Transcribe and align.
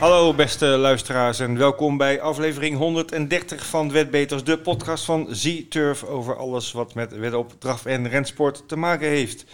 Hallo 0.00 0.34
beste 0.34 0.66
luisteraars 0.66 1.40
en 1.40 1.58
welkom 1.58 1.96
bij 1.96 2.20
aflevering 2.20 2.76
130 2.76 3.66
van 3.66 3.92
Wetbeters, 3.92 4.44
de 4.44 4.58
podcast 4.58 5.04
van 5.04 5.26
Z-Turf 5.30 6.04
over 6.04 6.36
alles 6.36 6.72
wat 6.72 6.94
met 6.94 7.16
wedop, 7.16 7.52
draf 7.58 7.86
en 7.86 8.08
rensport 8.08 8.68
te 8.68 8.76
maken 8.76 9.08
heeft. 9.08 9.44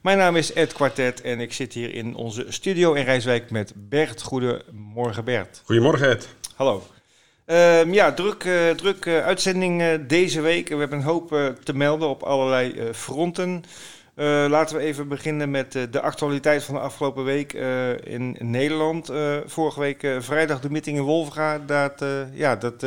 Mijn 0.00 0.18
naam 0.18 0.36
is 0.36 0.52
Ed 0.52 0.72
Quartet 0.72 1.20
en 1.20 1.40
ik 1.40 1.52
zit 1.52 1.72
hier 1.72 1.94
in 1.94 2.14
onze 2.14 2.46
studio 2.48 2.92
in 2.92 3.04
Rijswijk 3.04 3.50
met 3.50 3.72
Bert. 3.76 4.22
Goedemorgen 4.22 5.24
Bert. 5.24 5.62
Goedemorgen 5.64 6.10
Ed. 6.10 6.28
Hallo. 6.54 6.82
Ehm, 7.44 7.92
ja, 7.92 8.12
druk, 8.12 8.44
uh, 8.44 8.70
druk 8.70 9.06
uh, 9.06 9.24
uitzending 9.24 9.82
uh, 9.82 9.88
deze 10.08 10.40
week. 10.40 10.68
We 10.68 10.76
hebben 10.76 10.98
een 10.98 11.04
hoop 11.04 11.54
te 11.64 11.74
melden 11.74 12.08
op 12.08 12.22
allerlei 12.22 12.92
fronten. 12.92 13.64
Laten 14.14 14.76
we 14.76 14.82
even 14.82 15.08
beginnen 15.08 15.50
met 15.50 15.72
de 15.72 16.00
actualiteit 16.00 16.62
van 16.62 16.74
de 16.74 16.80
afgelopen 16.80 17.24
week 17.24 17.52
in 18.04 18.36
Nederland. 18.40 19.12
vorige 19.46 19.80
week 19.80 20.16
vrijdag 20.18 20.60
de 20.60 20.70
meeting 20.70 20.96
in 20.96 21.02
Wolfga. 21.02 21.58
Dat, 21.58 22.04
ja, 22.32 22.56
dat, 22.56 22.84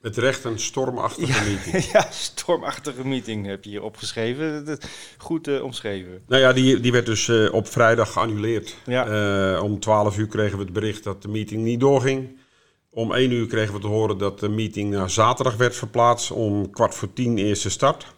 met 0.00 0.16
recht 0.16 0.44
een 0.44 0.58
stormachtige 0.58 1.32
ja, 1.32 1.42
meeting. 1.42 1.84
Ja, 1.92 2.06
stormachtige 2.10 3.06
meeting 3.06 3.46
heb 3.46 3.64
je 3.64 3.70
hier 3.70 3.82
opgeschreven. 3.82 4.78
Goed 5.18 5.60
omschreven. 5.60 6.22
Nou 6.26 6.42
ja, 6.42 6.52
die, 6.52 6.80
die 6.80 6.92
werd 6.92 7.06
dus 7.06 7.28
op 7.50 7.68
vrijdag 7.68 8.12
geannuleerd. 8.12 8.76
Ja. 8.86 9.60
om 9.60 9.80
12 9.80 10.18
uur 10.18 10.28
kregen 10.28 10.58
we 10.58 10.64
het 10.64 10.72
bericht 10.72 11.04
dat 11.04 11.22
de 11.22 11.28
meeting 11.28 11.62
niet 11.62 11.80
doorging. 11.80 12.38
Om 12.90 13.12
1 13.12 13.30
uur 13.30 13.46
kregen 13.46 13.74
we 13.74 13.80
te 13.80 13.86
horen 13.86 14.18
dat 14.18 14.40
de 14.40 14.48
meeting 14.48 14.90
naar 14.90 15.10
zaterdag 15.10 15.56
werd 15.56 15.76
verplaatst. 15.76 16.30
Om 16.30 16.70
kwart 16.70 16.94
voor 16.94 17.12
tien 17.12 17.38
eerste 17.38 17.70
start. 17.70 18.14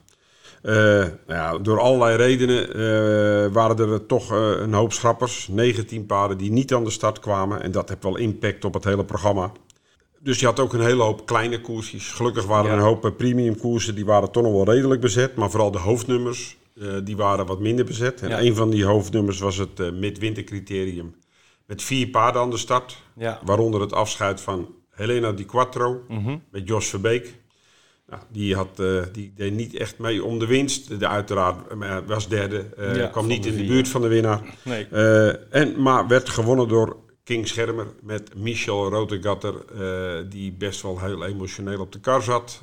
Uh, 0.62 0.75
nou 0.75 1.12
ja, 1.27 1.59
door 1.59 1.81
allerlei 1.81 2.17
redenen 2.17 2.77
uh, 2.77 3.53
waren 3.53 3.78
er 3.78 4.06
toch 4.06 4.33
uh, 4.33 4.39
een 4.39 4.73
hoop 4.73 4.92
schrappers. 4.92 5.48
19 5.48 6.06
paarden 6.06 6.39
die 6.39 6.50
niet 6.50 6.75
aan 6.75 6.84
de 6.84 6.91
start 6.91 7.19
kwamen. 7.19 7.62
En 7.62 7.70
dat 7.70 7.89
heeft 7.89 8.03
wel 8.03 8.17
impact 8.17 8.65
op 8.65 8.75
het 8.75 8.84
hele 8.84 9.05
programma. 9.05 9.53
Dus 10.20 10.41
je 10.41 10.47
had 10.47 10.61
ook 10.61 10.73
een 10.73 10.81
hele 10.81 11.03
hoop 11.03 11.27
kleine 11.27 11.61
koersjes. 11.61 12.11
Gelukkig 12.12 12.47
waren 12.47 12.70
er 12.70 12.77
een 12.77 12.83
hoop 12.83 13.12
premium 13.17 13.59
koersen. 13.59 13.95
Die 13.95 14.05
waren 14.05 14.31
toch 14.31 14.42
nog 14.42 14.53
wel 14.53 14.75
redelijk 14.75 15.00
bezet. 15.00 15.37
Maar 15.37 15.50
vooral 15.50 15.70
de 15.70 15.78
hoofdnummers, 15.78 16.56
die 17.05 17.17
waren 17.17 17.47
wat 17.47 17.61
minder 17.61 17.84
bezet. 17.84 18.22
En 18.22 18.28
ja. 18.28 18.41
een 18.41 18.55
van 18.55 18.70
die 18.70 18.84
hoofdnummers 18.84 19.39
was 19.39 19.56
het 19.56 19.93
midwintercriterium 20.00 21.15
met 21.67 21.83
vier 21.83 22.09
paarden 22.09 22.43
aan 22.43 22.50
de 22.50 22.56
start. 22.56 23.03
Ja. 23.17 23.41
Waaronder 23.45 23.81
het 23.81 23.93
afscheid 23.93 24.41
van 24.41 24.75
Helena 24.91 25.33
Di 25.33 25.45
Quattro 25.45 26.05
mm 26.09 26.43
met 26.50 26.69
Jos 26.69 26.89
Verbeek. 26.89 27.39
Nou, 28.09 28.23
die, 28.28 28.55
had, 28.55 28.69
uh, 28.81 29.03
die 29.12 29.33
deed 29.37 29.53
niet 29.53 29.77
echt 29.77 29.98
mee 29.98 30.25
om 30.25 30.39
de 30.39 30.47
winst. 30.47 31.01
De, 31.01 31.09
uiteraard 31.09 31.75
maar 31.75 32.06
was 32.06 32.28
derde. 32.28 32.65
Uh, 32.78 32.97
ja, 32.97 33.06
kwam 33.06 33.27
niet 33.27 33.47
in 33.47 33.56
de 33.56 33.65
buurt 33.65 33.89
van 33.89 34.00
de 34.00 34.09
winnaar. 34.09 34.41
Nee. 34.65 34.87
Uh, 34.92 35.55
en, 35.55 35.83
maar 35.83 36.06
werd 36.06 36.28
gewonnen 36.28 36.69
door 36.69 36.97
King 37.25 37.48
Schermer 37.48 37.87
met 38.03 38.34
Michel 38.37 38.89
Rotegatter. 38.89 39.55
die 40.28 40.53
best 40.53 40.83
wel 40.83 41.00
heel 41.00 41.25
emotioneel 41.25 41.81
op 41.81 41.92
de 41.92 42.00
kar 42.00 42.23
zat. 42.23 42.62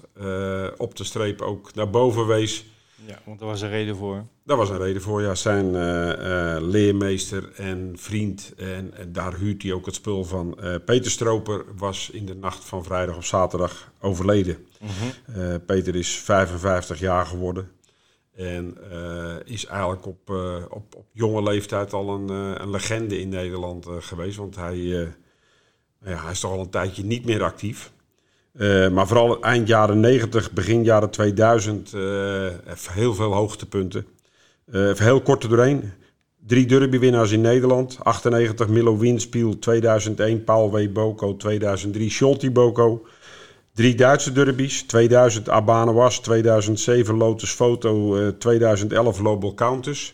op 0.77 0.95
de 0.95 1.03
streep 1.03 1.41
ook 1.41 1.73
naar 1.73 1.89
boven 1.89 2.27
wees. 2.27 2.65
Ja, 2.95 3.19
want 3.25 3.39
daar 3.39 3.47
was 3.47 3.61
een 3.61 3.69
reden 3.69 3.95
voor. 3.95 4.25
Daar 4.43 4.57
was 4.57 4.69
een 4.69 4.77
reden 4.77 5.01
voor, 5.01 5.21
ja. 5.21 5.35
Zijn 5.35 5.65
uh, 5.65 6.07
uh, 6.07 6.57
leermeester 6.59 7.51
en 7.55 7.93
vriend, 7.97 8.53
en, 8.57 8.93
en, 8.93 9.11
daar 9.11 9.33
huurt 9.33 9.63
hij 9.63 9.73
ook 9.73 9.85
het 9.85 9.95
spul 9.95 10.23
van. 10.23 10.57
Uh, 10.59 10.75
Peter 10.85 11.11
Stroper 11.11 11.65
was 11.75 12.09
in 12.09 12.25
de 12.25 12.35
nacht 12.35 12.65
van 12.65 12.83
vrijdag 12.83 13.17
of 13.17 13.25
zaterdag 13.25 13.91
overleden. 13.99 14.57
Mm 14.79 14.87
-hmm. 14.87 15.65
Peter 15.65 15.95
is 15.95 16.09
55 16.09 16.99
jaar 16.99 17.25
geworden. 17.25 17.71
En 18.35 18.77
is 19.45 19.65
eigenlijk 19.65 20.05
op, 20.05 20.29
op, 20.69 20.95
op 20.95 21.05
jonge 21.11 21.43
leeftijd 21.43 21.93
al 21.93 22.09
een, 22.09 22.29
een 22.61 22.69
legende 22.69 23.19
in 23.19 23.29
Nederland 23.29 23.87
geweest. 23.99 24.37
Want 24.37 24.55
hij, 24.55 24.77
ja, 24.77 25.15
hij 25.99 26.31
is 26.31 26.39
toch 26.39 26.51
al 26.51 26.59
een 26.59 26.69
tijdje 26.69 27.03
niet 27.03 27.25
meer 27.25 27.43
actief. 27.43 27.91
Uh, 28.57 28.89
maar 28.89 29.07
vooral 29.07 29.41
eind 29.41 29.67
jaren 29.67 29.99
90, 29.99 30.51
begin 30.51 30.83
jaren 30.83 31.09
2000, 31.09 31.93
uh, 31.93 32.01
heel 32.91 33.13
veel 33.13 33.33
hoogtepunten. 33.33 34.05
Uh, 34.71 34.93
heel 34.93 35.21
kort 35.21 35.43
er 35.43 35.49
doorheen. 35.49 35.91
Drie 36.47 36.65
derbywinnaars 36.65 37.31
in 37.31 37.41
Nederland. 37.41 37.97
98 38.03 38.67
Milo 38.67 38.97
Winspiel, 38.97 39.59
2001 39.59 40.43
Paul 40.43 40.71
W. 40.71 40.91
Boko, 40.91 41.35
2003 41.35 42.09
Scholti 42.09 42.51
Boko. 42.51 43.05
Drie 43.73 43.95
Duitse 43.95 44.31
derbies, 44.31 44.83
2000 44.83 45.49
Abane 45.49 45.93
Was, 45.93 46.19
2007 46.19 47.15
Lotus 47.15 47.51
Foto, 47.51 48.15
2011 48.37 49.17
Global 49.17 49.53
Countess. 49.53 50.13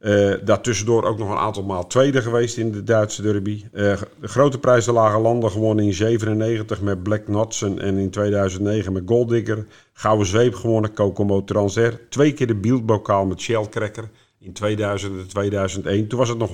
Uh, 0.00 0.34
daartussendoor 0.44 1.04
ook 1.04 1.18
nog 1.18 1.30
een 1.30 1.36
aantal 1.36 1.62
maal 1.62 1.86
tweede 1.86 2.22
geweest 2.22 2.56
in 2.56 2.72
de 2.72 2.82
Duitse 2.82 3.22
derby. 3.22 3.64
Uh, 3.72 3.96
de 4.20 4.28
grote 4.28 4.58
prijs 4.58 4.84
de 4.84 4.92
Lage 4.92 5.18
Landen 5.18 5.50
gewonnen 5.50 5.84
in 5.84 5.92
97 5.92 6.80
met 6.80 7.02
Black 7.02 7.24
Knudsen 7.24 7.78
en 7.78 7.96
in 7.96 8.10
2009 8.10 8.92
met 8.92 9.02
Golddigger. 9.06 9.66
Gouden 9.92 10.26
Zweep 10.26 10.54
gewonnen, 10.54 10.92
Kokomo 10.92 11.44
Transer. 11.44 12.00
Twee 12.08 12.32
keer 12.32 12.46
de 12.46 12.54
Bieldbokaal 12.54 13.26
met 13.26 13.40
Shellcracker 13.40 14.08
in 14.38 14.52
2000 14.52 15.20
en 15.20 15.28
2001. 15.28 16.06
Toen 16.08 16.18
was 16.18 16.28
het 16.28 16.38
nog 16.38 16.50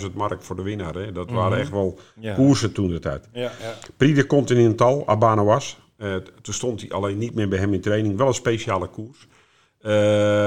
100.000 0.00 0.12
mark 0.14 0.42
voor 0.42 0.56
de 0.56 0.62
winnaar. 0.62 0.94
Hè? 0.94 1.12
Dat 1.12 1.30
waren 1.30 1.50
mhm. 1.50 1.60
echt 1.60 1.70
wel 1.70 1.98
ja. 2.20 2.34
koersen 2.34 2.72
toen 2.72 2.88
de 2.88 2.98
tijd. 2.98 3.28
Ja, 3.32 3.40
ja. 3.40 3.74
Prix 3.96 4.18
de 4.18 4.26
Continental, 4.26 5.06
Abana 5.06 5.44
was. 5.44 5.80
Uh, 5.98 6.14
toen 6.42 6.54
stond 6.54 6.80
hij 6.80 6.90
alleen 6.90 7.18
niet 7.18 7.34
meer 7.34 7.48
bij 7.48 7.58
hem 7.58 7.74
in 7.74 7.80
training. 7.80 8.16
Wel 8.16 8.26
een 8.26 8.34
speciale 8.34 8.88
koers. 8.88 9.28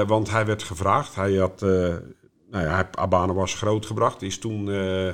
want 0.06 0.30
hij 0.30 0.46
werd 0.46 0.62
gevraagd. 0.62 1.14
Hij 1.14 1.34
had 1.34 1.64
nou 2.50 2.64
ja, 2.64 2.88
Abane 2.92 3.32
was 3.32 3.54
grootgebracht. 3.54 4.22
Is 4.22 4.38
toen, 4.38 4.68
uh, 4.68 5.12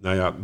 nou 0.00 0.16
ja, 0.16 0.34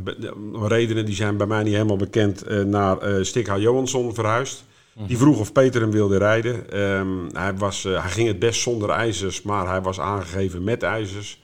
redenen 0.66 1.04
die 1.04 1.14
zijn 1.14 1.36
bij 1.36 1.46
mij 1.46 1.62
niet 1.62 1.72
helemaal 1.72 1.96
bekend, 1.96 2.50
uh, 2.50 2.62
naar 2.62 3.08
uh, 3.08 3.24
Stikha 3.24 3.58
Johansson 3.58 4.14
verhuisd. 4.14 4.64
Die 4.94 5.16
mhm. 5.16 5.24
vroeg 5.24 5.38
of 5.38 5.52
Peter 5.52 5.80
hem 5.80 5.90
wilde 5.90 6.18
rijden. 6.18 6.80
Um, 6.80 7.28
hij, 7.32 7.56
was, 7.56 7.82
hij 7.82 8.10
ging 8.10 8.28
het 8.28 8.38
best 8.38 8.60
zonder 8.60 8.90
ijzers, 8.90 9.42
maar 9.42 9.66
hij 9.66 9.82
was 9.82 10.00
aangegeven 10.00 10.64
met 10.64 10.82
ijzers. 10.82 11.42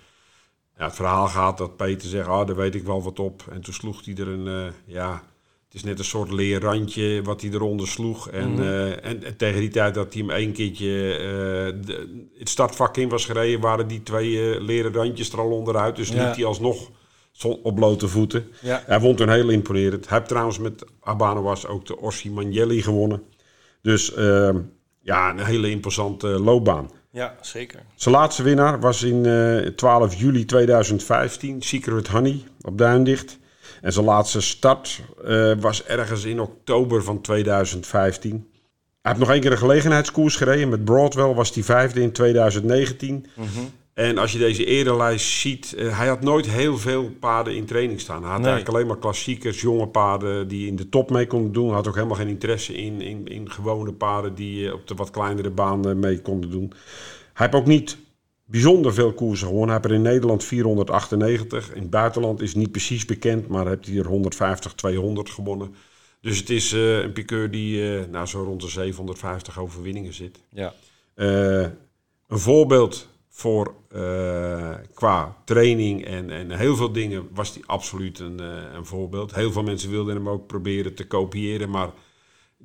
Ja, 0.78 0.84
het 0.84 0.94
verhaal 0.94 1.26
gaat 1.26 1.58
dat 1.58 1.76
Peter 1.76 2.08
zegt, 2.08 2.28
ah, 2.28 2.46
daar 2.46 2.56
weet 2.56 2.74
ik 2.74 2.84
wel 2.84 3.02
wat 3.02 3.18
op. 3.18 3.44
En 3.50 3.60
toen 3.60 3.74
sloeg 3.74 4.04
hij 4.04 4.14
er 4.14 4.28
een, 4.28 4.72
ja, 4.86 5.22
is 5.76 5.84
net 5.84 5.98
een 5.98 6.04
soort 6.04 6.31
leerrandje 6.31 7.22
wat 7.22 7.41
hij 7.41 7.50
eronder 7.50 7.88
sloeg. 7.88 8.31
En, 8.31 8.50
mm 8.50 8.64
en, 9.03 9.37
tegen 9.37 9.60
die 9.60 9.69
tijd 9.69 9.94
dat 9.94 10.12
hij 10.12 10.22
hem 10.22 10.31
één 10.31 10.53
keertje 10.53 10.87
uh, 10.87 11.87
de, 11.87 12.26
het 12.38 12.48
startvak 12.48 12.97
in 12.97 13.09
was 13.09 13.25
gereden, 13.25 13.60
waren 13.60 13.88
die 13.88 14.03
twee 14.03 14.31
uh, 14.31 14.60
leren 14.60 14.92
randjes 14.92 15.32
er 15.32 15.41
al 15.41 15.50
onderuit. 15.50 15.97
Dus 15.97 16.10
liep 16.10 16.34
hij 16.34 16.44
alsnog 16.44 16.91
op 17.62 17.75
blote 17.75 18.09
voeten. 18.09 18.48
Ja. 18.60 18.82
Hij 18.86 19.00
vond 19.00 19.16
toen 19.16 19.28
heel 19.28 19.48
imponerend. 19.48 20.09
Hij 20.09 20.19
heeft 20.19 20.28
trouwens 20.28 20.59
met 20.59 20.84
was 21.19 21.66
ook 21.66 21.86
de 21.86 21.98
Orsi 21.98 22.31
Manjelli 22.31 22.82
gewonnen. 22.82 23.22
Dus 23.82 24.15
ehm, 24.15 24.59
ja, 25.00 25.31
een 25.31 25.44
hele 25.44 25.70
imposante 25.70 26.26
loopbaan. 26.26 26.91
Ja, 27.10 27.36
zeker. 27.41 27.82
Zijn 27.94 28.15
laatste 28.15 28.42
winnaar 28.42 28.81
was 28.81 29.03
in 29.03 29.72
12 29.76 30.15
juli 30.15 30.44
2015, 30.44 31.62
Secret 31.62 32.09
Honey 32.09 32.42
op 32.60 32.78
Duindicht. 32.78 33.38
En 33.86 33.92
zijn 33.92 34.04
laatste 34.04 34.41
start 34.41 35.00
uh, 35.26 35.52
was 35.60 35.84
ergens 35.84 36.24
in 36.24 36.41
oktober 36.41 37.02
van 37.02 37.20
2015. 37.20 38.30
Hij 38.30 38.41
heeft 39.02 39.19
nog 39.19 39.30
één 39.30 39.41
keer 39.41 39.52
een 39.52 39.58
gelegenheidskoers 39.58 40.36
gereden. 40.36 40.69
Met 40.69 40.84
Broadwell 40.84 41.34
was 41.34 41.54
hij 41.54 41.62
vijfde 41.62 42.02
in 42.02 42.12
2019. 42.12 43.26
Mm 43.34 43.44
-hmm. 43.54 43.70
En 43.94 44.19
als 44.19 44.32
je 44.32 44.38
deze 44.38 44.64
erenlijst 44.64 45.41
ziet, 45.41 45.74
uh, 45.78 45.98
hij 45.98 46.08
had 46.08 46.20
nooit 46.20 46.50
heel 46.50 46.78
veel 46.78 47.10
paarden 47.20 47.56
in 47.56 47.64
training 47.64 48.00
staan. 48.00 48.22
Hij 48.22 48.30
had 48.30 48.41
nee. 48.41 48.48
eigenlijk 48.48 48.76
alleen 48.76 48.88
maar 48.88 48.98
klassiekers, 48.98 49.60
jonge 49.60 49.86
paarden 49.86 50.48
die 50.48 50.66
in 50.66 50.76
de 50.76 50.88
top 50.88 51.10
mee 51.10 51.26
konden 51.26 51.53
doen. 51.53 51.66
Hij 51.66 51.74
had 51.74 51.88
ook 51.88 51.94
helemaal 51.94 52.16
geen 52.16 52.28
interesse 52.28 52.74
in, 52.74 53.00
in, 53.00 53.27
in 53.27 53.50
gewone 53.50 53.92
paarden 53.92 54.34
die 54.34 54.65
uh, 54.65 54.72
op 54.72 54.86
de 54.86 54.94
wat 54.94 55.10
kleinere 55.10 55.50
baan 55.50 55.98
mee 56.00 56.21
konden 56.21 56.50
doen. 56.50 56.72
Hij 57.33 57.47
heeft 57.47 57.54
ook 57.54 57.66
niet 57.66 57.97
bijzonder 58.47 58.95
veel 58.95 59.13
koersen 59.13 59.47
gewonnen. 59.47 59.75
Hij 59.75 59.78
heeft 59.83 59.95
er 59.95 60.04
in 60.04 60.13
Nederland 60.13 60.45
498. 60.45 61.75
In 61.75 61.81
het 61.81 61.91
buitenland 61.91 62.41
is 62.41 62.54
niet 62.54 62.71
precies 62.71 63.04
bekend, 63.04 63.48
maar 63.48 63.66
heeft 63.66 63.87
hij 63.87 63.97
er 63.98 64.07
150, 64.07 64.75
200 64.75 65.31
gewonnen. 65.31 65.75
Dus 66.21 66.39
het 66.39 66.51
is 66.51 66.72
uh, 66.72 66.98
een 66.98 67.13
piqueur 67.13 67.51
die 67.51 67.98
uh, 67.98 68.04
nou, 68.10 68.27
zo 68.27 68.43
rond 68.43 68.60
de 68.60 68.69
750 68.69 69.59
overwinningen 69.59 70.15
zit. 70.15 70.41
Ja. 70.48 70.75
Uh, 71.16 71.66
een 72.28 72.39
voorbeeld 72.39 73.09
voor 73.28 73.75
qua 74.95 75.37
training 75.45 76.04
en, 76.04 76.31
en 76.31 76.51
heel 76.51 76.77
veel 76.77 76.93
dingen 76.93 77.28
was 77.34 77.54
hij 77.54 77.63
absoluut 77.66 78.19
een, 78.19 78.39
een 78.75 78.87
voorbeeld. 78.87 79.34
Heel 79.34 79.53
veel 79.53 79.63
mensen 79.63 79.91
wilden 79.91 80.15
hem 80.15 80.28
ook 80.28 80.47
proberen 80.47 80.95
te 80.95 81.07
kopiëren, 81.07 81.71
maar 81.71 81.91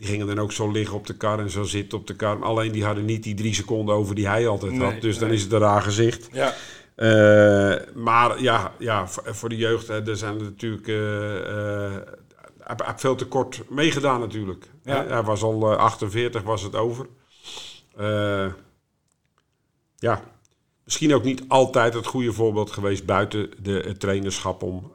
die 0.02 0.10
gingen 0.10 0.28
dan 0.28 0.40
ook 0.40 0.52
zo 0.52 0.72
liggen 0.72 0.96
op 0.96 1.08
de 1.08 1.14
kar 1.14 1.40
en 1.40 1.50
zo 1.50 1.64
zitten 1.64 1.98
op 1.98 2.08
de 2.08 2.16
kar. 2.16 2.44
Alleen 2.44 2.72
die 2.72 2.86
hadden 2.86 3.06
niet 3.06 3.24
die 3.24 3.36
drie 3.36 3.54
seconden 3.54 3.96
over 3.96 4.16
die 4.16 4.28
hij 4.28 4.48
altijd 4.48 4.78
had. 4.78 5.02
Dus 5.02 5.18
dan 5.18 5.30
is 5.30 5.42
het 5.42 5.52
een 5.52 5.60
raar 5.60 5.82
gezicht. 5.82 6.30
Ja. 6.32 6.54
Uh, 6.96 7.76
maar 7.96 8.42
ja, 8.42 8.74
ja, 8.80 9.08
voor 9.08 9.50
de 9.50 9.58
jeugd, 9.58 9.88
hè, 9.88 10.08
er 10.08 10.18
zijn 10.18 10.36
er 10.36 10.44
natuurlijk. 10.44 10.88
Uh, 10.88 10.96
hij 12.60 12.76
heeft 12.86 13.02
veel 13.02 13.16
te 13.16 13.26
kort 13.26 13.62
meegedaan 13.70 14.20
natuurlijk. 14.20 14.70
Ja. 14.84 15.06
Hij 15.08 15.24
was 15.24 15.44
al 15.44 15.76
48, 15.76 16.44
was 16.44 16.62
het 16.62 16.76
over. 16.76 17.08
ja, 19.96 20.22
misschien 20.84 21.14
ook 21.14 21.24
niet 21.24 21.44
altijd 21.48 21.94
het 21.94 22.06
goede 22.06 22.34
voorbeeld 22.34 22.72
geweest 22.72 23.06
buiten 23.06 23.50
de, 23.62 23.84
het 23.88 24.00
trainerschap 24.00 24.64
om. 24.64 24.94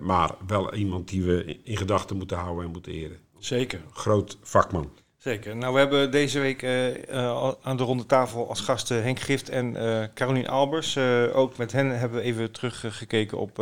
maar 0.00 0.34
wel 0.46 0.74
iemand 0.74 1.08
die 1.08 1.22
we 1.22 1.60
in 1.64 1.76
gedachten 1.76 2.16
moeten 2.16 2.36
houden 2.36 2.64
en 2.64 2.70
moeten 2.70 2.92
eren. 2.92 3.30
Zeker. 3.44 3.80
Groot 3.92 4.38
vakman. 4.42 4.90
Zeker. 5.16 5.56
Nou, 5.56 5.72
we 5.72 5.78
hebben 5.78 6.10
deze 6.10 6.40
week 6.40 6.64
aan 7.62 7.76
de 7.76 7.82
ronde 7.82 8.06
tafel 8.06 8.48
als 8.48 8.60
gasten 8.60 9.02
Henk 9.02 9.18
Gift 9.18 9.48
en 9.48 9.76
Caroline 10.14 10.48
Albers. 10.48 10.98
ook 11.32 11.56
met 11.56 11.72
hen 11.72 11.98
hebben 11.98 12.18
we 12.18 12.24
even 12.24 12.52
teruggekeken 12.52 13.38
op 13.38 13.56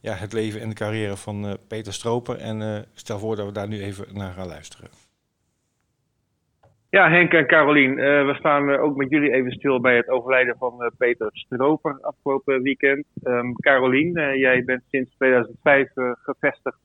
ja, 0.00 0.12
het 0.12 0.32
leven 0.32 0.60
en 0.60 0.68
de 0.68 0.74
carrière 0.74 1.16
van 1.16 1.58
Peter 1.68 1.92
Stroper. 1.92 2.36
En 2.36 2.84
stel 2.94 3.18
voor 3.18 3.36
dat 3.36 3.46
we 3.46 3.52
daar 3.52 3.68
nu 3.68 3.82
even 3.82 4.06
naar 4.12 4.32
gaan 4.32 4.46
luisteren. 4.48 4.88
Ja, 6.90 7.10
Henk 7.10 7.32
en 7.32 7.46
Carolien, 7.46 7.90
uh, 7.90 8.26
we 8.26 8.34
staan 8.34 8.68
uh, 8.68 8.82
ook 8.82 8.96
met 8.96 9.10
jullie 9.10 9.32
even 9.32 9.52
stil 9.52 9.80
bij 9.80 9.96
het 9.96 10.08
overlijden 10.08 10.56
van 10.58 10.74
uh, 10.80 10.88
Peter 10.98 11.28
Stroper 11.32 11.98
afgelopen 12.00 12.62
weekend. 12.62 13.04
Um, 13.24 13.54
Carolien, 13.54 14.12
jij 14.38 14.64
bent 14.64 14.82
sinds 14.90 15.14
2005 15.16 15.88
gevestigd 16.22 16.78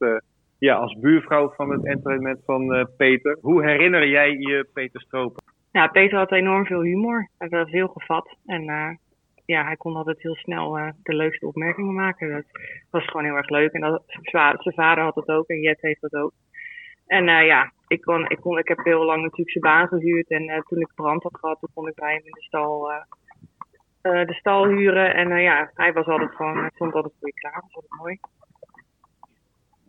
ja, 0.67 0.75
als 0.75 0.99
buurvrouw 0.99 1.53
van 1.55 1.71
het 1.71 1.85
entertainment 1.85 2.39
van 2.45 2.87
Peter. 2.97 3.37
Hoe 3.41 3.63
herinner 3.63 4.07
jij 4.07 4.31
je 4.31 4.69
Peter 4.73 5.01
Stroper? 5.01 5.43
Ja, 5.71 5.87
Peter 5.87 6.17
had 6.17 6.31
enorm 6.31 6.65
veel 6.65 6.81
humor. 6.81 7.29
Hij 7.37 7.49
was 7.49 7.71
heel 7.71 7.87
gevat. 7.87 8.35
En 8.45 8.63
ja, 9.45 9.63
hij 9.63 9.75
kon 9.75 9.95
altijd 9.95 10.21
heel 10.21 10.35
snel 10.35 10.71
de 11.03 11.15
leukste 11.15 11.47
opmerkingen 11.47 11.93
maken. 11.93 12.29
Dat 12.29 12.45
was 12.89 13.05
gewoon 13.05 13.25
heel 13.25 13.35
erg 13.35 13.49
leuk. 13.49 13.71
En 13.71 13.81
dat, 13.81 14.03
zijn 14.05 14.75
vader 14.75 15.03
had 15.03 15.15
het 15.15 15.27
ook 15.27 15.47
en 15.47 15.59
Jet 15.59 15.81
heeft 15.81 16.01
dat 16.01 16.13
ook. 16.13 16.31
En 17.07 17.25
ja, 17.25 17.71
ik, 17.87 18.01
kon, 18.01 18.29
ik, 18.29 18.39
kon, 18.39 18.57
ik 18.57 18.67
heb 18.67 18.83
heel 18.83 19.05
lang 19.05 19.21
natuurlijk 19.21 19.51
zijn 19.51 19.63
baan 19.63 19.87
gehuurd. 19.87 20.29
En 20.29 20.63
toen 20.67 20.79
ik 20.79 20.91
brand 20.95 21.23
had 21.23 21.37
gehad, 21.39 21.59
toen 21.59 21.69
kon 21.73 21.87
ik 21.87 21.95
bij 21.95 22.13
hem 22.13 22.25
in 22.25 22.31
de 22.31 22.41
stal, 22.41 22.91
de 24.01 24.33
stal 24.39 24.67
huren. 24.67 25.13
En 25.13 25.41
ja, 25.41 25.71
hij 25.73 25.93
was 25.93 26.05
altijd 26.05 26.35
gewoon, 26.35 26.57
hij 26.57 26.71
stond 26.73 26.93
altijd 26.93 27.13
voor 27.19 27.27
je 27.27 27.33
klaar. 27.33 27.53
Dat 27.53 27.63
was 27.63 27.75
altijd 27.75 28.01
mooi. 28.01 28.19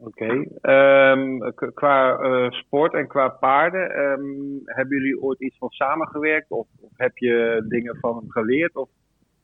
Oké. 0.04 0.24
Okay. 0.24 1.12
Um, 1.12 1.42
ehm, 1.42 1.72
qua 1.74 2.18
sport 2.50 2.94
en 2.94 3.06
qua 3.06 3.28
paarden, 3.28 3.98
um, 3.98 4.60
hebben 4.64 4.98
jullie 4.98 5.22
ooit 5.22 5.40
iets 5.40 5.58
van 5.58 5.70
samengewerkt? 5.70 6.50
Of, 6.50 6.66
of, 6.80 6.90
heb 6.96 7.16
je 7.16 7.64
dingen 7.68 7.96
van 8.00 8.16
hem 8.16 8.30
geleerd? 8.30 8.76
Of 8.76 8.88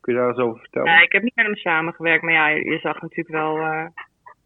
kun 0.00 0.12
je 0.14 0.18
daar 0.18 0.28
eens 0.28 0.38
over 0.38 0.60
vertellen? 0.60 0.92
Nee, 0.92 1.02
ik 1.02 1.12
heb 1.12 1.22
niet 1.22 1.36
met 1.36 1.44
hem 1.44 1.56
samengewerkt. 1.56 2.22
Maar 2.22 2.32
ja, 2.32 2.48
je 2.48 2.78
zag 2.78 3.00
natuurlijk 3.00 3.28
wel 3.28 3.56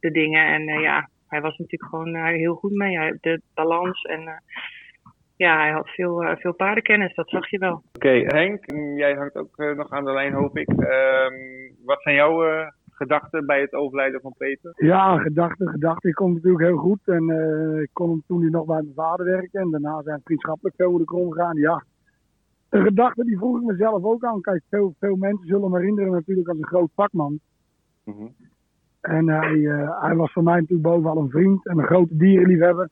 de 0.00 0.10
dingen. 0.10 0.46
En 0.46 0.80
ja, 0.80 1.08
hij 1.28 1.40
was 1.40 1.58
natuurlijk 1.58 1.90
gewoon 1.90 2.16
heel 2.16 2.54
goed 2.54 2.72
mee. 2.72 2.96
Hij, 2.96 3.18
de 3.20 3.40
balans 3.54 4.02
en 4.02 4.42
ja, 5.36 5.60
hij 5.60 5.70
had 5.70 5.88
veel, 5.88 6.22
uh, 6.22 6.36
veel 6.36 6.54
paardenkennis, 6.54 7.14
dat 7.14 7.28
zag 7.28 7.50
je 7.50 7.58
wel. 7.58 7.72
Oké, 7.72 8.06
okay, 8.06 8.20
Henk, 8.26 8.64
jij 8.96 9.14
hangt 9.14 9.36
ook 9.36 9.56
nog 9.56 9.90
aan 9.90 10.04
de 10.04 10.12
lijn, 10.12 10.32
hoop 10.32 10.56
ik. 10.56 10.68
Um, 10.68 11.76
wat 11.84 12.02
zijn 12.02 12.14
jouw 12.14 12.70
gedachten 13.02 13.46
bij 13.46 13.60
het 13.60 13.72
overlijden 13.72 14.20
van 14.20 14.34
Peter? 14.38 14.72
Ja, 14.76 15.18
gedachten, 15.18 15.68
gedachten. 15.68 16.08
Ik 16.08 16.14
kon 16.14 16.26
hem 16.26 16.34
natuurlijk 16.34 16.64
heel 16.64 16.76
goed. 16.76 17.00
En 17.04 17.28
ik 17.82 17.90
kon 17.92 18.10
hem 18.10 18.22
toen 18.26 18.40
hij 18.40 18.50
nog 18.50 18.64
bij 18.64 18.82
mijn 18.82 18.94
vader 18.94 19.26
werken. 19.26 19.60
En 19.60 19.70
daarna 19.70 20.02
zijn 20.02 20.20
vriendschappelijk 20.24 20.76
veel 20.76 20.98
de 20.98 21.06
grond 21.06 21.32
gegaan. 21.32 21.56
Ja, 21.56 21.84
een 22.68 22.82
gedachte 22.82 23.24
die 23.24 23.36
vroeg 23.36 23.56
ik 23.56 23.66
mezelf 23.66 24.04
ook 24.04 24.24
aan. 24.24 24.40
Kijk, 24.40 24.62
veel, 24.70 24.94
veel 24.98 25.16
mensen 25.16 25.46
zullen 25.46 25.70
me 25.70 25.78
herinneren 25.78 26.12
natuurlijk 26.12 26.48
als 26.48 26.58
een 26.58 26.66
groot 26.66 26.90
vakman. 26.94 27.40
Mm 28.04 28.14
-hmm. 28.14 28.34
En 29.00 29.28
hij, 29.28 29.54
uh, 29.54 30.00
hij 30.02 30.16
was 30.16 30.32
voor 30.32 30.42
mij 30.42 30.60
natuurlijk 30.60 30.88
bovenal 30.88 31.16
een 31.16 31.30
vriend 31.30 31.66
en 31.66 31.78
een 31.78 31.86
grote 31.86 32.16
dierenliefhebber. 32.16 32.88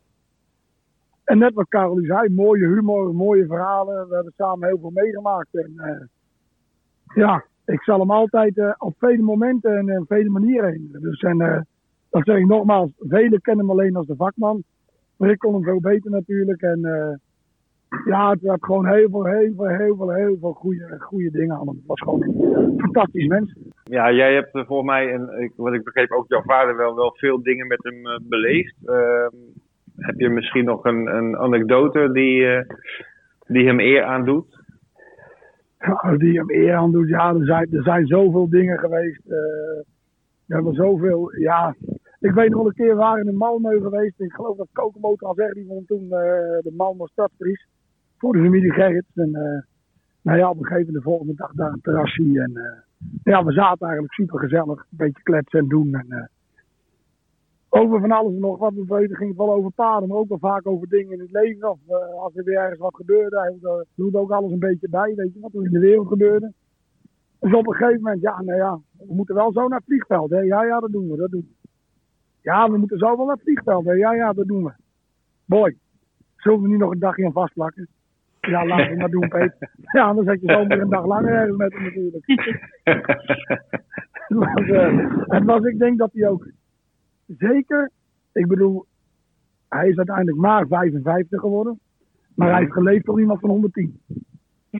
En 1.24 1.38
net 1.38 1.54
wat 1.54 1.68
Carol 1.68 2.00
zei, 2.02 2.28
mooie 2.34 2.66
humor, 2.66 3.14
mooie 3.14 3.46
verhalen. 3.46 4.08
We 4.08 4.14
hebben 4.14 4.32
samen 4.36 4.68
heel 4.68 4.78
veel 4.78 4.90
meegemaakt. 4.90 5.54
En 5.54 5.72
uh, 5.76 6.06
ja, 7.14 7.44
ik 7.64 7.82
zal 7.82 7.98
hem 7.98 8.10
altijd 8.10 8.56
uh, 8.56 8.74
op 8.78 8.94
vele 8.98 9.22
momenten 9.22 9.76
en 9.76 10.00
op 10.00 10.06
vele 10.06 10.30
manieren 10.30 10.64
herinneren. 10.64 11.02
Dus 11.02 11.20
en, 11.20 11.66
dat 12.10 12.24
zeg 12.24 12.36
ik 12.36 12.46
nogmaals, 12.46 12.92
velen 12.98 13.40
kennen 13.40 13.66
hem 13.66 13.78
alleen 13.78 13.96
als 13.96 14.06
de 14.06 14.16
vakman. 14.16 14.62
Maar 15.16 15.30
ik 15.30 15.38
kon 15.38 15.54
hem 15.54 15.62
veel 15.62 15.80
beter 15.80 16.10
natuurlijk. 16.10 16.62
En 16.62 16.80
ja, 18.04 18.30
het 18.30 18.40
werd 18.40 18.64
gewoon 18.64 18.86
heel 18.86 19.08
veel, 19.10 19.24
heel 19.24 19.52
veel, 19.56 19.68
heel 19.68 19.96
veel, 19.96 20.10
heel 20.10 20.36
veel 20.40 20.52
goede, 20.52 20.96
goede 20.98 21.30
dingen 21.30 21.56
aan 21.56 21.68
Het 21.68 21.86
was 21.86 22.00
gewoon 22.00 22.22
een 22.22 22.74
fantastisch 22.76 23.26
mens. 23.26 23.54
Ja, 23.84 24.12
jij 24.12 24.34
hebt 24.34 24.50
volgens 24.50 24.88
mij, 24.88 25.12
en 25.12 25.52
wat 25.56 25.74
ik 25.74 25.84
begreep, 25.84 26.10
ook 26.10 26.28
jouw 26.28 26.42
vader 26.42 26.76
wel, 26.76 26.94
wel 26.94 27.14
veel 27.16 27.42
dingen 27.42 27.66
met 27.66 27.82
hem 27.82 28.06
uh, 28.06 28.18
beleefd. 28.22 28.74
Uh, 28.84 29.26
heb 29.96 30.18
je 30.18 30.28
misschien 30.28 30.64
nog 30.64 30.84
een, 30.84 31.06
een 31.06 31.36
anekdote 31.36 32.12
die, 32.12 32.40
uh, 32.40 32.60
die 33.46 33.66
hem 33.66 33.80
eer 33.80 34.02
aandoet? 34.02 34.59
Ja, 35.80 36.16
die 36.16 36.38
hem 36.38 36.50
eer 36.50 36.74
aandoet, 36.74 37.08
ja, 37.08 37.34
er 37.34 37.44
zijn, 37.44 37.72
er 37.72 37.82
zijn 37.82 38.06
zoveel 38.06 38.48
dingen 38.48 38.78
geweest. 38.78 39.22
we 39.24 39.84
hebben 40.46 40.74
zoveel, 40.74 41.36
ja, 41.36 41.74
ik 42.18 42.32
weet 42.32 42.50
nog 42.50 42.66
een 42.66 42.74
keer, 42.74 42.94
waren 42.94 43.26
in 43.26 43.34
Malmö 43.34 43.82
geweest. 43.82 44.20
Ik 44.20 44.32
geloof 44.32 44.56
dat 44.56 44.68
Kokenmotor 44.72 45.28
al 45.28 45.34
zegt, 45.34 45.54
die 45.54 45.66
vond 45.66 45.86
toen 45.86 46.08
de 46.08 46.72
Malmö 46.72 47.04
Stadsprijs 47.12 47.66
voor 48.20 48.32
de 48.32 48.42
familie 48.42 48.72
Gerrit. 48.72 49.04
En 49.14 49.28
uh, 49.28 49.62
nou 50.22 50.38
ja, 50.38 50.50
op 50.50 50.56
een 50.56 50.64
gegeven 50.64 50.86
moment 50.86 51.04
de 51.04 51.10
volgende 51.10 51.34
dag 51.34 51.52
daar 51.52 51.72
een 51.72 51.80
terrasje. 51.80 52.22
En 52.22 52.52
uh, 52.54 52.62
ja, 53.22 53.44
we 53.44 53.52
zaten 53.52 53.86
eigenlijk 53.86 54.14
super 54.14 54.38
gezellig. 54.38 54.78
Een 54.78 54.96
beetje 54.96 55.22
kletsen 55.22 55.58
en 55.58 55.68
doen. 55.68 55.94
En, 55.94 56.06
uh, 56.08 56.24
over 57.70 58.00
van 58.00 58.10
alles 58.10 58.32
en 58.32 58.40
nog 58.40 58.58
wat. 58.58 58.74
We 58.74 58.84
weten 58.86 59.16
ging 59.16 59.28
het 59.28 59.38
wel 59.38 59.52
over 59.52 59.70
paden, 59.70 60.08
maar 60.08 60.18
ook 60.18 60.28
wel 60.28 60.38
vaak 60.38 60.66
over 60.66 60.88
dingen 60.88 61.12
in 61.12 61.20
het 61.20 61.30
leven. 61.30 61.70
Of 61.70 61.78
als 62.18 62.36
er 62.36 62.44
weer 62.44 62.58
ergens 62.58 62.78
wat 62.78 62.94
gebeurde, 62.94 63.40
hij 63.40 63.84
doet 63.94 64.14
ook 64.14 64.30
alles 64.30 64.52
een 64.52 64.58
beetje 64.58 64.88
bij. 64.88 65.12
Weet 65.16 65.34
je 65.34 65.40
wat 65.40 65.54
er 65.54 65.64
in 65.64 65.72
de 65.72 65.78
wereld 65.78 66.08
gebeurde. 66.08 66.52
Dus 67.40 67.54
op 67.54 67.66
een 67.66 67.74
gegeven 67.74 68.02
moment, 68.02 68.20
ja, 68.20 68.42
nou 68.42 68.58
ja, 68.58 68.78
we 68.98 69.14
moeten 69.14 69.34
wel 69.34 69.52
zo 69.52 69.68
naar 69.68 69.78
het 69.78 69.86
vliegveld. 69.86 70.30
Hè? 70.30 70.38
Ja, 70.38 70.64
ja, 70.64 70.80
dat 70.80 70.92
doen 70.92 71.10
we, 71.10 71.16
dat 71.16 71.30
doen 71.30 71.40
we. 71.40 71.68
Ja, 72.42 72.70
we 72.70 72.76
moeten 72.76 72.98
zo 72.98 73.16
wel 73.16 73.26
naar 73.26 73.34
het 73.34 73.44
vliegveld. 73.44 73.84
Hè? 73.84 73.92
Ja, 73.92 74.14
ja, 74.14 74.32
dat 74.32 74.46
doen 74.46 74.64
we. 74.64 74.72
Boy, 75.44 75.76
zullen 76.36 76.62
we 76.62 76.68
nu 76.68 76.76
nog 76.76 76.90
een 76.90 76.98
dagje 76.98 77.24
aan 77.24 77.32
vastplakken? 77.32 77.88
Ja, 78.40 78.66
laten 78.66 78.90
we 78.90 78.96
maar 78.96 79.10
doen, 79.10 79.28
Peter. 79.28 79.70
Ja, 79.92 80.12
dan 80.12 80.24
zet 80.24 80.40
je 80.40 80.52
zomaar 80.52 80.78
een 80.78 80.88
dag 80.88 81.06
langer 81.06 81.32
ergens 81.32 81.56
met 81.56 81.72
hem 81.72 81.82
natuurlijk. 81.82 82.26
het, 82.82 84.36
was, 84.38 84.66
uh, 84.66 85.24
het 85.26 85.44
was, 85.44 85.64
ik 85.64 85.78
denk 85.78 85.98
dat 85.98 86.12
hij 86.12 86.28
ook 86.28 86.48
zeker, 87.38 87.90
ik 88.32 88.46
bedoel, 88.46 88.86
hij 89.68 89.88
is 89.88 89.96
uiteindelijk 89.96 90.36
maar 90.36 90.66
55 90.66 91.40
geworden. 91.40 91.78
Maar 92.34 92.50
hij 92.50 92.58
heeft 92.58 92.72
geleefd 92.72 93.04
door 93.04 93.20
iemand 93.20 93.40
van 93.40 93.50
110. 93.50 94.00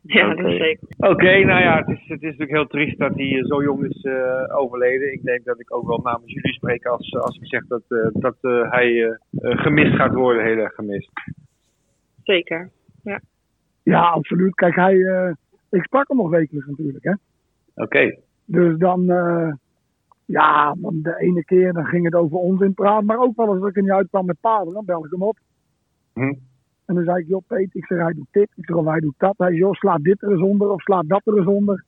Ja, 0.02 0.34
dat 0.34 0.46
is 0.46 0.58
zeker. 0.58 0.88
Oké, 0.98 1.44
nou 1.44 1.62
ja, 1.62 1.78
het 1.78 1.88
is, 1.88 2.08
het 2.08 2.22
is 2.22 2.36
natuurlijk 2.36 2.50
heel 2.50 2.66
triest 2.66 2.98
dat 2.98 3.14
hij 3.14 3.44
zo 3.46 3.62
jong 3.62 3.84
is 3.84 4.04
uh, 4.04 4.56
overleden. 4.56 5.12
Ik 5.12 5.22
denk 5.22 5.44
dat 5.44 5.60
ik 5.60 5.74
ook 5.74 5.86
wel 5.86 6.00
namens 6.02 6.32
jullie 6.32 6.52
spreek 6.52 6.86
als, 6.86 7.14
als 7.14 7.36
ik 7.36 7.46
zeg 7.46 7.66
dat, 7.66 7.82
uh, 7.88 8.06
dat 8.12 8.36
uh, 8.40 8.70
hij 8.70 9.18
gemist 9.30 9.94
gaat 9.94 10.14
worden, 10.14 10.44
heel 10.44 10.56
erg 10.56 10.74
gemist. 10.74 11.10
Zeker, 12.22 12.70
ja. 13.02 13.20
Ja, 13.82 14.00
absoluut. 14.00 14.54
Kijk, 14.54 14.74
hij, 14.74 14.94
uh, 14.94 15.30
ik 15.70 15.82
sprak 15.82 16.08
hem 16.08 16.16
nog 16.16 16.30
wekelijks 16.30 16.68
natuurlijk. 16.68 17.04
Hè? 17.04 17.10
Oké. 17.10 17.82
Okay. 17.82 18.18
Dus 18.44 18.78
dan, 18.78 19.02
uh, 19.10 19.52
ja, 20.30 20.74
dan 20.78 21.02
de 21.02 21.16
ene 21.18 21.44
keer 21.44 21.72
dan 21.72 21.84
ging 21.84 22.04
het 22.04 22.14
over 22.14 22.38
onzin 22.38 22.74
praten. 22.74 23.06
Maar 23.06 23.18
ook 23.18 23.36
wel 23.36 23.46
als 23.46 23.68
ik 23.68 23.76
er 23.76 23.82
niet 23.82 23.90
uitkwam 23.90 24.26
met 24.26 24.40
paarden, 24.40 24.74
dan 24.74 24.84
bel 24.84 25.04
ik 25.04 25.10
hem 25.10 25.22
op. 25.22 25.38
Hm. 26.12 26.34
En 26.86 26.94
dan 26.94 27.04
zei 27.04 27.18
ik, 27.18 27.28
joh 27.28 27.42
Peter, 27.46 27.76
ik 27.76 27.86
zeg, 27.86 27.98
hij 27.98 28.12
doet 28.12 28.26
dit. 28.30 28.50
Ik 28.54 28.64
zeg, 28.64 28.76
of 28.76 28.84
hij 28.84 29.00
doet 29.00 29.14
dat. 29.16 29.34
Hij 29.36 29.46
zei, 29.46 29.58
joh, 29.58 29.72
slaat 29.72 30.02
dit 30.02 30.22
er 30.22 30.30
eens 30.30 30.42
onder 30.42 30.70
of 30.70 30.80
slaat 30.82 31.08
dat 31.08 31.20
er 31.24 31.36
eens 31.36 31.46
onder. 31.46 31.84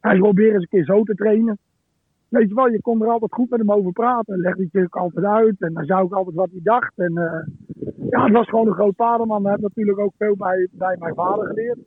Hij 0.00 0.18
probeer 0.18 0.52
eens 0.52 0.62
een 0.62 0.68
keer 0.68 0.84
zo 0.84 1.02
te 1.02 1.14
trainen. 1.14 1.58
Weet 2.28 2.48
je 2.48 2.54
wel, 2.54 2.68
je 2.68 2.80
kon 2.80 3.02
er 3.02 3.08
altijd 3.08 3.32
goed 3.32 3.50
met 3.50 3.58
hem 3.58 3.72
over 3.72 3.92
praten. 3.92 4.34
En 4.34 4.40
legde 4.40 4.68
hij 4.72 4.82
het 4.82 4.92
altijd 4.92 5.24
uit. 5.24 5.60
En 5.60 5.72
dan 5.72 5.84
zou 5.84 6.06
ik 6.06 6.12
altijd 6.12 6.36
wat 6.36 6.50
hij 6.50 6.60
dacht. 6.62 6.98
En 6.98 7.12
uh, 7.12 7.46
ja, 8.10 8.24
het 8.24 8.32
was 8.32 8.48
gewoon 8.48 8.66
een 8.66 8.74
groot 8.74 8.96
paardenman. 8.96 9.42
Hij 9.42 9.50
heeft 9.50 9.62
natuurlijk 9.62 9.98
ook 9.98 10.12
veel 10.18 10.36
bij, 10.36 10.68
bij 10.72 10.96
mijn 10.98 11.14
vader 11.14 11.46
geleerd. 11.46 11.78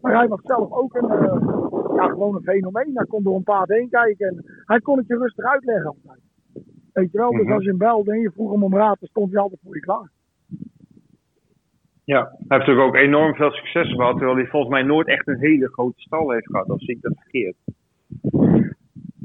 Maar 0.00 0.16
hij 0.16 0.28
was 0.28 0.40
zelf 0.42 0.72
ook 0.72 0.94
een, 0.94 1.10
uh, 1.10 1.83
ja, 1.94 2.08
gewoon 2.08 2.34
een 2.34 2.42
fenomeen. 2.42 2.90
Hij 2.94 3.06
kon 3.06 3.22
door 3.22 3.36
een 3.36 3.42
paard 3.42 3.68
heen 3.68 3.88
kijken. 3.88 4.28
En 4.28 4.44
hij 4.64 4.80
kon 4.80 4.98
het 4.98 5.06
je 5.06 5.16
rustig 5.16 5.44
uitleggen 5.44 5.86
altijd. 5.86 6.20
Weet 6.92 7.12
je 7.12 7.18
wel, 7.18 7.30
dus 7.30 7.42
mhm. 7.42 7.52
als 7.52 7.62
je 7.62 7.68
hem 7.68 7.78
belde 7.78 8.12
en 8.12 8.20
je 8.20 8.30
vroeg 8.30 8.52
hem 8.52 8.62
om 8.62 8.74
raad, 8.74 9.00
dan 9.00 9.08
stond 9.08 9.32
hij 9.32 9.40
altijd 9.40 9.60
voor 9.64 9.74
je 9.74 9.80
klaar. 9.80 10.10
Ja, 12.04 12.20
hij 12.20 12.36
heeft 12.38 12.48
natuurlijk 12.48 12.86
ook 12.86 12.94
enorm 12.94 13.34
veel 13.34 13.50
succes 13.50 13.92
gehad. 13.92 14.16
Terwijl 14.16 14.36
hij 14.36 14.46
volgens 14.46 14.72
mij 14.72 14.82
nooit 14.82 15.08
echt 15.08 15.28
een 15.28 15.38
hele 15.38 15.68
grote 15.68 16.00
stal 16.00 16.30
heeft 16.30 16.46
gehad. 16.46 16.74
Zie 16.76 16.94
ik 16.94 17.02
dat 17.02 17.14
verkeerd? 17.16 17.56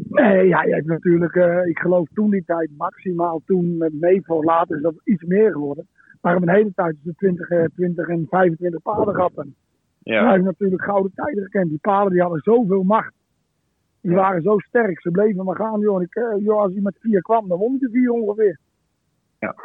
Nee, 0.09 0.47
je 0.47 0.55
hebt 0.55 0.85
natuurlijk, 0.85 1.35
uh, 1.35 1.65
ik 1.65 1.79
geloof 1.79 2.07
toen 2.13 2.29
die 2.29 2.43
tijd 2.45 2.69
maximaal 2.77 3.41
toen 3.45 3.77
met 3.77 3.93
Mevo, 3.99 4.43
later 4.43 4.75
is 4.75 4.81
dat 4.81 5.01
iets 5.03 5.23
meer 5.23 5.51
geworden. 5.51 5.87
Maar 6.21 6.35
een 6.35 6.49
hele 6.49 6.73
tijd 6.75 6.93
is 6.93 7.03
het 7.03 7.17
20, 7.17 7.49
uh, 7.49 7.63
20 7.75 8.07
en 8.07 8.27
25 8.29 8.81
paarden 8.81 9.15
gehad. 9.15 9.31
En 9.35 9.55
ja. 10.13 10.23
Hij 10.23 10.33
heeft 10.33 10.45
natuurlijk 10.45 10.83
gouden 10.83 11.11
tijden 11.15 11.43
gekend. 11.43 11.69
Die 11.69 11.79
paarden 11.81 12.11
die 12.11 12.21
hadden 12.21 12.41
zoveel 12.41 12.83
macht. 12.83 13.13
Die 14.01 14.15
waren 14.15 14.41
zo 14.41 14.57
sterk, 14.57 15.01
ze 15.01 15.11
bleven 15.11 15.45
maar 15.45 15.55
gaan. 15.55 15.79
Joh. 15.79 16.01
Ik, 16.01 16.15
uh, 16.15 16.45
joh, 16.45 16.59
als 16.59 16.71
hij 16.71 16.81
met 16.81 16.97
vier 16.99 17.21
kwam, 17.21 17.47
dan 17.47 17.57
won 17.57 17.69
hij 17.69 17.79
de 17.79 17.89
vier 17.89 18.11
ongeveer. 18.11 18.59
Ja. 19.39 19.55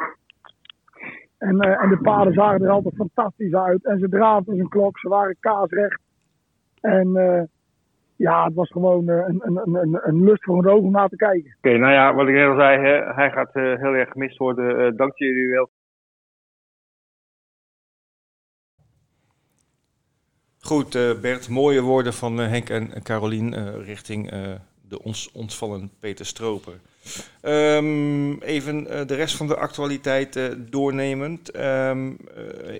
En, 1.37 1.55
uh, 1.55 1.83
en 1.83 1.89
de 1.89 1.99
paarden 2.01 2.33
zagen 2.33 2.61
er 2.61 2.69
altijd 2.69 2.95
fantastisch 2.95 3.53
uit. 3.53 3.85
En 3.85 3.99
ze 3.99 4.09
draafden 4.09 4.53
als 4.53 4.61
een 4.61 4.69
klok, 4.69 4.99
ze 4.99 5.09
waren 5.09 5.35
kaasrecht. 5.39 6.01
En 6.81 7.07
uh, 7.07 7.41
ja, 8.15 8.45
het 8.45 8.53
was 8.53 8.71
gewoon 8.71 9.09
eh, 9.09 9.27
een, 9.27 9.41
een, 9.43 9.75
een, 9.75 9.99
een 10.01 10.23
lust 10.23 10.43
voor 10.43 10.57
een 10.57 10.69
oog 10.69 10.81
om 10.81 10.91
naar 10.91 11.09
te 11.09 11.15
kijken. 11.15 11.55
Oké, 11.57 11.77
nou 11.77 11.93
ja, 11.93 12.13
wat 12.13 12.27
ik 12.27 12.33
net 12.33 12.47
al 12.47 12.55
zei, 12.55 12.81
hè, 12.81 13.13
hij 13.13 13.31
gaat 13.31 13.55
eh, 13.55 13.63
heel 13.63 13.93
erg 13.93 14.09
gemist 14.09 14.37
worden. 14.37 14.85
Eh, 14.85 14.97
dank 14.97 15.17
jullie 15.17 15.47
wel. 15.47 15.69
Goed, 20.65 20.95
eh, 20.95 21.11
Bert, 21.21 21.49
mooie 21.49 21.81
woorden 21.81 22.13
van 22.13 22.41
eh, 22.41 22.47
Henk 22.47 22.69
en 22.69 23.03
Carolien 23.03 23.53
eh, 23.53 23.85
richting 23.85 24.29
de 24.89 25.03
ons 25.03 25.29
ontvallen 25.33 25.91
Peter 25.99 26.25
Stroper. 26.25 26.73
Ehm, 27.41 28.33
even 28.33 28.83
de 28.83 29.15
rest 29.15 29.35
van 29.35 29.47
de 29.47 29.55
actualiteit 29.55 30.39
doornemend. 30.57 31.51
Eh, 31.51 31.91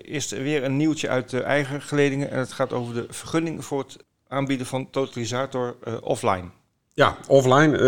eerst 0.02 0.30
weer 0.30 0.64
een 0.64 0.76
nieuwtje 0.76 1.08
uit 1.08 1.30
de 1.30 1.40
eigen 1.40 1.82
geledingen. 1.82 2.30
En 2.30 2.38
het 2.38 2.52
gaat 2.52 2.72
over 2.72 2.94
de 2.94 3.06
vergunning 3.08 3.64
voor 3.64 3.78
het 3.78 3.96
aanbieden 4.28 4.66
van 4.66 4.90
totalisator 4.90 5.76
offline. 6.00 6.48
Ja, 6.94 7.16
offline. 7.28 7.78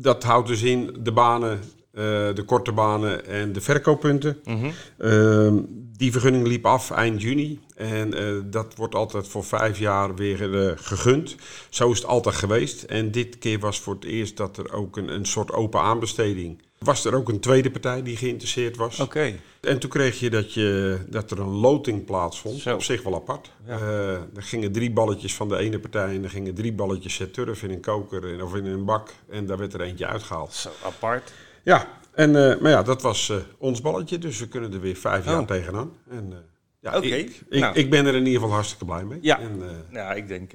dat 0.00 0.22
houdt 0.22 0.48
dus 0.48 0.62
in 0.62 0.96
de 0.98 1.12
banen, 1.12 1.60
de 1.94 2.42
korte 2.46 2.72
banen 2.72 3.26
en 3.26 3.52
de 3.52 3.60
verkooppunten. 3.60 4.38
Mhm. 4.44 4.70
Ehm, 4.98 5.54
die 5.96 6.12
vergunning 6.12 6.46
liep 6.46 6.66
af 6.66 6.90
eind 6.90 7.22
juni. 7.22 7.60
En 7.76 8.14
eh, 8.14 8.26
dat 8.44 8.74
wordt 8.76 8.94
altijd 8.94 9.28
voor 9.28 9.44
vijf 9.44 9.78
jaar 9.78 10.14
weer 10.14 10.66
eh, 10.68 10.72
gegund. 10.76 11.36
Zo 11.68 11.90
is 11.90 11.98
het 11.98 12.06
altijd 12.06 12.34
geweest. 12.34 12.82
En 12.82 13.10
dit 13.10 13.38
keer 13.38 13.58
was 13.58 13.80
voor 13.80 13.94
het 13.94 14.04
eerst 14.04 14.36
dat 14.36 14.56
er 14.56 14.72
ook 14.72 14.96
een, 14.96 15.08
een 15.14 15.26
soort 15.26 15.52
open 15.52 15.80
aanbesteding. 15.80 16.62
Was 16.78 17.04
er 17.04 17.14
ook 17.14 17.28
een 17.28 17.40
tweede 17.40 17.70
partij 17.70 18.02
die 18.02 18.16
geïnteresseerd 18.16 18.76
was. 18.76 19.00
Oké, 19.00 19.32
En 19.60 19.78
toen 19.78 19.90
kreeg 19.90 20.20
je 20.20 20.30
dat, 20.30 20.52
je 20.54 20.98
dat 21.08 21.30
er 21.30 21.38
een 21.40 21.48
loting 21.54 22.04
plaatsvond. 22.04 22.60
Zo. 22.60 22.74
Op 22.74 22.82
zich 22.82 23.02
wel 23.02 23.14
apart. 23.14 23.50
Ja. 23.66 23.78
Eh, 23.78 24.12
er 24.12 24.22
gingen 24.42 24.72
drie 24.72 24.90
balletjes 24.92 25.34
van 25.34 25.48
de 25.48 25.56
ene 25.56 25.78
partij 25.78 26.14
en 26.14 26.24
er 26.24 26.30
gingen 26.30 26.54
drie 26.54 26.72
balletjes 26.72 27.20
turf 27.32 27.62
in 27.62 27.70
een 27.70 27.80
koker 27.80 28.32
en- 28.32 28.42
of 28.42 28.54
in 28.54 28.66
een 28.66 28.84
bak. 28.84 29.10
En 29.28 29.46
daar 29.46 29.58
werd 29.58 29.74
er 29.74 29.80
eentje 29.80 30.06
uitgehaald. 30.06 30.52
zo 30.52 30.70
apart. 30.84 31.32
Ja, 31.64 31.86
en, 32.14 32.50
eh, 32.50 32.60
maar 32.60 32.70
ja, 32.70 32.82
dat 32.82 33.02
was 33.02 33.28
eh, 33.30 33.36
ons 33.58 33.80
balletje. 33.80 34.18
Dus 34.18 34.38
we 34.40 34.48
kunnen 34.48 34.72
er 34.72 34.80
weer 34.80 34.96
vijf 34.96 35.24
jaar 35.24 35.40
Oh. 35.40 35.46
tegenaan. 35.46 35.92
En, 36.10 36.26
eh, 36.32 36.38
ja, 36.80 36.96
Oké, 36.96 37.06
ik, 37.06 37.40
ik, 37.48 37.60
nou. 37.60 37.74
ik 37.76 37.90
ben 37.90 38.06
er 38.06 38.14
in 38.14 38.24
ieder 38.26 38.34
geval 38.40 38.54
hartstikke 38.54 38.84
blij 38.84 39.04
mee. 39.04 39.18
Ja. 39.22 39.38
En, 39.40 39.62
Ja, 39.90 40.12
ik 40.12 40.28
denk 40.28 40.52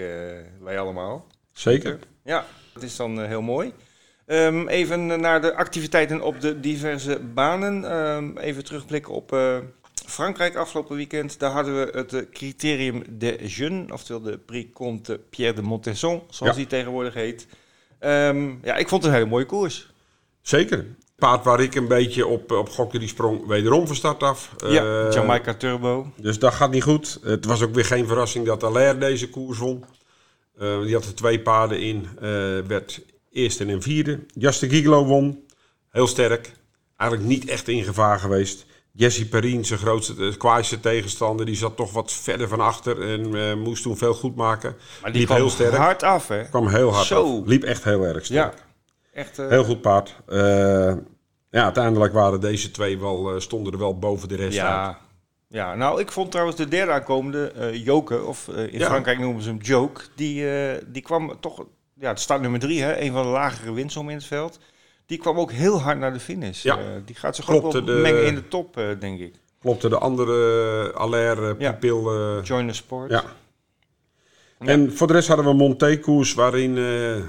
wij 0.62 0.80
allemaal. 0.80 1.28
zeker. 1.54 2.00
Ja, 2.24 2.46
dat 2.74 2.84
is 2.84 2.96
dan 2.96 3.20
heel 3.22 3.42
mooi. 3.42 3.74
Ehm, 4.26 4.68
even 4.68 5.06
naar 5.20 5.42
de 5.42 5.56
activiteiten 5.56 6.22
op 6.22 6.42
de 6.42 6.60
diverse 6.60 7.20
banen. 7.34 7.92
Ehm, 7.92 8.38
even 8.38 8.64
terugblikken 8.64 9.14
op 9.14 9.38
Frankrijk 10.06 10.56
afgelopen 10.56 10.96
weekend. 10.96 11.40
Daar 11.40 11.52
hadden 11.52 11.76
we 11.76 11.98
het 11.98 12.30
criterium 12.32 13.04
des 13.18 13.58
jeunes, 13.58 13.92
oftewel 13.92 14.22
de 14.22 14.38
Prix 14.38 14.74
Comte 14.74 15.20
Pierre 15.30 15.56
de 15.56 15.62
Montesson, 15.62 16.22
zoals 16.30 16.52
Ja. 16.54 16.58
die 16.60 16.68
tegenwoordig 16.68 17.14
heet. 17.14 17.48
Ehm, 18.00 18.50
ja, 18.64 18.76
ik 18.76 18.88
vond 18.88 19.04
het 19.04 19.12
een 19.12 19.18
hele 19.18 19.30
mooie 19.30 19.46
koers. 19.46 19.92
Zeker. 20.50 20.86
Paard 21.16 21.44
waar 21.44 21.60
ik 21.60 21.76
een 21.76 21.88
beetje 21.88 22.28
op, 22.28 22.52
op 22.52 22.70
gokte, 22.70 23.00
die 23.00 23.08
sprong 23.08 23.48
wederom 23.48 23.88
van 23.88 23.96
start 23.96 24.24
af. 24.24 24.52
ja, 24.68 25.06
Eh, 25.08 25.12
Jamaica 25.14 25.54
Turbo. 25.54 26.12
Dus 26.16 26.40
dat 26.40 26.54
gaat 26.54 26.72
niet 26.72 26.84
goed. 26.84 27.20
Het 27.24 27.46
was 27.46 27.62
ook 27.62 27.74
weer 27.74 27.86
geen 27.86 28.08
verrassing 28.08 28.46
dat 28.46 28.64
Allaire 28.64 28.98
deze 28.98 29.30
koers 29.30 29.58
won. 29.58 29.84
Eh, 30.58 30.82
die 30.82 30.94
had 30.94 31.06
er 31.06 31.16
twee 31.16 31.40
paarden 31.40 31.80
in. 31.82 32.08
eh, 32.16 32.22
werd 32.68 33.02
eerste 33.32 33.66
en 33.66 33.82
vierde. 33.82 34.20
Justin 34.34 34.70
Gigolo 34.70 35.06
won. 35.06 35.44
Heel 35.90 36.08
sterk. 36.08 36.52
Eigenlijk 36.98 37.30
niet 37.30 37.50
echt 37.50 37.68
in 37.68 37.84
gevaar 37.84 38.20
geweest. 38.20 38.66
Jesse 38.92 39.28
Perrin, 39.28 39.66
zijn 39.66 39.80
grootste, 39.80 40.34
kwaaiste 40.38 40.80
tegenstander, 40.80 41.46
die 41.46 41.56
zat 41.56 41.76
toch 41.76 41.92
wat 41.92 42.12
verder 42.12 42.48
van 42.48 42.60
achter 42.60 43.02
en 43.02 43.60
moest 43.60 43.84
toen 43.84 43.98
veel 43.98 44.14
goed 44.14 44.36
maken. 44.36 44.76
Maar 45.02 45.12
die 45.12 45.20
Liep 45.20 45.30
kwam 45.30 45.40
heel 45.42 45.50
sterk. 45.50 45.76
hard 45.76 46.04
af, 46.04 46.28
hè? 46.28 46.44
Kwam 46.50 46.68
heel 46.68 46.94
hard 46.94 47.06
Zo. 47.08 47.40
af. 47.40 47.48
Liep 47.48 47.64
echt 47.64 47.84
heel 47.84 48.04
erg 48.04 48.26
sterk. 48.26 48.54
Ja, 48.54 48.68
echt. 49.20 49.40
eh, 49.40 49.48
Heel 49.48 49.64
goed 49.64 49.82
paard. 49.82 50.16
Eh, 50.28 50.94
ja, 51.50 51.64
uiteindelijk 51.64 52.14
waren 52.14 52.40
deze 52.40 52.72
twee 52.72 53.00
wel, 53.00 53.34
eh, 53.34 53.40
stonden 53.40 53.74
er 53.74 53.80
wel 53.80 53.98
boven 54.00 54.28
de 54.28 54.36
rest 54.36 54.48
uit. 54.48 54.56
Ja, 54.58 54.98
ja, 55.48 55.76
nou, 55.76 56.00
ik 56.02 56.12
vond 56.12 56.32
trouwens 56.32 56.58
de 56.58 56.68
derde 56.68 56.92
aankomende, 56.92 57.72
Joke, 57.84 58.24
of 58.24 58.48
in 58.48 58.80
Ja. 58.80 58.86
Frankrijk 58.86 59.20
noemen 59.20 59.42
ze 59.44 59.50
hem 59.50 59.58
Joke, 59.58 60.02
die, 60.16 60.46
die 60.88 61.02
kwam 61.02 61.40
toch, 61.40 61.66
ja, 61.94 62.08
het 62.10 62.20
staat 62.20 62.42
nummer 62.42 62.60
drie, 62.60 62.82
hè, 62.82 63.00
een 63.02 63.12
van 63.12 63.24
de 63.24 63.30
lagere 63.30 63.74
winsom 63.74 64.10
in 64.10 64.16
het 64.16 64.26
veld. 64.26 64.60
Die 65.06 65.18
kwam 65.18 65.38
ook 65.40 65.52
heel 65.52 65.82
hard 65.82 65.98
naar 66.00 66.14
de 66.14 66.20
finish. 66.20 66.64
Ja. 66.64 66.78
Die 67.06 67.16
gaat 67.16 67.36
zich 67.36 67.50
ook 67.52 67.62
wel 67.72 67.86
de- 67.86 67.92
mengen 67.92 68.26
in 68.26 68.36
de 68.36 68.48
top, 68.48 68.82
denk 69.00 69.20
ik. 69.20 69.34
Klopte 69.62 69.90
de 69.90 69.98
andere 69.98 70.92
Allaire 70.94 71.56
Ja. 71.60 71.72
pupil... 71.72 72.42
Join 72.44 72.68
the 72.68 72.74
sport. 72.74 73.12
ja. 73.12 73.24
En 74.60 74.94
voor 74.94 75.08
de 75.08 75.14
rest 75.14 75.28
hadden 75.28 75.46
we 75.46 75.52
een 75.52 75.58
Monté-koers 75.58 76.34
waarin 76.34 76.78
eh, 76.78 77.18
eh, 77.18 77.24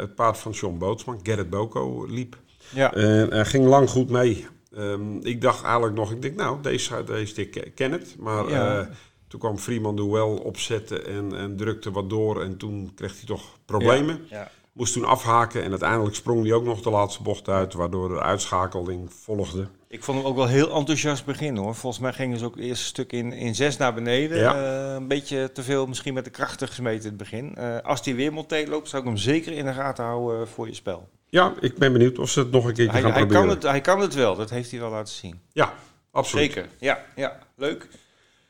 het 0.00 0.14
paard 0.14 0.38
van 0.38 0.52
John 0.52 0.78
Bootsman, 0.78 1.20
Gerrit 1.22 1.50
Boko, 1.50 2.04
liep. 2.08 2.36
Ja. 2.74 2.94
En 2.94 3.30
hij 3.32 3.44
ging 3.44 3.66
lang 3.66 3.88
goed 3.90 4.10
mee. 4.10 4.46
Ehm, 4.76 5.16
ik 5.20 5.40
dacht 5.40 5.64
eigenlijk 5.64 5.94
nog, 5.94 6.10
ik 6.12 6.22
denk 6.22 6.36
nou, 6.36 6.62
deze, 6.62 7.04
deze 7.04 7.40
ik 7.40 7.72
ken 7.74 7.92
het. 7.92 8.16
Maar 8.18 8.48
Ja. 8.50 8.78
eh, 8.80 8.86
toen 9.28 9.40
kwam 9.40 9.58
Freeman 9.58 9.96
Duel 9.96 10.34
opzetten 10.36 11.06
en, 11.06 11.36
en 11.36 11.56
drukte 11.56 11.90
wat 11.90 12.10
door. 12.10 12.42
En 12.42 12.56
toen 12.56 12.92
kreeg 12.94 13.12
hij 13.16 13.26
toch 13.26 13.42
problemen. 13.64 14.20
Ja. 14.30 14.50
Moest 14.72 14.92
toen 14.92 15.04
afhaken 15.04 15.62
en 15.62 15.70
uiteindelijk 15.70 16.14
sprong 16.14 16.42
hij 16.42 16.52
ook 16.52 16.64
nog 16.64 16.80
de 16.82 16.90
laatste 16.90 17.22
bocht 17.22 17.48
uit. 17.48 17.74
Waardoor 17.74 18.08
de 18.08 18.20
uitschakeling 18.20 19.12
volgde. 19.12 19.66
Ik 19.92 20.04
vond 20.04 20.18
hem 20.18 20.26
ook 20.26 20.36
wel 20.36 20.46
heel 20.46 20.74
enthousiast 20.74 21.24
beginnen 21.24 21.62
hoor. 21.62 21.74
Volgens 21.74 22.02
mij 22.02 22.12
gingen 22.12 22.38
ze 22.38 22.44
ook 22.44 22.54
het 22.54 22.64
eerste 22.64 22.84
stuk 22.84 23.12
in, 23.12 23.32
in 23.32 23.54
zes 23.54 23.76
naar 23.76 23.94
beneden. 23.94 24.38
Ja. 24.38 24.54
Eh, 24.54 24.94
een 24.94 25.08
beetje 25.08 25.52
te 25.52 25.62
veel 25.62 25.86
misschien 25.86 26.14
met 26.14 26.24
de 26.24 26.30
krachten 26.30 26.68
gesmeten 26.68 27.02
in 27.02 27.08
het 27.08 27.16
begin. 27.16 27.54
Eh, 27.54 27.76
als 27.82 28.02
die 28.02 28.14
weer 28.14 28.32
Monté 28.32 28.64
loopt, 28.68 28.88
zou 28.88 29.02
ik 29.02 29.08
hem 29.08 29.18
zeker 29.18 29.52
in 29.52 29.64
de 29.64 29.72
gaten 29.72 30.04
houden 30.04 30.40
eh, 30.40 30.46
voor 30.54 30.66
je 30.66 30.74
spel. 30.74 31.08
Ja, 31.28 31.54
ik 31.60 31.78
ben 31.78 31.92
benieuwd 31.92 32.18
of 32.18 32.30
ze 32.30 32.38
het 32.38 32.50
nog 32.50 32.64
een 32.64 32.74
keertje 32.74 32.92
Hij, 32.92 33.00
gaan 33.00 33.10
hij, 33.12 33.20
proberen. 33.20 33.42
kan 33.46 33.54
het, 33.54 33.62
hij 33.62 33.80
kan 33.80 34.00
het 34.00 34.14
wel, 34.14 34.36
dat 34.36 34.50
heeft 34.50 34.70
hij 34.70 34.80
wel 34.80 34.90
laten 34.90 35.14
zien. 35.14 35.40
Ja, 35.52 35.74
absoluut. 36.10 36.52
Zeker, 36.52 36.68
ja, 36.78 37.04
ja, 37.16 37.38
leuk. 37.56 37.88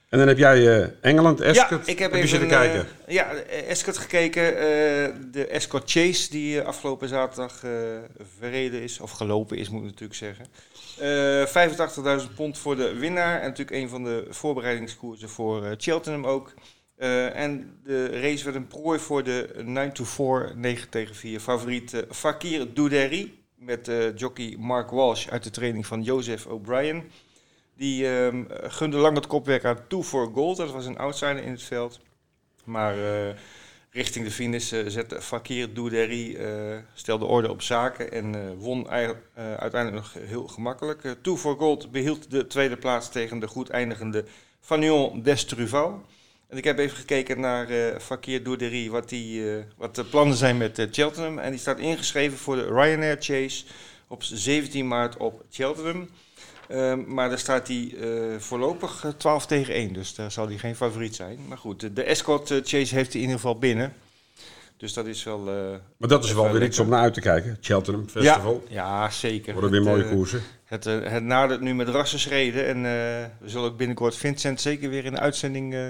En 0.08 0.18
dan 0.18 0.28
heb 0.28 0.38
jij 0.38 0.90
Engeland, 1.00 1.40
Escort. 1.40 1.86
ja, 1.86 1.92
ik 1.92 1.98
heb, 1.98 2.12
even 2.12 2.28
zitten 2.28 2.48
kijken. 2.48 2.86
ja, 3.06 3.32
Escort 3.68 3.98
gekeken. 3.98 4.42
de 5.32 5.46
Escort 5.46 5.90
Chase 5.90 6.30
die 6.30 6.60
afgelopen 6.60 7.08
zaterdag 7.08 7.64
verreden 8.38 8.82
is, 8.82 9.00
of 9.00 9.10
gelopen 9.10 9.56
is 9.56 9.68
moet 9.68 9.80
ik 9.80 9.86
natuurlijk 9.86 10.18
zeggen. 10.18 10.46
Eh 11.02 12.22
85.000 12.26 12.34
pond 12.34 12.58
voor 12.58 12.76
de 12.76 12.94
winnaar 12.94 13.40
en 13.40 13.48
natuurlijk 13.48 13.76
een 13.76 13.88
van 13.88 14.04
de 14.04 14.26
voorbereidingskoersen 14.28 15.28
voor 15.28 15.64
eh, 15.64 15.72
Cheltenham 15.76 16.26
ook. 16.26 16.54
Eh, 16.96 17.36
en 17.36 17.80
de 17.84 18.20
race 18.20 18.44
werd 18.44 18.56
een 18.56 18.66
prooi 18.66 18.98
voor 18.98 19.22
de 19.22 19.62
9 19.64 19.92
to 19.92 20.04
4, 20.04 20.52
9 20.56 20.88
tegen 20.88 21.14
4 21.14 21.40
favoriet 21.40 21.94
eh, 21.94 22.02
Fakir 22.10 22.74
Douderi. 22.74 23.44
Met 23.54 23.88
eh, 23.88 24.16
jockey 24.16 24.56
Mark 24.58 24.90
Walsh 24.90 25.28
uit 25.28 25.42
de 25.42 25.50
training 25.50 25.86
van 25.86 26.02
Joseph 26.02 26.46
O'Brien. 26.46 27.10
Die 27.76 28.08
ehm, 28.08 28.44
gunde 28.48 28.96
lang 28.96 29.16
het 29.16 29.26
kopwerk 29.26 29.64
aan 29.64 29.86
Two 29.88 30.02
for 30.02 30.30
Gold. 30.34 30.56
Dat 30.56 30.70
was 30.72 30.86
een 30.86 30.98
outsider 30.98 31.42
in 31.42 31.50
het 31.50 31.62
veld. 31.62 32.00
Maar 32.64 32.94
eh, 32.94 33.34
richting 33.92 34.24
de 34.24 34.30
finish 34.30 34.72
eh, 34.72 34.80
zette 34.86 35.20
Fakir 35.22 35.74
Douderi, 35.74 36.36
eh 36.36 36.76
stelde 36.94 37.24
orde 37.24 37.50
op 37.50 37.62
zaken 37.62 38.12
en 38.12 38.34
eh, 38.34 38.40
won 38.58 38.90
ei- 38.90 39.14
uiteindelijk 39.34 39.94
nog 40.04 40.14
heel 40.28 40.46
gemakkelijk. 40.48 41.04
Eh, 41.04 41.12
Two 41.22 41.36
for 41.36 41.56
Gold 41.56 41.90
behield 41.90 42.30
de 42.30 42.46
tweede 42.46 42.76
plaats 42.76 43.10
tegen 43.10 43.38
de 43.38 43.46
goed 43.48 43.68
eindigende 43.70 44.24
Fagnon 44.60 45.22
d'Estruval. 45.22 46.02
En 46.48 46.58
ik 46.58 46.64
heb 46.64 46.78
even 46.78 46.96
gekeken 46.96 47.40
naar 47.40 47.66
Fakir 48.00 48.42
Douderi, 48.42 48.90
wat, 48.90 49.08
die, 49.08 49.42
wat 49.76 49.94
de 49.94 50.04
plannen 50.04 50.36
zijn 50.36 50.56
met 50.56 50.88
Cheltenham. 50.90 51.38
En 51.38 51.50
die 51.50 51.60
staat 51.60 51.78
ingeschreven 51.78 52.38
voor 52.38 52.56
de 52.56 52.64
Ryanair 52.66 53.16
Chase 53.20 53.64
op 54.08 54.22
17 54.22 54.88
maart 54.88 55.16
op 55.16 55.44
Cheltenham. 55.50 56.08
Ehm, 56.68 57.00
maar 57.14 57.28
daar 57.28 57.38
staat 57.38 57.68
hij 57.68 57.94
eh, 58.00 58.08
voorlopig 58.38 59.04
eh, 59.04 59.10
12 59.10 59.46
tegen 59.46 59.74
1, 59.74 59.92
dus 59.92 60.14
daar 60.14 60.30
zal 60.32 60.46
hij 60.46 60.58
geen 60.58 60.76
favoriet 60.76 61.14
zijn. 61.16 61.38
Maar 61.48 61.58
goed, 61.58 61.80
de, 61.80 61.92
de 61.92 62.02
Escort 62.02 62.50
eh, 62.50 62.58
Chase 62.64 62.94
heeft 62.94 63.12
hij 63.12 63.20
in 63.22 63.26
ieder 63.28 63.34
geval 63.34 63.58
binnen. 63.58 63.92
Dus 64.76 64.92
dat 64.92 65.06
is 65.06 65.24
wel... 65.24 65.38
eh, 65.48 65.54
Maar 65.96 66.08
dat 66.08 66.24
is 66.24 66.32
wel 66.32 66.50
weer 66.52 66.62
iets 66.62 66.78
om 66.78 66.88
naar 66.88 67.00
uit 67.00 67.14
te 67.14 67.20
kijken. 67.20 67.58
Cheltenham 67.60 68.08
Festival. 68.08 68.62
ja, 68.68 69.10
zeker. 69.10 69.52
Worden 69.52 69.70
weer 69.70 69.80
Het, 69.80 69.88
mooie 69.88 70.04
eh, 70.04 70.10
koersen. 70.10 70.42
Het, 70.64 70.86
eh, 70.86 71.00
het 71.02 71.22
nadert 71.24 71.60
nu 71.60 71.74
met 71.74 71.88
rassenschreden. 71.88 72.66
En 72.66 72.76
eh, 72.76 72.82
we 73.40 73.48
zullen 73.48 73.70
ook 73.70 73.76
binnenkort 73.76 74.16
Vincent 74.16 74.60
zeker 74.60 74.90
weer 74.90 75.04
in 75.04 75.12
de 75.12 75.18
uitzending 75.20 75.74
eh, 75.74 75.80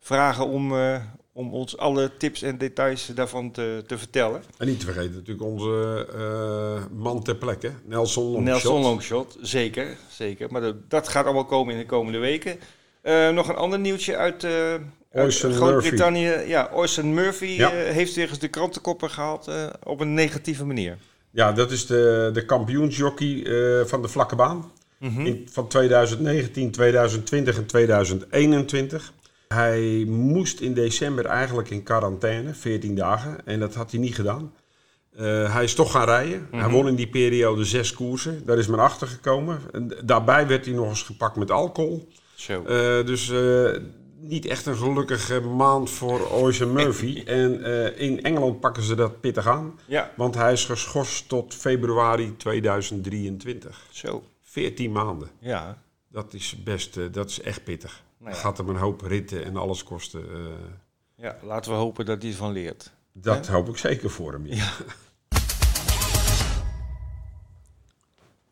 vragen 0.00 0.46
om, 0.46 0.72
eh, 0.78 1.00
om 1.36 1.54
ons 1.54 1.76
alle 1.76 2.10
tips 2.18 2.42
en 2.42 2.58
details 2.58 3.06
daarvan 3.06 3.50
te, 3.50 3.82
te 3.86 3.98
vertellen. 3.98 4.42
En 4.58 4.66
niet 4.66 4.80
te 4.80 4.86
vergeten 4.86 5.14
natuurlijk 5.14 5.46
onze 5.46 6.06
eh, 6.14 6.98
man 6.98 7.22
ter 7.22 7.36
plekke, 7.36 7.72
Nelson 7.84 8.24
Longshot. 8.24 8.44
Nelson 8.44 8.80
Longshot, 8.82 9.38
zeker, 9.40 9.96
zeker. 10.10 10.48
Maar 10.50 10.60
dat, 10.60 10.90
dat 10.90 11.08
gaat 11.08 11.24
allemaal 11.24 11.44
komen 11.44 11.74
in 11.74 11.80
de 11.80 11.86
komende 11.86 12.18
weken. 12.18 12.58
Eh, 13.00 13.30
nog 13.30 13.48
een 13.48 13.54
ander 13.56 13.78
nieuwtje 13.78 14.16
uit, 14.16 14.44
eh, 14.44 14.74
uit 15.12 15.34
Groot-Brittannië. 15.34 16.32
Ja, 16.46 16.70
Orson 16.72 17.14
Murphy 17.14 17.46
Ja. 17.46 17.70
heeft 17.70 18.14
weer 18.14 18.28
eens 18.28 18.38
de 18.38 18.48
krantenkoppen 18.48 19.10
gehaald 19.10 19.48
eh, 19.48 19.66
op 19.82 20.00
een 20.00 20.14
negatieve 20.14 20.64
manier. 20.64 20.98
Ja, 21.30 21.52
dat 21.52 21.70
is 21.70 21.86
de, 21.86 22.30
de 22.32 22.44
kampioensjockey 22.44 23.46
van 23.86 24.02
de 24.02 24.08
vlakke 24.08 24.36
baan. 24.36 24.72
Mhm. 24.98 25.26
In, 25.26 25.48
van 25.52 25.68
2019, 25.68 26.70
2020 26.70 27.56
en 27.56 27.66
2021. 27.66 29.12
Hij 29.48 30.04
moest 30.08 30.60
in 30.60 30.74
december 30.74 31.24
eigenlijk 31.24 31.70
in 31.70 31.82
quarantaine, 31.82 32.54
14 32.54 32.94
dagen. 32.94 33.46
En 33.46 33.60
dat 33.60 33.74
had 33.74 33.90
hij 33.90 34.00
niet 34.00 34.14
gedaan. 34.14 34.52
Eh, 35.16 35.52
hij 35.54 35.64
is 35.64 35.74
toch 35.74 35.90
gaan 35.90 36.04
rijden. 36.04 36.46
Hij 36.50 36.60
Mhm. 36.60 36.70
won 36.70 36.88
in 36.88 36.94
die 36.94 37.08
periode 37.08 37.64
zes 37.64 37.92
koersen. 37.92 38.42
Daar 38.46 38.58
is 38.58 38.66
men 38.66 38.78
achter 38.78 39.06
gekomen. 39.08 39.60
En 39.72 39.92
daarbij 40.04 40.46
werd 40.46 40.64
hij 40.64 40.74
nog 40.74 40.88
eens 40.88 41.02
gepakt 41.02 41.36
met 41.36 41.50
alcohol. 41.50 42.08
Zo. 42.34 42.62
Eh, 42.64 43.06
dus 43.06 43.30
eh, 43.30 43.70
niet 44.20 44.46
echt 44.46 44.66
een 44.66 44.76
gelukkige 44.76 45.40
maand 45.40 45.90
voor 45.90 46.30
Oisin 46.30 46.72
Murphy. 46.72 47.22
En 47.26 47.64
in 47.96 48.22
Engeland 48.22 48.60
pakken 48.60 48.82
ze 48.82 48.94
dat 48.94 49.20
pittig 49.20 49.46
aan. 49.46 49.78
ja, 49.86 50.10
Want 50.16 50.34
hij 50.34 50.52
is 50.52 50.64
geschorst 50.64 51.28
tot 51.28 51.54
februari 51.54 52.36
2023. 52.36 53.86
zo. 53.90 54.22
14 54.42 54.92
maanden. 54.92 55.28
Ja. 55.38 55.82
Dat 56.08 56.34
is 56.34 56.56
best, 56.64 56.98
dat 57.12 57.28
is 57.30 57.40
echt 57.40 57.64
pittig. 57.64 58.02
Gaat 58.34 58.56
hem 58.58 58.68
een 58.68 58.76
hoop 58.76 59.00
ritten 59.00 59.44
en 59.44 59.56
alles 59.56 59.82
kosten. 59.84 60.22
eh, 60.30 60.38
ja, 61.14 61.36
laten 61.42 61.70
we 61.70 61.76
hopen 61.78 62.04
dat 62.06 62.22
hij 62.22 62.30
ervan 62.30 62.52
leert. 62.52 62.92
dat 63.12 63.46
hoop 63.46 63.68
ik 63.68 63.76
zeker 63.76 64.10
voor 64.10 64.32
hem. 64.32 64.46
Ja. 64.46 64.72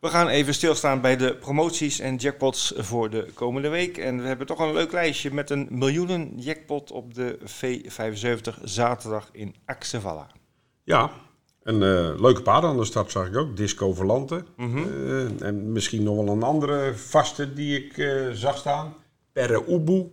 We 0.01 0.11
gaan 0.11 0.29
even 0.29 0.55
stilstaan 0.55 1.01
bij 1.01 1.17
de 1.17 1.37
promoties 1.37 1.99
en 1.99 2.17
jackpots 2.17 2.73
voor 2.77 3.11
de 3.11 3.27
komende 3.35 3.69
week. 3.69 3.99
En 3.99 4.21
we 4.23 4.27
hebben 4.27 4.47
toch 4.47 4.59
een 4.59 4.73
leuk 4.73 4.93
lijstje 4.93 5.33
met 5.35 5.51
een 5.51 5.67
miljoenen 5.71 6.33
jackpot 6.39 6.91
op 6.93 7.15
de 7.15 7.39
V75 7.41 8.63
zaterdag 8.63 9.29
in 9.33 9.55
Axevalla. 9.65 10.27
Ja, 10.83 11.11
een 11.63 11.83
eh, 11.83 12.21
leuke 12.21 12.43
paard 12.43 12.65
aan 12.65 12.77
de 12.77 12.85
start 12.85 13.11
zag 13.11 13.27
ik 13.27 13.37
ook. 13.37 13.57
Disco 13.57 13.93
Volante. 13.95 14.45
Mhm. 14.57 14.79
Eh, 14.79 15.43
en 15.47 15.73
misschien 15.73 16.03
nog 16.03 16.17
wel 16.17 16.29
een 16.29 16.43
andere 16.43 16.95
vaste 16.97 17.53
die 17.53 17.85
ik 17.85 18.09
zag 18.33 18.57
staan. 18.57 18.95
Perre 19.35 19.65
Ubu. 19.69 20.11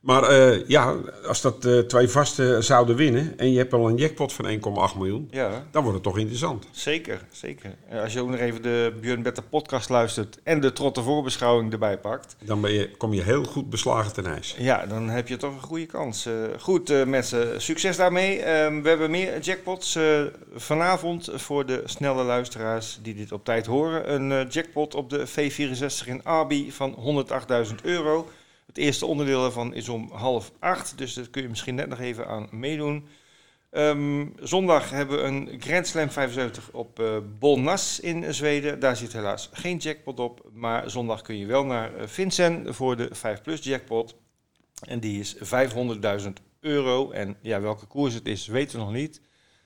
Maar 0.00 0.22
eh, 0.22 0.68
ja, 0.68 0.94
als 1.26 1.40
dat 1.40 1.64
eh, 1.64 1.78
twee 1.78 2.08
vaste 2.08 2.56
zouden 2.60 2.96
winnen 2.96 3.38
en 3.38 3.52
je 3.52 3.58
hebt 3.58 3.72
al 3.72 3.88
een 3.88 3.96
jackpot 3.96 4.32
van 4.32 4.44
1,8 4.92 4.96
miljoen, 4.98 5.28
Ja, 5.30 5.66
dan 5.70 5.82
wordt 5.82 5.94
het 5.96 6.02
toch 6.06 6.18
interessant. 6.18 6.66
zeker, 6.70 7.20
zeker. 7.32 7.74
En 7.88 8.02
Als 8.02 8.12
je 8.12 8.20
ook 8.20 8.28
nog 8.28 8.38
even 8.40 8.62
de 8.62 8.92
Björn 9.00 9.22
Better 9.22 9.42
podcast 9.42 9.88
luistert 9.88 10.38
en 10.42 10.60
de 10.60 10.72
Trotte 10.72 11.02
voorbeschouwing 11.02 11.72
erbij 11.72 11.98
pakt, 11.98 12.36
Dan 12.44 12.60
ben 12.60 12.72
je, 12.72 12.90
kom 12.96 13.12
je 13.12 13.22
heel 13.22 13.44
goed 13.44 13.70
beslagen 13.70 14.12
ten 14.12 14.26
ijs. 14.26 14.54
ja, 14.58 14.86
dan 14.86 15.08
heb 15.08 15.28
je 15.28 15.36
toch 15.36 15.54
een 15.54 15.60
goede 15.62 15.86
kans. 15.86 16.26
Eh, 16.26 16.32
goed 16.58 17.06
mensen, 17.06 17.62
succes 17.62 17.96
daarmee. 17.96 18.42
Ehm, 18.42 18.82
we 18.82 18.88
hebben 18.88 19.10
meer 19.10 19.40
jackpots 19.40 19.98
vanavond 20.54 21.28
voor 21.34 21.66
de 21.66 21.82
snelle 21.84 22.22
luisteraars 22.22 22.98
die 23.02 23.14
dit 23.14 23.32
op 23.32 23.44
tijd 23.44 23.66
horen. 23.66 24.14
Een 24.14 24.48
jackpot 24.48 24.94
op 24.94 25.10
de 25.10 25.26
V64 25.28 26.06
in 26.06 26.24
Arby 26.24 26.70
van 26.70 26.94
108.000 27.68 27.74
euro. 27.82 28.28
Het 28.74 28.82
eerste 28.82 29.06
onderdeel 29.06 29.40
daarvan 29.40 29.74
is 29.74 29.88
om 29.88 30.10
half 30.12 30.52
acht, 30.58 30.98
dus 30.98 31.14
daar 31.14 31.28
kun 31.28 31.42
je 31.42 31.48
misschien 31.48 31.74
net 31.74 31.88
nog 31.88 31.98
even 32.00 32.26
aan 32.26 32.48
meedoen. 32.50 33.06
Ehm, 33.70 34.26
zondag 34.40 34.90
hebben 34.90 35.16
we 35.16 35.22
een 35.22 35.60
Grand 35.60 35.86
Slam 35.86 36.10
75 36.10 36.70
op 36.72 37.00
eh 37.00 37.16
Bolnas 37.38 38.00
in 38.00 38.34
Zweden. 38.34 38.80
Daar 38.80 38.96
zit 38.96 39.12
helaas 39.12 39.50
geen 39.52 39.76
jackpot 39.76 40.20
op, 40.20 40.48
maar 40.52 40.90
zondag 40.90 41.22
kun 41.22 41.38
je 41.38 41.46
wel 41.46 41.64
naar 41.64 41.94
eh, 41.94 42.06
Vincent 42.06 42.76
voor 42.76 42.96
de 42.96 43.08
5 43.12 43.42
plus 43.42 43.62
jackpot. 43.64 44.16
En 44.86 45.00
die 45.00 45.20
is 45.20 45.36
500.000 45.36 46.32
euro. 46.60 47.10
En 47.10 47.36
ja, 47.42 47.60
welke 47.60 47.86
koers 47.86 48.14
het 48.14 48.26
is, 48.26 48.46
weten 48.46 48.78
we 48.78 48.84
nog 48.84 48.92
niet. 48.92 49.14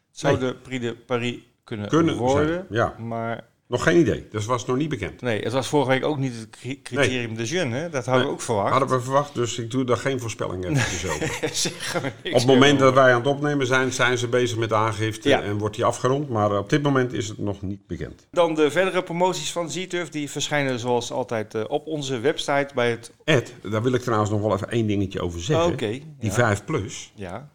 Het 0.09 0.19
zou 0.19 0.39
Nee. 0.39 0.49
de 0.51 0.57
Prix 0.57 0.85
de 0.85 0.95
Paris 0.97 1.39
kunnen, 1.65 1.89
Kunnen 1.89 2.17
worden, 2.17 2.49
zijn, 2.55 2.67
ja. 2.71 2.95
maar 2.99 3.48
Nog 3.69 3.83
geen 3.83 3.99
idee. 3.99 4.27
Dat 4.31 4.45
was 4.45 4.67
nog 4.67 4.77
niet 4.77 4.89
bekend. 4.89 5.21
nee, 5.21 5.43
het 5.43 5.53
was 5.53 5.67
vorige 5.69 5.91
week 5.91 6.05
ook 6.05 6.19
niet 6.19 6.35
het 6.37 6.51
cri- 6.51 6.83
criterium 6.83 7.35
de 7.35 7.45
jeune. 7.45 7.77
Hè? 7.77 7.89
Dat 7.89 8.07
hadden 8.07 8.25
we 8.27 8.31
ook 8.33 8.41
verwacht. 8.41 8.71
Hadden 8.71 8.89
we 8.89 9.01
verwacht, 9.01 9.35
dus 9.35 9.59
ik 9.59 9.71
doe 9.71 9.85
daar 9.85 9.97
geen 9.97 10.21
voorspelling 10.21 10.65
eventjes 10.65 11.07
over. 11.11 11.25
Op 12.33 12.33
het 12.39 12.47
moment 12.47 12.79
dat 12.79 12.95
wij 12.95 13.13
aan 13.13 13.19
het 13.19 13.27
opnemen 13.27 13.67
zijn, 13.67 13.93
zijn 13.93 14.19
ze 14.19 14.29
bezig 14.29 14.59
met 14.59 14.69
de 14.69 14.75
aangifte 14.75 15.29
Ja. 15.29 15.43
en 15.43 15.59
wordt 15.59 15.75
die 15.77 15.85
afgerond. 15.85 16.29
Maar 16.29 16.59
op 16.59 16.71
dit 16.71 16.83
moment 16.83 17.13
is 17.13 17.29
het 17.29 17.39
nog 17.39 17.63
niet 17.63 17.87
bekend. 17.87 18.27
Dan 18.31 18.55
de 18.55 18.71
verdere 18.71 19.03
promoties 19.03 19.53
van 19.53 19.71
Z-Turf. 19.71 20.09
Die 20.09 20.31
verschijnen 20.31 20.79
zoals 20.79 21.13
altijd 21.13 21.55
eh, 21.55 21.63
op 21.69 21.87
onze 21.87 22.19
website 22.21 22.69
bij 22.75 22.91
het... 22.91 23.13
Ed, 23.25 23.55
daar 23.63 23.83
wil 23.83 23.93
ik 23.93 24.01
trouwens 24.03 24.31
nog 24.31 24.41
wel 24.41 24.55
even 24.55 24.71
één 24.71 24.87
dingetje 24.87 25.21
over 25.21 25.41
zeggen. 25.41 25.73
Oké, 25.73 25.89
Die 25.91 26.03
ja. 26.21 26.31
5 26.33 26.65
plus. 26.65 27.13
Ja, 27.15 27.49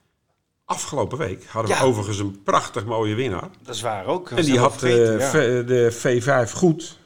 Afgelopen 0.73 1.17
week 1.17 1.45
hadden 1.47 1.71
we 1.71 1.77
Ja. 1.77 1.83
overigens 1.83 2.19
een 2.19 2.41
prachtig 2.43 2.85
mooie 2.85 3.15
winnaar. 3.15 3.49
dat 3.65 3.75
is 3.75 3.81
waar 3.81 4.05
ook. 4.05 4.29
En 4.29 4.43
die 4.45 4.59
had 4.59 4.83
uh, 4.83 5.13
eh, 5.15 5.29
V- 5.29 5.65
de 5.65 5.91
V5 5.91 6.51
goed. 6.53 6.97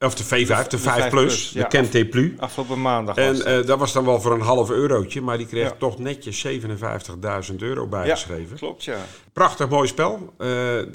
Of 0.00 0.14
de 0.14 0.24
V5, 0.24 0.28
de, 0.28 0.64
de 0.68 0.78
5 0.78 0.80
5 0.80 1.08
plus, 1.10 1.50
plus, 1.50 1.50
de 1.70 1.98
ja. 1.98 2.04
Plus. 2.04 2.30
Afgelopen 2.38 2.80
maandag 2.80 3.16
En 3.16 3.32
dat. 3.36 3.42
eh, 3.42 3.66
dat 3.66 3.78
was 3.78 3.92
dan 3.92 4.04
wel 4.04 4.20
voor 4.20 4.32
een 4.32 4.40
half 4.40 4.70
eurotje, 4.70 5.20
maar 5.20 5.36
die 5.38 5.46
kreeg 5.46 5.74
toch 5.78 5.98
netjes 5.98 6.46
57.000 7.50 7.54
euro 7.56 7.86
bijgeschreven. 7.86 8.56
Klopt, 8.56 8.84
ja. 8.84 8.96
Prachtig 9.32 9.68
mooi 9.68 9.88
spel. 9.88 10.32
Eh, 10.38 10.48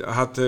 had 0.06 0.42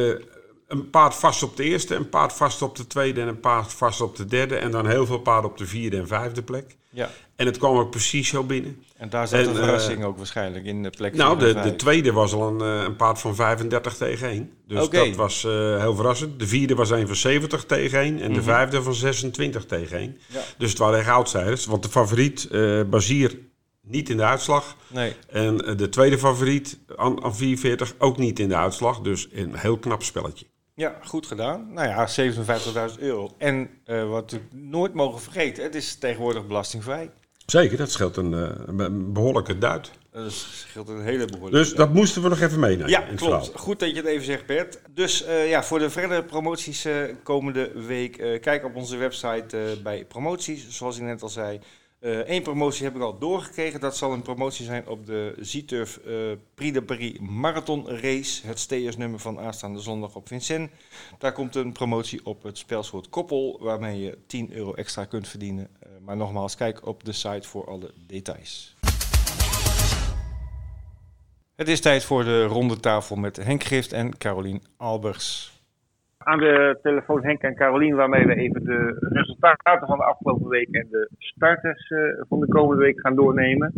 een 0.68 0.90
paard 0.90 1.16
vast 1.16 1.44
op 1.44 1.58
de 1.58 1.64
eerste, 1.64 1.96
een 1.96 2.10
paard 2.10 2.34
vast 2.34 2.62
op 2.62 2.76
de 2.76 2.88
tweede 2.88 3.22
en 3.22 3.28
een 3.28 3.40
paard 3.40 3.74
vast 3.74 4.02
op 4.02 4.16
de 4.16 4.26
derde. 4.26 4.56
En 4.56 4.72
dan 4.72 4.88
heel 4.88 5.06
veel 5.06 5.20
paarden 5.20 5.52
op 5.52 5.58
de 5.58 5.66
vierde 5.66 5.98
en 5.98 6.08
vijfde 6.08 6.44
plek. 6.44 6.76
ja. 6.90 7.10
En 7.36 7.46
het 7.46 7.58
kwam 7.58 7.78
ook 7.78 7.90
precies 7.90 8.28
zo 8.28 8.44
binnen. 8.44 8.84
En 8.98 9.10
daar 9.10 9.28
zat 9.28 9.40
En, 9.40 9.46
de 9.46 9.60
eh, 9.60 9.64
verrassing 9.64 10.04
ook 10.04 10.18
waarschijnlijk 10.18 10.66
in 10.66 10.84
de 10.84 10.90
plek 10.90 11.16
Nou, 11.16 11.40
de, 11.40 11.54
de 11.54 11.76
tweede 11.76 12.12
was 12.12 12.34
al 12.34 12.48
een, 12.48 12.62
eh, 12.62 12.84
een 12.86 12.96
paard 12.96 13.20
van 13.20 13.36
35 13.36 13.98
tegen 13.98 14.30
1. 14.30 14.52
Dus 14.68 14.90
dat 14.90 15.16
was 15.16 15.44
eh, 15.44 15.52
heel 15.80 15.96
verrassend. 15.96 16.40
De 16.40 16.48
vierde 16.48 16.76
was 16.76 16.90
een 16.90 17.08
van 17.08 17.16
70 17.16 17.66
tegen 17.66 18.00
1 18.00 18.20
en 18.20 18.34
de 18.34 18.42
vijfde 18.42 18.84
van 18.84 18.94
26 18.94 19.66
tegen 19.66 19.98
1. 19.98 20.10
Mhm. 20.10 20.38
Ja. 20.38 20.44
Dus 20.58 20.70
het 20.70 20.78
waren 20.78 21.00
echt 21.00 21.10
outsiders. 21.10 21.66
Want 21.66 21.84
de 21.84 21.90
favoriet, 21.90 22.48
eh 22.52 22.82
Bazier, 22.90 23.40
niet 23.82 24.10
in 24.10 24.18
de 24.18 24.24
uitslag. 24.24 24.76
Nee, 24.88 25.14
En 25.30 25.58
de 25.58 25.90
tweede 25.90 26.18
favoriet, 26.18 26.80
aan, 26.96 27.24
aan 27.24 27.36
44, 27.36 27.94
ook 27.98 28.18
niet 28.18 28.40
in 28.40 28.48
de 28.48 28.56
uitslag. 28.56 29.00
Dus 29.00 29.28
een 29.32 29.56
heel 29.56 29.78
knap 29.78 30.04
spelletje. 30.04 30.46
Ja, 30.76 30.96
goed 31.04 31.28
gedaan. 31.28 31.74
Nou 31.74 31.88
ja, 31.88 32.08
57.000 32.96 33.00
euro. 33.00 33.32
En 33.38 33.70
eh, 33.86 34.10
wat 34.10 34.32
we 34.32 34.40
nooit 34.52 34.94
mogen 34.94 35.22
vergeten, 35.22 35.64
het 35.64 35.76
is 35.76 35.96
tegenwoordig 35.96 36.48
belastingvrij. 36.48 37.12
Zeker, 37.46 37.78
dat 37.78 37.92
scheelt 37.92 38.18
een, 38.18 38.34
eh, 38.34 38.50
een 38.78 39.14
behoorlijke 39.14 39.58
duit. 39.58 39.92
Dat 40.12 40.32
scheelt 40.32 40.88
een 40.90 41.02
hele 41.02 41.26
behoorlijke... 41.26 41.58
Dus 41.58 41.74
dat 41.74 41.94
moesten 41.94 42.22
we 42.22 42.30
nog 42.30 42.42
even 42.42 42.60
meenemen 42.60 42.90
Ja, 42.90 43.00
klopt. 43.00 43.20
verhaal. 43.20 43.48
Goed 43.56 43.80
dat 43.80 43.90
je 43.90 43.96
het 43.96 44.06
even 44.06 44.26
zegt, 44.26 44.46
Bert. 44.46 44.80
Dus 44.90 45.24
eh, 45.24 45.50
ja, 45.50 45.64
voor 45.64 45.80
de 45.80 45.90
verdere 45.90 46.24
promoties 46.24 46.88
komende 47.24 47.72
week, 47.86 48.42
kijk 48.42 48.66
op 48.66 48.76
onze 48.76 48.98
website 48.98 49.78
bij 49.84 50.06
promoties, 50.06 50.70
zoals 50.70 50.98
ik 50.98 51.04
net 51.04 51.22
al 51.22 51.30
zei. 51.30 51.60
Eén 52.08 52.42
promotie 52.42 52.86
heb 52.86 52.96
ik 52.96 53.02
al 53.02 53.18
doorgekregen. 53.18 53.80
Dat 53.80 53.98
zal 53.98 54.14
een 54.14 54.22
promotie 54.22 54.66
zijn 54.66 54.88
op 54.88 55.06
de 55.06 55.36
Z-Turf 55.40 55.98
eh, 55.98 56.14
Prix 56.54 56.74
de 56.74 56.82
Paris 56.84 57.20
Marathon 57.20 57.88
Race. 57.88 58.48
Het 58.48 58.60
steersnummer 58.60 59.20
van 59.20 59.40
aanstaande 59.40 59.80
zondag 59.80 60.16
op 60.16 60.28
Vincennes. 60.28 60.70
Daar 61.18 61.32
komt 61.32 61.56
een 61.56 61.72
promotie 61.72 62.26
op 62.26 62.44
het 62.44 62.58
spelsoort 62.58 63.10
koppel, 63.10 63.58
waarmee 63.62 64.00
je 64.00 64.18
10 64.28 64.54
euro 64.54 64.74
extra 64.74 65.06
kunt 65.06 65.28
verdienen. 65.28 65.68
Eh, 65.80 65.90
maar 66.06 66.18
nogmaals, 66.18 66.56
kijk 66.56 66.86
op 66.88 67.04
de 67.04 67.12
site 67.12 67.48
voor 67.48 67.68
alle 67.68 67.94
details. 68.08 68.76
Het 71.56 71.68
is 71.68 71.82
tijd 71.82 72.04
voor 72.04 72.24
de 72.24 72.44
ronde 72.44 72.80
tafel 72.80 73.16
met 73.16 73.36
Henk 73.36 73.64
Gift 73.64 73.94
en 73.94 74.18
Carolien 74.18 74.64
Albers. 74.78 75.55
Aan 76.26 76.40
de 76.40 76.80
telefoon 76.82 77.24
Henk 77.24 77.42
en 77.42 77.56
Carolien, 77.56 77.96
waarmee 77.96 78.26
we 78.26 78.36
even 78.36 78.64
de 78.64 78.96
resultaten 79.00 79.88
van 79.88 79.98
de 79.98 80.04
afgelopen 80.04 80.48
week 80.48 80.68
en 80.72 80.88
de 80.90 81.10
starters 81.18 81.90
eh, 81.90 82.00
van 82.30 82.40
de 82.40 82.48
komende 82.48 82.84
week 82.84 83.00
gaan 83.00 83.16
doornemen. 83.16 83.74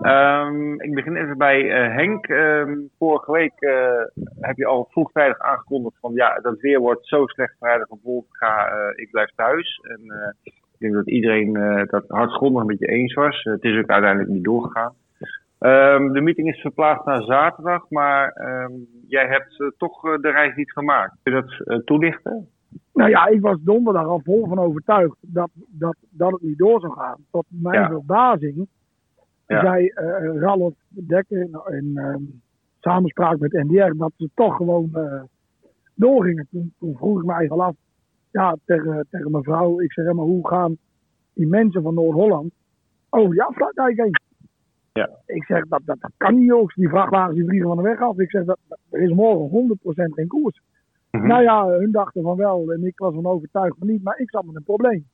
Ehm, 0.00 0.80
ik 0.80 0.94
begin 0.94 1.16
even 1.16 1.38
bij 1.38 1.70
eh, 1.70 1.94
Henk. 1.94 2.26
Ehm, 2.26 2.78
vorige 2.98 3.32
week 3.32 3.60
eh, 3.60 4.24
heb 4.40 4.56
je 4.56 4.66
al 4.66 4.88
vroegtijdig 4.90 5.38
aangekondigd 5.38 5.96
van 6.00 6.12
ja, 6.14 6.38
dat 6.42 6.60
weer 6.60 6.80
wordt 6.80 7.06
zo 7.06 7.26
slecht 7.26 7.56
vrijdag 7.58 7.88
op 7.88 8.02
Wolf, 8.02 8.24
ga, 8.28 8.68
ik 8.94 9.10
blijf 9.10 9.30
thuis. 9.34 9.80
En 9.82 10.00
ik 10.42 10.54
denk 10.78 10.94
dat 10.94 11.10
iedereen 11.10 11.52
dat 11.90 12.04
hartgrondig 12.08 12.64
met 12.64 12.78
je 12.78 12.86
eens 12.86 13.14
was. 13.14 13.42
het 13.42 13.64
is 13.64 13.78
ook 13.78 13.90
uiteindelijk 13.90 14.32
niet 14.32 14.44
doorgegaan. 14.44 14.94
Ehm, 15.58 16.12
de 16.12 16.20
meeting 16.20 16.48
is 16.48 16.60
verplaatst 16.60 17.04
naar 17.06 17.22
zaterdag, 17.22 17.90
maar 17.90 18.28
ehm, 18.28 18.72
jij 19.08 19.26
hebt 19.26 19.60
eh, 19.60 19.66
toch 19.76 20.04
eh, 20.04 20.18
de 20.20 20.30
reis 20.30 20.54
niet 20.56 20.72
gemaakt. 20.72 21.16
Kun 21.22 21.34
je 21.34 21.40
dat 21.42 21.66
eh, 21.66 21.84
toelichten? 21.84 22.48
Nou 22.92 23.10
ja, 23.10 23.26
ik 23.26 23.40
was 23.40 23.56
donderdag 23.60 24.06
al 24.06 24.20
vol 24.24 24.46
van 24.46 24.58
overtuigd 24.58 25.16
dat, 25.20 25.50
dat, 25.54 25.96
dat 26.10 26.32
het 26.32 26.42
niet 26.42 26.58
door 26.58 26.80
zou 26.80 26.92
gaan. 26.92 27.16
Tot 27.30 27.44
mijn 27.48 27.80
Ja. 27.80 27.88
verbazing 27.88 28.66
Ja. 29.46 29.60
zei 29.60 29.92
Ralf 30.40 30.74
Dekker 30.88 31.40
in, 31.40 31.60
in 31.70 31.96
ehm, 31.96 32.22
samenspraak 32.80 33.38
met 33.38 33.52
NDR 33.52 33.92
dat 33.96 34.12
ze 34.16 34.30
toch 34.34 34.56
gewoon 34.56 34.90
doorgingen. 35.94 36.46
Toen, 36.50 36.74
toen 36.78 36.96
vroeg 36.96 37.18
ik 37.18 37.24
me 37.26 37.32
eigenlijk 37.32 37.62
al 37.62 37.68
af, 37.68 37.76
ja, 38.30 38.56
tegen, 38.64 39.06
tegen 39.10 39.30
mijn 39.30 39.42
vrouw, 39.44 39.80
ik 39.80 39.92
zeg, 39.92 40.04
maar 40.04 40.24
hoe 40.24 40.48
gaan 40.48 40.76
die 41.34 41.46
mensen 41.46 41.82
van 41.82 41.94
Noord-Holland 41.94 42.52
over 43.10 43.30
die 43.30 43.42
afsluitdijk 43.42 43.96
heen? 43.96 44.16
Ja. 44.96 45.10
Ik 45.26 45.44
zeg, 45.44 45.66
dat, 45.68 45.80
dat, 45.84 46.00
dat 46.00 46.10
kan 46.16 46.38
niet 46.38 46.52
ook. 46.52 46.74
Die 46.74 46.88
vrachtwagens 46.88 47.34
die 47.36 47.44
vliegen 47.44 47.68
van 47.68 47.76
de 47.76 47.82
weg 47.82 48.00
af. 48.00 48.18
Ik 48.18 48.30
zeg, 48.30 48.44
dat, 48.44 48.58
dat- 48.68 48.78
er 48.90 49.00
is 49.00 49.12
morgen 49.12 49.48
100% 49.48 50.12
geen 50.14 50.26
koers. 50.26 50.60
Mhm. 51.10 51.26
Nou 51.26 51.42
ja, 51.42 51.68
hun 51.68 51.90
dachten 51.90 52.22
van 52.22 52.36
wel 52.36 52.72
en 52.72 52.84
ik 52.86 52.98
was 52.98 53.14
van 53.14 53.26
overtuigd 53.26 53.76
van 53.78 53.86
niet, 53.86 54.02
maar 54.02 54.18
ik 54.18 54.30
zat 54.30 54.44
met 54.44 54.56
een 54.56 54.62
probleem. 54.62 55.06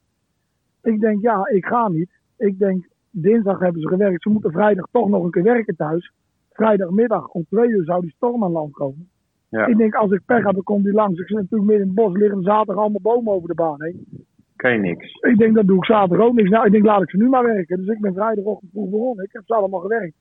Ik 0.83 1.01
denk, 1.01 1.23
ja, 1.23 1.49
ik 1.49 1.65
ga 1.67 1.89
niet. 1.89 2.11
Ik 2.37 2.59
denk, 2.59 2.89
dinsdag 3.11 3.59
hebben 3.59 3.81
ze 3.83 3.89
gewerkt. 3.89 4.23
Ze 4.23 4.29
moeten 4.29 4.51
vrijdag 4.53 4.87
toch 4.91 5.09
nog 5.09 5.25
een 5.25 5.31
keer 5.31 5.43
werken 5.43 5.77
thuis. 5.77 6.13
Vrijdagmiddag 6.51 7.29
om 7.29 7.45
twee 7.49 7.69
uur 7.69 7.85
zou 7.85 8.01
die 8.01 8.11
storm 8.17 8.45
aan 8.45 8.53
land 8.53 8.73
komen. 8.73 9.09
Ja. 9.49 9.67
Ik 9.67 9.77
denk, 9.77 9.95
als 9.95 10.11
ik 10.11 10.23
pech 10.27 10.45
heb, 10.45 10.55
dan 10.55 10.63
komt 10.63 10.85
die 10.85 10.93
langs. 10.93 11.21
Ik 11.21 11.27
zit 11.27 11.37
natuurlijk 11.37 11.71
midden 11.71 11.89
in 11.89 11.93
het 11.95 12.05
bos, 12.05 12.17
liggen 12.17 12.43
zaterdag 12.43 12.77
allemaal 12.77 13.01
bomen 13.15 13.33
over 13.33 13.49
de 13.49 13.55
baan 13.55 13.83
heen. 13.83 14.27
Kan 14.63 14.73
je 14.73 14.79
niks. 14.79 15.15
Ik 15.21 15.39
denk, 15.39 15.55
dat 15.55 15.67
doe 15.67 15.77
ik 15.77 15.85
zaterdag 15.85 16.27
ook 16.27 16.35
niks. 16.35 16.51
Nou, 16.51 16.67
ik 16.67 16.73
denk, 16.73 16.85
laat 16.85 17.03
ik 17.03 17.11
ze 17.11 17.17
nu 17.17 17.29
maar 17.29 17.45
werken. 17.45 17.77
Dus 17.77 17.87
ik 17.87 18.01
ben 18.01 18.15
vrijdagochtend 18.15 18.71
vroeg 18.71 18.91
begonnen. 18.91 19.25
Ik 19.25 19.33
heb 19.33 19.43
ze 19.47 19.55
allemaal 19.55 19.81
gewerkt. 19.81 20.15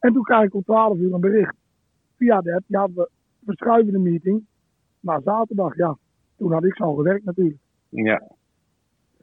En 0.00 0.12
toen 0.12 0.22
krijg 0.22 0.44
ik 0.44 0.54
om 0.54 0.62
12 0.62 0.98
uur 0.98 1.14
een 1.14 1.20
bericht 1.20 1.56
via 2.18 2.40
de 2.40 2.54
app. 2.54 2.64
Ja, 2.66 2.88
we 2.94 3.08
verschuiven 3.44 3.92
de 3.92 3.98
meeting 3.98 4.44
naar 5.00 5.20
zaterdag. 5.24 5.76
Ja, 5.76 5.96
toen 6.38 6.52
had 6.52 6.64
ik 6.64 6.76
ze 6.76 6.82
al 6.82 6.94
gewerkt 6.94 7.24
natuurlijk. 7.24 7.58
Ja. 7.88 8.22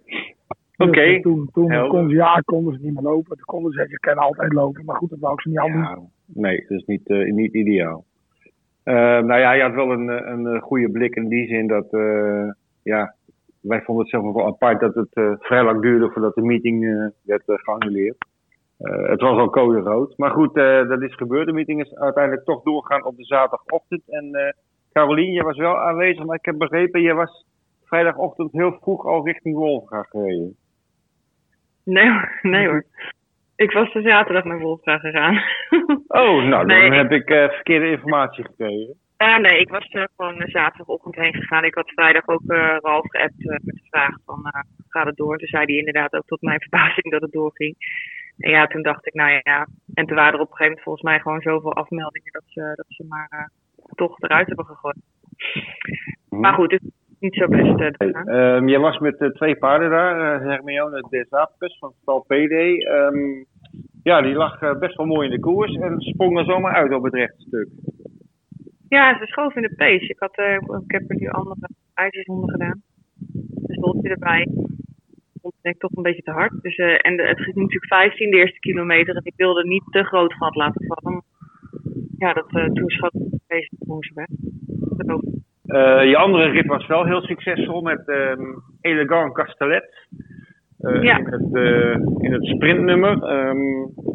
Dus, 0.06 0.88
Oké. 0.88 1.02
eh, 1.02 1.22
toen 1.22 1.50
ze, 2.10 2.16
ja, 2.16 2.42
konden 2.46 2.74
ze 2.74 2.80
niet 2.82 2.94
meer 2.94 3.04
lopen. 3.04 3.38
Toen 3.38 3.46
konden 3.46 3.72
ze 3.72 3.78
zeggen, 3.78 3.96
ik 3.96 4.02
kan 4.02 4.18
altijd 4.18 4.54
lopen. 4.54 4.86
Maar 4.86 4.96
goed, 4.96 5.10
dat 5.10 5.20
wou 5.20 5.34
ik 5.34 5.42
ze 5.42 5.50
niet 5.50 5.58
doen. 5.58 5.82
Ja, 5.82 6.00
nee, 6.26 6.66
dat 6.68 6.80
is 6.80 6.86
niet, 6.86 7.10
eh, 7.10 7.32
niet 7.32 7.54
ideaal. 7.54 8.06
Eh, 8.84 8.94
nou 8.96 9.40
ja, 9.40 9.52
je 9.52 9.62
had 9.62 9.74
wel 9.74 9.92
een, 9.92 10.10
eh, 10.10 10.32
een 10.32 10.60
goede 10.60 10.92
blik 10.92 11.16
in 11.16 11.28
die 11.28 11.48
zin 11.48 11.68
dat, 11.68 11.88
ja, 12.84 13.16
wij 13.62 13.82
vonden 13.82 14.04
het 14.04 14.14
zelf 14.14 14.34
wel 14.34 14.46
apart 14.46 14.80
dat 14.80 14.96
het 14.96 15.14
eh, 15.14 15.32
vrij 15.40 15.64
lang 15.64 15.82
duurde 15.82 16.10
voordat 16.12 16.36
de 16.36 16.42
meeting 16.42 16.86
eh, 16.86 17.06
werd 17.24 17.48
eh, 17.48 17.56
geannuleerd. 17.58 18.18
Het 18.82 19.22
was 19.22 19.38
al 19.38 19.50
code 19.50 19.80
rood. 19.80 20.18
Maar 20.18 20.32
goed, 20.32 20.54
dat 20.88 21.02
is 21.02 21.16
gebeurd. 21.16 21.46
De 21.46 21.54
meeting 21.54 21.82
is 21.82 21.96
uiteindelijk 21.96 22.46
toch 22.46 22.64
doorgegaan 22.64 23.06
op 23.06 23.18
de 23.18 23.24
zaterdagochtend. 23.24 24.02
En 24.06 24.56
Carolien, 24.94 25.32
je 25.32 25.44
was 25.44 25.58
wel 25.58 25.78
aanwezig, 25.78 26.26
maar 26.26 26.36
ik 26.36 26.46
heb 26.46 26.58
begrepen, 26.58 27.02
je 27.02 27.14
was 27.14 27.46
vrijdagochtend 27.84 28.52
heel 28.52 28.78
vroeg 28.82 29.06
al 29.06 29.26
richting 29.26 29.56
Wolfga 29.56 30.04
gereden. 30.04 30.56
Nee, 31.84 32.10
hoor, 32.12 32.40
nee 32.42 32.68
hoor. 32.68 32.84
Ik 33.56 33.72
was 33.72 33.94
de 33.94 34.02
zaterdag 34.02 34.44
naar 34.44 34.60
Wolfga 34.60 34.98
gegaan. 34.98 35.42
Oh, 36.08 36.44
nou, 36.44 36.50
dan 36.50 36.66
Nee. 36.66 36.92
heb 36.92 37.12
ik 37.12 37.28
verkeerde 37.28 37.90
informatie 37.90 38.44
gekregen. 38.44 38.94
Ja, 39.22 39.38
nee, 39.38 39.60
ik 39.60 39.70
was 39.70 39.88
er 39.90 40.10
gewoon 40.16 40.42
eh, 40.42 40.52
zaterdagochtend 40.52 41.16
heen 41.16 41.34
gegaan. 41.34 41.64
Ik 41.64 41.76
had 41.76 41.90
vrijdag 41.90 42.28
ook 42.28 42.42
eh 42.48 42.78
Ralf 42.80 43.10
geappt 43.10 43.50
eh, 43.50 43.58
met 43.64 43.76
de 43.76 43.88
vraag 43.90 44.16
van, 44.26 44.46
eh, 44.46 44.62
gaat 44.88 45.06
het 45.06 45.16
door? 45.16 45.38
Toen 45.38 45.48
zei 45.48 45.66
hij 45.66 45.76
inderdaad 45.76 46.14
ook 46.14 46.26
tot 46.26 46.42
mijn 46.42 46.60
verbazing 46.70 47.12
dat 47.12 47.22
het 47.22 47.32
doorging. 47.32 47.76
En 48.38 48.52
ja, 48.52 48.68
toen 48.68 48.82
dacht 48.82 49.08
ik, 49.08 49.14
nou 49.14 49.42
ja, 49.44 49.68
en 49.94 50.06
toen 50.06 50.16
waren 50.16 50.34
er 50.34 50.40
op 50.40 50.50
een 50.50 50.56
gegeven 50.56 50.66
moment 50.66 50.84
volgens 50.84 51.04
mij 51.04 51.20
gewoon 51.20 51.42
zoveel 51.42 51.74
afmeldingen 51.74 52.32
dat 52.32 52.44
ze, 52.46 52.74
dat 52.76 52.86
ze 52.88 53.06
maar 53.08 53.28
eh, 53.30 53.46
toch 53.96 54.20
eruit 54.20 54.48
hebben 54.48 54.66
gegooid. 54.66 55.02
Maar 56.30 56.54
goed, 56.54 56.72
het 56.72 56.82
is 56.82 57.20
niet 57.20 57.36
zo 57.36 57.48
best 57.48 57.80
eh, 57.80 57.92
doorgaan. 57.98 58.28
Ehm 58.28 58.68
jij 58.68 58.80
was 58.80 59.00
met 59.00 59.18
eh, 59.18 59.30
twee 59.30 59.56
paarden 59.56 59.90
daar, 59.90 60.42
uh, 60.42 60.50
Hermione 60.50 61.06
de 61.10 61.26
Zaapkes 61.30 61.78
van 61.80 61.94
Stal 62.02 62.20
PD. 62.28 62.86
Ehm, 62.86 63.44
ja, 64.04 64.22
die 64.22 64.34
lag 64.34 64.62
eh, 64.62 64.80
best 64.80 64.96
wel 64.98 65.06
mooi 65.06 65.28
in 65.28 65.34
de 65.34 65.40
koers 65.40 65.76
en 65.76 66.02
sprong 66.02 66.38
er 66.38 66.46
zomaar 66.46 66.74
uit 66.74 66.94
op 66.94 67.04
het 67.04 67.14
rechte 67.14 67.42
stuk. 67.42 67.68
Ja, 68.96 69.18
ze 69.18 69.26
schoof 69.26 69.56
in 69.56 69.62
de 69.62 69.76
pace. 69.76 70.08
Ik, 70.08 70.20
had, 70.20 70.36
eh, 70.36 70.54
ik 70.56 70.92
heb 70.92 71.10
er 71.10 71.16
nu 71.20 71.28
andere 71.28 71.70
ijzershonden 71.94 72.50
gedaan. 72.50 72.82
Dus 73.68 73.80
boltje 73.80 74.10
erbij. 74.10 74.48
Vond 75.42 75.54
ik 75.62 75.72
ik 75.72 75.80
toch 75.80 75.92
een 75.96 76.04
beetje 76.04 76.22
te 76.22 76.32
hard. 76.32 76.62
Dus, 76.62 76.76
eh, 76.76 77.06
en 77.06 77.18
de, 77.18 77.24
het 77.24 77.42
ging 77.42 77.56
natuurlijk 77.56 77.86
15 77.86 78.32
de 78.32 78.38
eerste 78.38 78.60
kilometer. 78.60 79.16
En 79.16 79.22
ik 79.24 79.34
wilde 79.36 79.68
niet 79.68 79.84
te 79.92 80.04
groot 80.04 80.34
gat 80.34 80.56
laten 80.56 80.86
vallen. 80.88 81.24
Ja, 82.18 82.34
dat, 82.34 82.54
uh, 82.54 82.66
de 82.66 83.40
pace 83.48 83.70
toen 83.86 84.04
ze 84.04 84.12
weg. 84.14 84.28
Dat 84.98 85.10
ook. 85.10 85.24
Eh, 85.66 86.10
je 86.10 86.18
andere 86.18 86.50
rit 86.50 86.66
was 86.66 86.88
wel 86.88 87.06
heel 87.06 87.22
succesvol 87.22 87.82
met 87.82 88.08
ehm, 88.08 88.42
Elegant 88.82 89.34
Castellet. 89.34 90.08
Eh, 90.82 91.02
Ja. 91.02 91.18
in, 91.18 91.26
het, 91.26 91.56
eh, 91.56 91.92
in 92.18 92.34
het 92.34 92.46
sprintnummer. 92.46 93.24
Ehm, 93.24 93.60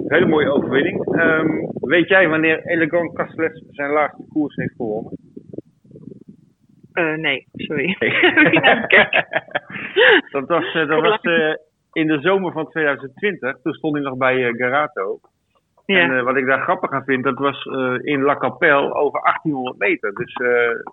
hele 0.07 0.27
mooie 0.27 0.51
overwinning. 0.53 1.15
Ehm, 1.15 1.49
weet 1.81 2.09
jij 2.09 2.29
wanneer 2.29 2.67
Elegant 2.67 3.13
Castellet 3.15 3.63
zijn 3.71 3.91
laatste 3.91 4.25
koers 4.33 4.55
heeft 4.55 4.75
gewonnen? 4.77 5.13
Eh, 6.93 7.15
nee, 7.15 7.47
sorry. 7.53 7.97
dat 10.31 10.49
was, 10.49 10.73
dat 10.73 11.01
was 11.01 11.21
in 11.93 12.07
de 12.07 12.21
zomer 12.21 12.53
van 12.53 12.69
2020. 12.71 13.57
Toen 13.63 13.73
stond 13.73 13.95
hij 13.95 14.03
nog 14.03 14.17
bij 14.17 14.53
Garato. 14.53 15.19
ja. 15.87 15.99
En 15.99 16.25
wat 16.25 16.37
ik 16.37 16.47
daar 16.47 16.61
grappig 16.63 16.91
aan 16.91 17.05
vind, 17.05 17.25
dat 17.25 17.39
was 17.39 17.65
in 18.03 18.23
La 18.23 18.37
Capelle 18.37 18.95
over 18.95 19.21
1800 19.23 19.79
meter. 19.79 20.15
Dus 20.15 20.35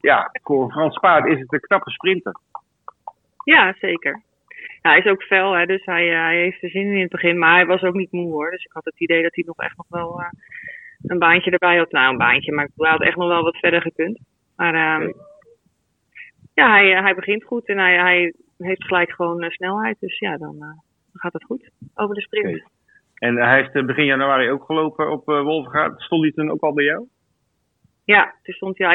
ja, 0.01 0.29
voor 0.43 0.63
een 0.63 0.71
Frans 0.71 0.99
paard 0.99 1.25
is 1.25 1.39
het 1.39 1.53
een 1.53 1.59
knappe 1.59 1.89
sprinter. 1.91 2.33
ja, 3.43 3.73
zeker. 3.79 4.21
Ja, 4.83 4.89
hij 4.89 4.99
is 4.99 5.11
ook 5.11 5.23
fel, 5.23 5.51
hè, 5.53 5.65
dus 5.65 5.85
hij, 5.85 6.13
eh, 6.13 6.23
hij 6.23 6.37
heeft 6.37 6.63
er 6.63 6.69
zin 6.69 6.81
in 6.81 6.93
in 6.93 7.01
het 7.01 7.11
begin. 7.11 7.37
Maar 7.37 7.55
hij 7.55 7.65
was 7.65 7.81
ook 7.81 7.93
niet 7.93 8.11
moe 8.11 8.31
hoor. 8.31 8.51
Dus 8.51 8.63
ik 8.63 8.71
had 8.71 8.85
het 8.85 8.99
idee 8.99 9.21
dat 9.21 9.35
hij 9.35 9.43
nog 9.47 9.57
echt 9.57 9.77
nog 9.77 9.85
wel 9.89 10.21
eh, 10.21 10.29
een 11.01 11.19
baantje 11.19 11.51
erbij 11.51 11.77
had. 11.77 11.91
Nou, 11.91 12.11
een 12.11 12.17
baantje, 12.17 12.51
maar 12.51 12.69
hij 12.75 12.91
had 12.91 13.01
echt 13.01 13.15
nog 13.15 13.27
wel 13.27 13.43
wat 13.43 13.57
verder 13.57 13.81
gekund. 13.81 14.19
Maar 14.55 14.73
ehm, 14.73 15.11
ja, 16.53 16.69
hij, 16.69 16.95
eh, 16.95 17.03
hij 17.03 17.15
begint 17.15 17.43
goed 17.43 17.67
en 17.67 17.77
hij, 17.77 17.97
hij 17.97 18.33
heeft 18.57 18.83
gelijk 18.83 19.11
gewoon 19.11 19.51
snelheid. 19.51 19.99
Dus 19.99 20.19
ja, 20.19 20.37
dan, 20.37 20.81
gaat 21.13 21.33
het 21.33 21.43
goed 21.43 21.69
over 21.93 22.15
de 22.15 22.21
sprint. 22.21 22.63
En 23.17 23.35
hij 23.35 23.55
heeft 23.55 23.85
begin 23.85 24.05
januari 24.05 24.49
ook 24.49 24.63
gelopen 24.63 25.11
op 25.11 25.29
uh, 25.29 25.41
Wolvergaard. 25.41 26.01
Stond 26.01 26.21
hij 26.21 26.31
toen 26.31 26.51
ook 26.51 26.61
al 26.61 26.73
bij 26.73 26.83
jou? 26.83 27.07
Ja, 28.05 28.35
toen 28.41 28.53
stond 28.53 28.77
hij, 28.77 28.87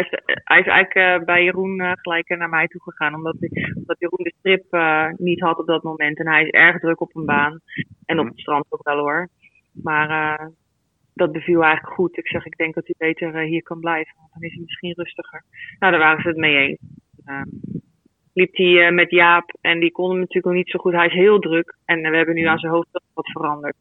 hij, 0.45 0.59
is, 0.59 0.67
eigenlijk 0.67 0.95
eh, 0.95 1.25
bij 1.25 1.45
Jeroen 1.45 1.81
eh, 1.81 1.93
gelijk 1.95 2.29
naar 2.29 2.49
mij 2.49 2.67
toe 2.67 2.83
gegaan. 2.83 3.15
Omdat, 3.15 3.37
omdat 3.75 3.99
Jeroen 3.99 4.25
de 4.25 4.35
strip 4.39 4.73
eh, 4.73 5.09
niet 5.17 5.41
had 5.41 5.59
op 5.59 5.67
dat 5.67 5.83
moment. 5.83 6.19
En 6.19 6.29
hij 6.29 6.43
is 6.43 6.51
erg 6.51 6.81
druk 6.81 7.01
op 7.01 7.17
een 7.17 7.25
baan. 7.25 7.61
En 8.07 8.19
op 8.19 8.27
het 8.27 8.39
strand 8.41 8.67
ook 8.69 8.83
wel 8.83 8.99
hoor. 8.99 9.29
Maar 9.73 10.11
eh, 10.11 10.47
dat 11.15 11.33
beviel 11.33 11.63
eigenlijk 11.63 11.95
goed. 11.95 12.19
Ik 12.19 12.29
zeg, 12.29 12.47
ik 12.47 12.57
denk 12.57 12.75
dat 12.75 12.87
hij 12.87 12.95
beter 12.99 13.35
eh, 13.35 13.49
hier 13.49 13.63
kan 13.63 13.81
blijven. 13.81 14.15
Dan 14.33 14.43
is 14.43 14.53
hij 14.53 14.63
misschien 14.63 14.93
rustiger. 14.97 15.43
Nou, 15.79 15.93
daar 15.93 16.01
waren 16.01 16.23
ze 16.23 16.29
het 16.29 16.37
mee 16.37 16.57
eens. 16.57 16.79
Eh, 17.25 17.43
liep 18.33 18.57
hij 18.57 18.87
eh, 18.87 18.95
met 18.95 19.11
Jaap. 19.11 19.57
En 19.61 19.81
die 19.81 19.93
kon 19.93 20.11
hem 20.11 20.19
natuurlijk 20.19 20.47
nog 20.47 20.55
niet 20.55 20.71
zo 20.71 20.79
goed. 20.79 20.93
Hij 20.93 21.07
is 21.07 21.13
heel 21.13 21.39
druk. 21.39 21.77
En 21.85 22.05
eh, 22.05 22.11
we 22.11 22.17
hebben 22.17 22.35
nu 22.35 22.45
aan 22.45 22.59
zijn 22.59 22.73
hoofd 22.73 23.03
wat 23.15 23.31
veranderd. 23.31 23.77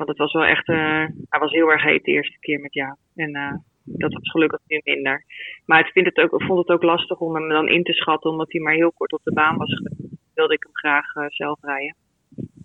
Want 0.00 0.12
het 0.12 0.18
was 0.18 0.32
wel 0.32 0.44
echt, 0.44 0.68
eh, 0.68 1.04
hij 1.28 1.40
was 1.40 1.52
heel 1.52 1.70
erg 1.70 1.82
heet 1.82 2.04
de 2.04 2.12
eerste 2.12 2.38
keer 2.38 2.60
met 2.60 2.74
Jaap. 2.74 2.96
En 3.14 3.34
eh, 3.34 3.54
dat 3.96 4.12
was 4.12 4.30
gelukkig 4.30 4.60
nu 4.66 4.80
minder. 4.84 5.24
Maar 5.66 5.80
ik 5.80 5.92
vind 5.92 6.06
het 6.06 6.18
ook, 6.18 6.40
ik 6.40 6.46
vond 6.46 6.58
het 6.58 6.68
ook 6.68 6.82
lastig 6.82 7.18
om 7.18 7.34
hem 7.34 7.48
dan 7.48 7.68
in 7.68 7.82
te 7.82 7.92
schatten, 7.92 8.30
omdat 8.30 8.52
hij 8.52 8.60
maar 8.60 8.74
heel 8.74 8.92
kort 8.92 9.12
op 9.12 9.20
de 9.24 9.32
baan 9.32 9.56
was 9.56 9.74
geweest. 9.74 10.18
Wilde 10.34 10.54
ik 10.54 10.62
hem 10.62 10.74
graag 10.74 11.14
eh, 11.14 11.24
zelf 11.28 11.58
rijden. 11.62 11.96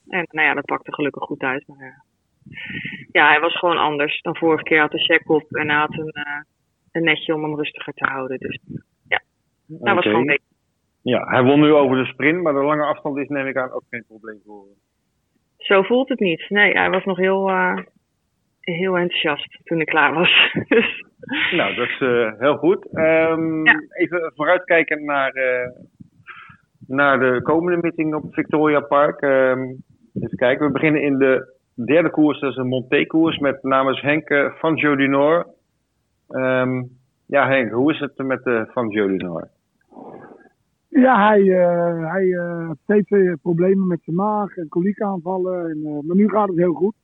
En 0.07 0.27
nou 0.31 0.47
ja, 0.47 0.53
dat 0.53 0.65
pakte 0.65 0.93
gelukkig 0.93 1.23
goed 1.23 1.41
uit. 1.41 1.67
Maar 1.67 1.79
eh, 1.79 2.55
ja, 3.11 3.27
hij 3.27 3.39
was 3.39 3.57
gewoon 3.57 3.77
anders 3.77 4.21
dan 4.21 4.35
vorige 4.35 4.63
keer. 4.63 4.77
Hij 4.77 4.85
had 4.85 4.93
een 4.93 5.05
check 5.05 5.29
op 5.29 5.55
en 5.55 5.69
hij 5.69 5.77
had 5.77 5.97
een, 5.97 6.11
eh, 6.11 6.41
een 6.91 7.03
netje 7.03 7.33
om 7.33 7.43
hem 7.43 7.55
rustiger 7.55 7.93
te 7.93 8.05
houden. 8.05 8.39
Dus 8.39 8.59
ja, 9.07 9.21
hij 9.81 9.93
was 9.93 10.03
gewoon 10.03 10.25
beter. 10.25 10.45
Ja, 11.01 11.27
hij 11.27 11.43
won 11.43 11.59
nu 11.59 11.73
over 11.73 11.97
de 11.97 12.05
sprint, 12.05 12.41
maar 12.41 12.53
de 12.53 12.63
lange 12.63 12.85
afstand 12.85 13.17
is 13.17 13.27
neem 13.27 13.47
ik 13.47 13.57
aan 13.57 13.71
ook 13.71 13.83
geen 13.89 14.05
probleem 14.07 14.41
voor 14.45 14.63
hem. 14.63 14.75
Zo 15.57 15.81
voelt 15.81 16.09
het 16.09 16.19
niet. 16.19 16.49
Nee, 16.49 16.71
hij 16.71 16.89
was 16.89 17.03
nog 17.03 17.17
heel, 17.17 17.49
heel 18.73 18.97
enthousiast 18.97 19.59
toen 19.63 19.81
ik 19.81 19.87
klaar 19.87 20.13
was. 20.13 20.51
dus 20.67 21.03
Nou, 21.51 21.75
dat 21.75 21.87
is 21.87 21.99
eh, 21.99 22.31
heel 22.39 22.57
goed. 22.57 22.87
Ehm, 22.93 23.65
Ja. 23.65 23.81
Even 23.89 24.31
vooruitkijken 24.35 25.05
naar, 25.05 25.31
eh, 25.31 25.69
naar 26.87 27.19
de 27.19 27.41
komende 27.41 27.81
meeting 27.81 28.15
op 28.15 28.33
Victoria 28.33 28.79
Park. 28.79 29.21
Ehm, 29.21 29.61
even 30.13 30.37
kijken, 30.37 30.65
we 30.65 30.71
beginnen 30.71 31.01
in 31.01 31.17
de 31.17 31.53
derde 31.85 32.09
koers, 32.09 32.39
dat 32.39 32.51
is 32.51 32.57
een 32.57 32.67
Monté-koers 32.67 33.37
met 33.37 33.63
namens 33.63 34.01
Henk 34.01 34.29
eh, 34.29 34.51
van 34.53 34.75
Jodinor. 34.75 35.47
Ehm 36.29 36.83
ja, 37.27 37.47
Henk, 37.47 37.71
hoe 37.71 37.91
is 37.91 37.99
het 37.99 38.17
met 38.17 38.43
de 38.43 38.67
van 38.71 38.89
Jodinor? 38.89 39.49
Ja, 40.89 41.27
hij, 41.27 41.41
eh, 41.41 42.11
hij 42.11 42.31
eh, 42.31 42.67
heeft 42.67 42.79
steeds 42.83 43.09
weer 43.09 43.37
problemen 43.37 43.87
met 43.87 43.99
zijn 44.03 44.15
maag 44.15 44.57
en 44.57 44.67
koliekaanvallen. 44.67 45.69
En, 45.69 45.85
eh, 45.85 46.07
maar 46.07 46.15
nu 46.15 46.29
gaat 46.29 46.47
het 46.47 46.57
heel 46.57 46.73
goed. 46.73 46.95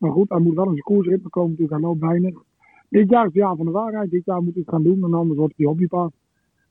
Maar 0.00 0.10
goed, 0.10 0.28
hij 0.28 0.38
moet 0.38 0.54
wel 0.54 0.64
in 0.64 0.70
zijn 0.70 0.82
koersritme 0.82 1.28
komen 1.28 1.50
natuurlijk. 1.50 1.80
Hij 1.80 1.88
loopt 1.88 2.00
weinig. 2.00 2.34
Dit 2.88 3.10
jaar 3.10 3.26
is 3.26 3.32
het 3.32 3.42
jaar 3.42 3.56
van 3.56 3.66
de 3.66 3.72
waarheid. 3.72 4.10
Dit 4.10 4.24
jaar 4.24 4.42
moet 4.42 4.54
hij 4.54 4.62
het 4.66 4.74
gaan 4.74 4.82
doen 4.82 5.04
en 5.04 5.14
anders 5.14 5.38
wordt 5.38 5.54
hij 5.56 5.66
hobbypaard. 5.66 6.12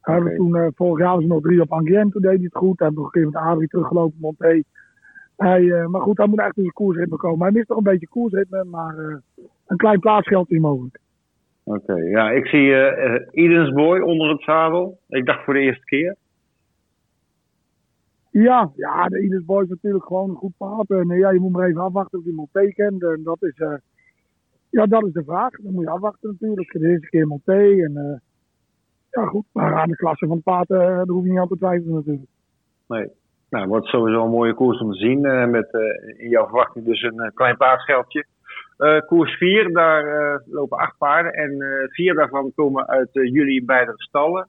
We 0.02 0.12
hebben 0.12 0.36
toen, 0.36 0.56
eh, 0.56 0.68
vorig 0.76 1.00
jaar 1.00 1.13
was 1.13 1.24
er 1.24 1.30
nog 1.30 1.42
drie 1.42 1.62
op 1.62 1.72
Angien, 1.72 2.10
toen 2.10 2.22
deed 2.22 2.36
hij 2.36 2.44
het 2.44 2.56
goed. 2.56 2.80
Hij 2.80 2.88
heeft 2.88 3.00
nog 3.00 3.06
een 3.06 3.12
keer 3.12 3.26
met 3.26 3.36
Adrie 3.36 3.68
teruggelopen, 3.68 4.18
Monté. 4.22 4.62
Hij, 5.38 5.72
eh, 5.72 5.88
maar 5.88 6.02
goed, 6.02 6.18
hij 6.18 6.28
moet 6.28 6.39
echt 6.39 6.58
in 6.58 6.62
zijn 6.62 6.74
koersritme 6.74 7.18
komen. 7.18 7.42
Hij 7.42 7.52
mist 7.52 7.68
nog 7.68 7.78
een 7.78 7.84
beetje 7.84 8.08
koersritme, 8.08 8.63
maar 8.63 8.98
eh, 8.98 9.15
een 9.68 9.78
klein 9.78 10.00
plaatsgeld 10.00 10.52
is 10.52 10.60
mogelijk. 10.60 11.00
Oké, 11.63 11.94
ja, 11.94 12.32
ik 12.32 12.48
zie 12.48 12.74
Edens 13.32 13.72
Boy 13.72 14.00
onder 14.00 14.30
het 14.30 14.42
zadel. 14.42 15.00
Ik 15.08 15.26
dacht 15.26 15.44
voor 15.44 15.54
de 15.54 15.60
eerste 15.60 15.86
keer. 15.86 16.15
Ja, 18.41 18.71
ja, 18.75 19.08
de 19.08 19.21
Ines 19.21 19.45
Boy 19.45 19.63
is 19.63 19.69
natuurlijk 19.69 20.06
gewoon 20.06 20.30
een 20.30 20.36
goed 20.36 20.58
paard. 20.58 20.89
En 20.89 21.12
eh, 21.12 21.17
ja, 21.17 21.30
je 21.30 21.39
moet 21.39 21.52
maar 21.52 21.67
even 21.67 21.82
afwachten 21.82 22.19
of 22.19 22.25
Monté 22.25 22.71
kent. 22.71 23.04
En 23.04 23.21
dat 23.23 23.43
is, 23.43 23.58
eh, 23.58 23.73
ja, 24.69 24.86
dat 24.86 25.06
is 25.06 25.13
de 25.13 25.23
vraag. 25.23 25.49
Dan 25.49 25.73
moet 25.73 25.84
je 25.84 25.89
afwachten 25.89 26.30
natuurlijk. 26.32 26.71
De 26.71 26.88
eerste 26.88 27.10
keer 27.10 27.28
Monté. 27.28 27.60
En 27.60 27.97
eh, 27.97 28.19
ja, 29.12 29.25
goed. 29.25 29.45
Maar 29.52 29.73
aan 29.73 29.89
de 29.89 29.95
klasse 29.95 30.28
van 30.28 30.36
het 30.36 30.43
paard, 30.43 30.67
daar 30.67 31.08
hoef 31.08 31.23
je 31.23 31.30
niet 31.30 31.39
aan 31.39 31.47
te 31.47 31.58
twijfelen 31.58 31.95
natuurlijk. 31.95 32.30
Nee. 32.88 33.08
Nou, 33.49 33.63
het 33.63 33.71
wordt 33.71 33.88
sowieso 33.88 34.23
een 34.23 34.32
mooie 34.32 34.54
koers 34.54 34.80
om 34.80 34.91
te 34.91 34.97
zien. 34.97 35.21
met 35.52 35.69
in 36.17 36.30
jouw 36.30 36.45
verwachting 36.45 36.86
dus 36.86 37.02
een 37.02 37.32
klein. 37.34 37.58
Eh, 38.78 38.99
koers 39.06 39.38
4, 39.38 39.73
daar 39.73 40.04
lopen 40.45 40.78
acht 40.78 40.97
paarden. 40.97 41.34
En 41.34 41.58
vier 41.89 42.13
daarvan 42.13 42.52
komen 42.56 42.88
uit 42.88 43.10
jullie 43.12 43.65
beide 43.65 43.93
stallen. 43.95 44.47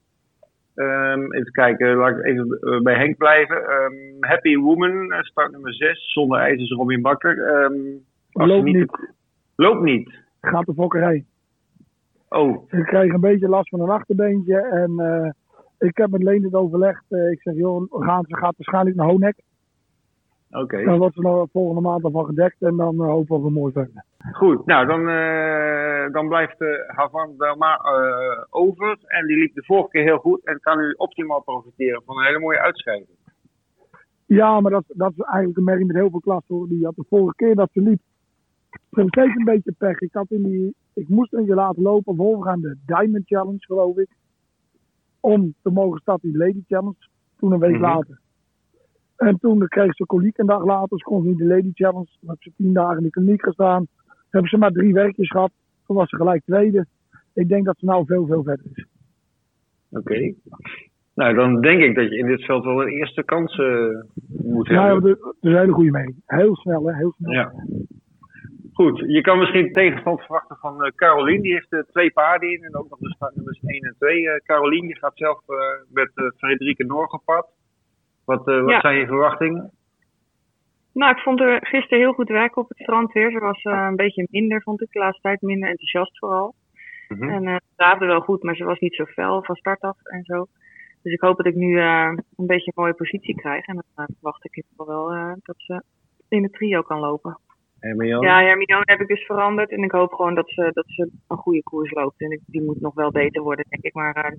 Ehm, 0.80 1.32
even 1.32 1.52
kijken, 1.52 1.94
laat 1.96 2.16
ik 2.16 2.24
even 2.24 2.58
eh, 2.60 2.80
bij 2.80 2.94
Henk 2.94 3.16
blijven. 3.16 3.56
Ehm, 3.68 3.92
Happy 4.20 4.56
Woman, 4.56 5.12
eh, 5.12 5.22
start 5.22 5.50
nummer 5.52 5.74
6. 5.74 6.12
Zonder 6.12 6.38
ijzers 6.38 6.70
Robin 6.70 7.02
Bakker. 7.02 7.46
Ehm, 7.46 7.74
Loopt 8.32 8.64
niet. 8.64 9.12
Loopt 9.56 9.82
niet. 9.82 10.10
Gaat 10.40 10.66
de 10.66 10.74
fokkerij. 10.74 11.24
Oh, 12.28 12.68
Ze 12.68 12.82
kreeg 12.82 13.12
een 13.12 13.20
beetje 13.20 13.48
last 13.48 13.68
van 13.68 13.80
een 13.80 13.88
achterbeentje. 13.90 14.60
En 14.60 14.98
eh, 14.98 15.30
ik 15.88 15.96
heb 15.96 16.10
met 16.10 16.22
Leen 16.22 16.42
het 16.44 16.54
overlegd. 16.54 17.04
Ik 17.08 17.40
zeg, 17.42 17.54
joh, 17.54 17.86
gaan, 17.90 18.24
ze 18.28 18.36
gaat 18.36 18.54
waarschijnlijk 18.56 18.96
naar 18.96 19.06
Honek. 19.08 19.36
oké. 20.50 20.84
Dan 20.84 20.98
wordt 20.98 21.14
ze 21.14 21.20
nog 21.20 21.48
volgende 21.52 21.80
maand 21.80 22.04
al 22.04 22.10
van 22.10 22.24
gedekt. 22.24 22.62
En 22.62 22.76
dan 22.76 23.00
hopen 23.00 23.42
we 23.42 23.50
mooi 23.50 23.72
verder. 23.72 24.04
Goed, 24.20 24.66
nou 24.66 24.86
dan, 24.86 25.08
eh, 25.08 26.12
dan 26.12 26.28
blijft 26.28 26.60
uh, 26.60 26.68
Havan 26.86 27.36
Belma 27.36 27.76
eh, 27.76 28.44
over. 28.50 28.98
En 29.06 29.26
die 29.26 29.38
liep 29.38 29.54
de 29.54 29.64
vorige 29.64 29.88
keer 29.88 30.02
heel 30.02 30.18
goed 30.18 30.44
en 30.46 30.60
kan 30.60 30.78
nu 30.78 30.92
optimaal 30.92 31.42
profiteren 31.42 32.02
van 32.04 32.18
een 32.18 32.24
hele 32.24 32.38
mooie 32.38 32.60
uitscheiding. 32.60 33.08
Ja, 34.26 34.60
maar 34.60 34.70
dat, 34.70 34.84
dat 34.86 35.12
is 35.16 35.24
eigenlijk 35.24 35.58
een 35.58 35.64
merrie 35.64 35.86
met 35.86 35.96
heel 35.96 36.10
veel 36.10 36.20
klas 36.20 36.46
hoor. 36.46 36.68
Die 36.68 36.84
had 36.84 36.94
de 36.96 37.04
vorige 37.08 37.34
keer 37.36 37.54
dat 37.54 37.70
ze 37.72 37.80
liep. 37.80 38.00
Ze 38.90 39.04
steeds 39.06 39.34
een 39.36 39.44
beetje 39.44 39.72
pech. 39.78 40.00
Ik, 40.00 40.12
had 40.12 40.30
in 40.30 40.42
die, 40.42 40.74
ik 40.94 41.08
moest 41.08 41.32
een 41.32 41.46
keer 41.46 41.54
laten 41.54 41.82
lopen 41.82 42.16
voor 42.16 42.48
aan 42.48 42.60
de 42.60 42.76
Diamond 42.86 43.26
Challenge, 43.26 43.58
geloof 43.66 43.96
ik. 43.96 44.08
Om 45.20 45.54
te 45.62 45.70
mogen 45.70 46.00
starten 46.00 46.32
in 46.32 46.38
de 46.38 46.44
Lady 46.46 46.62
Challenge. 46.66 47.08
Toen 47.36 47.52
een 47.52 47.58
week 47.58 47.72
Mhm. 47.72 47.80
later. 47.82 48.20
En 49.16 49.38
toen 49.38 49.68
kreeg 49.68 49.94
ze 49.94 50.06
koliek 50.06 50.38
een 50.38 50.46
dag 50.46 50.64
later. 50.64 50.98
Ze 50.98 51.04
kon 51.04 51.26
niet 51.26 51.38
de 51.38 51.44
Lady 51.46 51.70
Challenge. 51.74 52.08
Toen 52.20 52.28
heb 52.28 52.42
ze 52.42 52.52
tien 52.56 52.72
dagen 52.72 52.96
in 52.96 53.02
de 53.02 53.10
kliniek 53.10 53.42
gestaan. 53.42 53.86
Hebben 54.30 54.50
ze 54.50 54.58
maar 54.58 54.70
drie 54.70 54.92
werkjes 54.92 55.28
gehad. 55.30 55.50
Toen 55.86 55.96
was 55.96 56.08
ze 56.08 56.16
gelijk 56.16 56.42
tweede. 56.44 56.86
Ik 57.34 57.48
denk 57.48 57.64
dat 57.64 57.78
ze 57.78 57.84
nou 57.84 58.04
veel, 58.06 58.26
veel 58.26 58.42
verder 58.42 58.66
is. 58.74 58.84
Oké. 59.90 60.32
Nou, 61.14 61.34
dan 61.34 61.60
denk 61.60 61.82
ik 61.82 61.94
dat 61.94 62.08
je 62.10 62.16
in 62.18 62.26
dit 62.26 62.44
veld 62.44 62.64
wel 62.64 62.82
een 62.82 62.88
eerste 62.88 63.22
kans 63.24 63.58
eh, 63.58 63.86
moet 64.42 64.68
Ja, 64.68 64.86
hebben. 64.86 65.18
dat 65.20 65.34
is 65.40 65.50
een 65.50 65.56
hele 65.58 65.72
goede 65.72 65.90
merrie. 65.90 66.22
Heel 66.26 66.56
snel, 66.56 66.86
hè? 66.86 66.94
Heel 66.96 67.14
snel. 67.18 67.32
Ja. 67.32 67.52
Goed, 68.72 68.98
je 69.06 69.20
kan 69.20 69.38
misschien 69.38 69.72
tegenstand 69.72 70.20
verwachten 70.20 70.56
van 70.56 70.84
eh 70.84 70.90
Carolien. 70.94 71.40
Die 71.40 71.52
heeft 71.52 71.72
er 71.72 71.86
twee 71.86 72.10
paarden 72.12 72.50
in 72.52 72.62
en 72.64 72.76
ook 72.76 72.88
nog 72.90 72.98
de 72.98 73.10
startnummers 73.14 73.60
1 73.62 73.80
en 73.82 73.94
2. 73.98 74.28
Eh 74.30 74.36
Carolien, 74.44 74.86
die 74.86 74.98
gaat 74.98 75.16
zelf 75.16 75.48
eh, 75.48 75.56
met 75.92 76.10
uh, 76.14 76.24
Frederike 76.36 76.84
Noor 76.84 77.06
op 77.06 77.22
pad. 77.24 77.48
Wat, 78.24 78.48
eh, 78.48 78.60
wat 78.60 78.70
Ja. 78.70 78.80
zijn 78.80 78.98
je 78.98 79.06
verwachtingen? 79.06 79.70
Nou, 80.92 81.12
ik 81.16 81.22
vond 81.22 81.38
haar 81.38 81.66
gisteren 81.66 81.98
heel 81.98 82.12
goed 82.12 82.28
werken 82.28 82.62
op 82.62 82.68
het 82.68 82.78
strand 82.78 83.12
weer. 83.12 83.30
Ze 83.30 83.38
was 83.38 83.62
eh, 83.62 83.86
een 83.88 83.96
beetje 83.96 84.26
minder, 84.30 84.62
vond 84.62 84.82
ik 84.82 84.92
de 84.92 84.98
laatste 84.98 85.22
tijd. 85.22 85.40
Minder 85.40 85.68
enthousiast 85.68 86.18
vooral. 86.18 86.54
Mhm. 87.08 87.28
En 87.28 87.46
eh 87.46 87.98
ze 87.98 88.06
wel 88.06 88.20
goed, 88.20 88.42
maar 88.42 88.56
ze 88.56 88.64
was 88.64 88.78
niet 88.78 88.94
zo 88.94 89.04
fel 89.04 89.44
van 89.44 89.56
start 89.56 89.80
af 89.80 89.96
en 90.02 90.24
zo. 90.24 90.46
Dus 91.02 91.12
ik 91.12 91.20
hoop 91.20 91.36
dat 91.36 91.46
ik 91.46 91.54
nu 91.54 91.78
eh, 91.78 92.12
een 92.36 92.46
beetje 92.46 92.72
een 92.74 92.82
mooie 92.82 92.94
positie 92.94 93.34
krijg. 93.34 93.66
En 93.66 93.74
dan 93.74 94.06
verwacht 94.06 94.44
ik 94.44 94.56
in 94.56 94.62
ieder 94.62 94.70
geval 94.70 94.86
wel 94.86 95.12
eh, 95.12 95.32
dat 95.42 95.54
ze 95.58 95.82
in 96.28 96.42
het 96.42 96.52
trio 96.52 96.82
kan 96.82 96.98
lopen. 96.98 97.38
Hermione? 97.80 98.26
Ja, 98.26 98.42
Hermione 98.42 98.82
heb 98.84 99.00
ik 99.00 99.08
dus 99.08 99.24
veranderd. 99.24 99.70
En 99.70 99.82
ik 99.82 99.90
hoop 99.90 100.12
gewoon 100.12 100.34
dat 100.34 100.50
ze, 100.50 100.70
dat 100.72 100.84
ze 100.86 101.10
een 101.28 101.36
goede 101.36 101.62
koers 101.62 101.90
loopt. 101.90 102.20
En 102.20 102.30
ik, 102.30 102.40
die 102.46 102.62
moet 102.62 102.80
nog 102.80 102.94
wel 102.94 103.10
beter 103.10 103.42
worden, 103.42 103.64
denk 103.68 103.82
ik. 103.82 103.94
Maar 103.94 104.16
uh, 104.16 104.38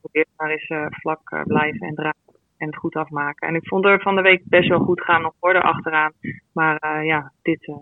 probeer 0.00 0.26
maar 0.36 0.50
eens 0.50 0.68
uh, 0.68 0.86
vlak 0.88 1.30
uh, 1.30 1.42
blijven 1.42 1.86
en 1.86 1.94
draaien. 1.94 2.25
En 2.58 2.66
het 2.66 2.76
goed 2.76 2.94
afmaken. 2.94 3.48
En 3.48 3.54
ik 3.54 3.68
vond 3.68 3.84
er 3.84 4.00
van 4.00 4.16
de 4.16 4.22
week 4.22 4.42
best 4.44 4.68
wel 4.68 4.78
goed 4.78 5.02
gaan 5.02 5.22
nog 5.22 5.34
worden 5.40 5.62
achteraan. 5.62 6.12
Maar 6.52 6.82
uh, 6.84 7.06
ja, 7.06 7.32
dit, 7.42 7.66
uh, 7.66 7.76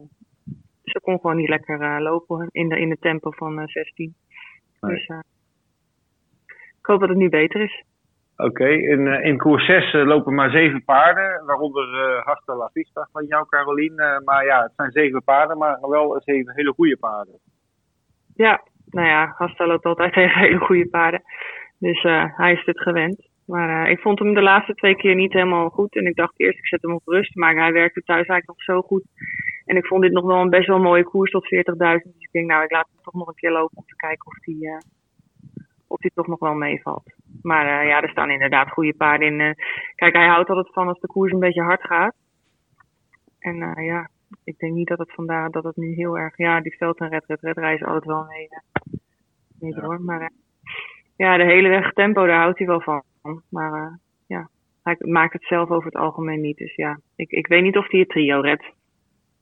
ze 0.82 1.00
kon 1.00 1.20
gewoon 1.20 1.36
niet 1.36 1.48
lekker 1.48 1.80
uh, 1.80 2.00
lopen 2.00 2.48
in 2.50 2.68
de, 2.68 2.78
in 2.78 2.88
de 2.88 2.98
tempo 3.00 3.30
van 3.30 3.58
uh, 3.58 3.66
16. 3.66 4.14
Nee. 4.80 4.94
Dus 4.94 5.08
ik 6.84 6.90
hoop 6.90 7.00
dat 7.00 7.08
het 7.08 7.18
nu 7.18 7.28
beter 7.28 7.60
is. 7.60 7.84
Oké, 8.36 8.48
okay. 8.48 8.74
in, 8.74 9.06
in 9.06 9.38
koers 9.38 9.66
6 9.66 9.92
uh, 9.92 10.04
lopen 10.04 10.34
maar 10.34 10.50
zeven 10.50 10.84
paarden, 10.84 11.44
waaronder 11.44 11.88
uh, 11.88 12.24
Hasta 12.24 12.56
La 12.56 12.70
Vista 12.72 13.08
van 13.12 13.24
jou, 13.26 13.46
Carolien. 13.48 13.92
Uh, 13.96 14.18
maar 14.24 14.44
ja, 14.44 14.62
het 14.62 14.72
zijn 14.76 14.90
zeven 14.90 15.24
paarden, 15.24 15.58
maar 15.58 15.78
wel 15.80 16.20
zeven 16.24 16.54
hele 16.54 16.72
goede 16.72 16.96
paarden. 16.96 17.38
Ja, 18.34 18.62
nou 18.86 19.08
ja, 19.08 19.34
Hasta 19.36 19.66
loopt 19.66 19.84
altijd 19.84 20.12
tegen 20.12 20.40
hele 20.46 20.58
goede 20.58 20.88
paarden. 20.88 21.22
Dus 21.78 22.04
uh, 22.04 22.24
hij 22.36 22.52
is 22.52 22.64
het 22.64 22.80
gewend. 22.80 23.28
Maar 23.46 23.84
uh, 23.84 23.90
ik 23.90 24.00
vond 24.00 24.18
hem 24.18 24.34
de 24.34 24.42
laatste 24.42 24.74
twee 24.74 24.96
keer 24.96 25.14
niet 25.14 25.32
helemaal 25.32 25.68
goed. 25.68 25.96
En 25.96 26.06
ik 26.06 26.16
dacht 26.16 26.40
eerst, 26.40 26.58
ik 26.58 26.66
zet 26.66 26.82
hem 26.82 26.94
op 26.94 27.02
rust. 27.06 27.34
Maar 27.34 27.56
hij 27.56 27.72
werkte 27.72 28.00
thuis 28.00 28.26
eigenlijk 28.26 28.46
nog 28.46 28.62
zo 28.62 28.82
goed. 28.82 29.04
En 29.64 29.76
ik 29.76 29.86
vond 29.86 30.02
dit 30.02 30.12
nog 30.12 30.24
wel 30.24 30.40
een 30.40 30.50
best 30.50 30.66
wel 30.66 30.80
mooie 30.80 31.04
koers 31.04 31.30
tot 31.30 31.44
40.000. 31.44 31.52
Dus 31.52 32.02
ik 32.18 32.28
denk, 32.30 32.46
nou, 32.46 32.64
ik 32.64 32.70
laat 32.70 32.88
hem 32.92 33.02
toch 33.02 33.14
nog 33.14 33.28
een 33.28 33.34
keer 33.34 33.50
lopen 33.50 33.76
om 33.76 33.84
te 33.86 33.96
kijken 33.96 34.26
of 34.26 34.38
die, 34.38 34.66
uh, 34.66 34.78
of 35.86 35.98
die 35.98 36.10
toch 36.14 36.26
nog 36.26 36.38
wel 36.38 36.54
meevalt. 36.54 37.14
Maar 37.42 37.82
uh, 37.82 37.88
ja, 37.88 38.02
er 38.02 38.08
staan 38.08 38.30
inderdaad 38.30 38.70
goede 38.70 38.94
paarden 38.96 39.40
in. 39.40 39.56
Kijk, 39.94 40.14
hij 40.14 40.26
houdt 40.26 40.48
altijd 40.48 40.72
van 40.72 40.88
als 40.88 41.00
de 41.00 41.06
koers 41.06 41.32
een 41.32 41.38
beetje 41.38 41.62
hard 41.62 41.82
gaat. 41.82 42.14
En 43.38 43.82
ja, 43.84 44.08
ik 44.44 44.58
denk 44.58 44.74
niet 44.74 44.88
dat 44.88 44.98
het 44.98 45.12
vandaar 45.12 45.50
dat 45.50 45.64
het 45.64 45.76
nu 45.76 45.94
heel 45.94 46.18
erg. 46.18 46.36
Ja, 46.36 46.60
die 46.60 46.76
veld 46.76 46.98
en 46.98 47.08
red, 47.08 47.24
red, 47.26 47.40
red 47.40 47.56
reizen 47.56 47.86
altijd 47.86 48.04
wel 48.04 48.24
mee, 48.24 48.48
mee 49.60 49.74
door. 49.74 50.00
Maar 50.00 50.30
ja, 51.16 51.36
de 51.36 51.44
hele 51.44 51.68
weg 51.68 51.92
tempo, 51.92 52.26
daar 52.26 52.40
houdt 52.40 52.58
hij 52.58 52.66
wel 52.66 52.80
van. 52.80 53.02
Maar 53.50 53.72
uh, 53.72 53.92
ja, 54.26 54.48
hij 54.82 54.96
maakt 54.98 55.32
het 55.32 55.44
zelf 55.44 55.70
over 55.70 55.84
het 55.84 56.02
algemeen 56.02 56.40
niet. 56.40 56.56
Dus 56.56 56.74
ja, 56.74 56.98
ik, 57.16 57.30
ik 57.30 57.46
weet 57.46 57.62
niet 57.62 57.76
of 57.76 57.90
hij 57.90 58.00
het 58.00 58.08
trio 58.08 58.40
redt. 58.40 58.72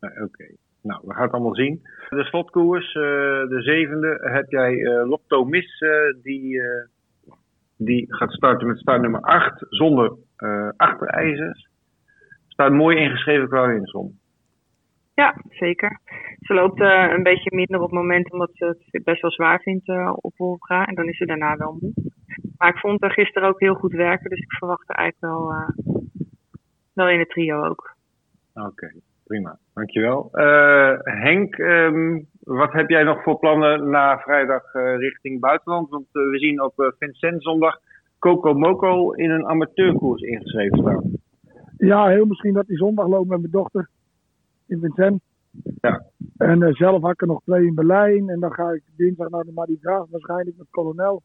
Oké. 0.00 0.22
Okay. 0.22 0.56
Nou, 0.82 1.00
we 1.04 1.12
gaan 1.14 1.22
het 1.22 1.32
allemaal 1.32 1.54
zien. 1.54 1.82
De 2.08 2.24
slotkoers, 2.24 2.94
uh, 2.94 3.02
de 3.48 3.62
zevende, 3.62 4.30
heb 4.32 4.50
jij 4.50 4.72
uh, 4.72 5.08
Lotto 5.08 5.44
Mis, 5.44 5.80
uh, 5.80 6.22
die, 6.22 6.60
die 7.76 8.14
gaat 8.14 8.32
starten 8.32 8.66
met 8.66 8.78
startnummer 8.78 9.20
8, 9.20 9.66
zonder 9.68 10.12
achterijzers. 10.76 11.68
Staat 12.48 12.72
mooi 12.72 12.96
ingeschreven 12.96 13.48
qua 13.48 13.66
winsom. 13.66 14.18
Ja, 15.14 15.36
zeker. 15.48 16.00
Ze 16.40 16.54
loopt 16.54 16.80
een 16.80 17.22
beetje 17.22 17.54
minder 17.54 17.80
op 17.80 17.90
het 17.90 18.00
moment 18.00 18.32
omdat 18.32 18.50
ze 18.52 18.76
het 18.90 19.04
best 19.04 19.22
wel 19.22 19.30
zwaar 19.30 19.60
vindt 19.60 19.88
op 20.14 20.36
Wolfga. 20.36 20.86
En 20.86 20.94
dan 20.94 21.08
is 21.08 21.16
ze 21.16 21.26
daarna 21.26 21.56
wel 21.56 21.78
moe. 21.80 21.92
Maar 22.62 22.70
ik 22.70 22.80
vond 22.80 23.00
haar 23.00 23.10
gisteren 23.10 23.48
ook 23.48 23.60
heel 23.60 23.74
goed 23.74 23.92
werken. 23.92 24.30
Dus 24.30 24.38
ik 24.38 24.52
verwacht 24.52 24.88
haar 24.88 24.96
eigenlijk 24.96 25.34
wel, 25.34 25.52
uh, 25.52 25.68
wel 26.92 27.08
in 27.08 27.18
het 27.18 27.28
trio 27.28 27.64
ook. 27.64 27.94
Oké, 28.54 28.66
okay, 28.66 28.94
prima. 29.24 29.58
Dankjewel. 29.74 30.28
Uh, 30.32 30.98
Henk, 31.02 31.58
um, 31.58 32.26
wat 32.40 32.72
heb 32.72 32.88
jij 32.88 33.02
nog 33.02 33.22
voor 33.22 33.38
plannen 33.38 33.90
na 33.90 34.18
vrijdag 34.18 34.72
richting 34.96 35.40
buitenland? 35.40 35.88
Want 35.88 36.06
we 36.12 36.38
zien 36.38 36.62
op 36.62 36.94
Vincent 36.98 37.42
zondag 37.42 37.78
Coco 38.18 38.54
Moco 38.54 39.12
in 39.12 39.30
een 39.30 39.46
amateurkoers 39.46 40.22
ingeschreven 40.22 40.78
staan. 40.78 41.10
Ja, 41.76 42.06
heel 42.06 42.26
misschien 42.26 42.54
dat 42.54 42.66
die 42.66 42.76
zondag 42.76 43.06
loopt 43.06 43.28
met 43.28 43.38
mijn 43.38 43.52
dochter 43.52 43.88
in 44.66 44.80
Vincent. 44.80 45.22
Ja. 45.80 46.02
En 46.36 46.62
uh, 46.62 46.74
zelf 46.74 47.02
had 47.02 47.12
ik 47.12 47.20
er 47.20 47.26
nog 47.26 47.42
twee 47.42 47.66
in 47.66 47.74
Berlijn. 47.74 48.28
En 48.28 48.40
dan 48.40 48.52
ga 48.52 48.70
ik 48.70 48.82
dinsdag 48.96 49.28
naar 49.28 49.44
de 49.44 49.52
Mardi 49.52 49.78
waarschijnlijk 49.82 50.56
met 50.56 50.70
kolonel. 50.70 51.22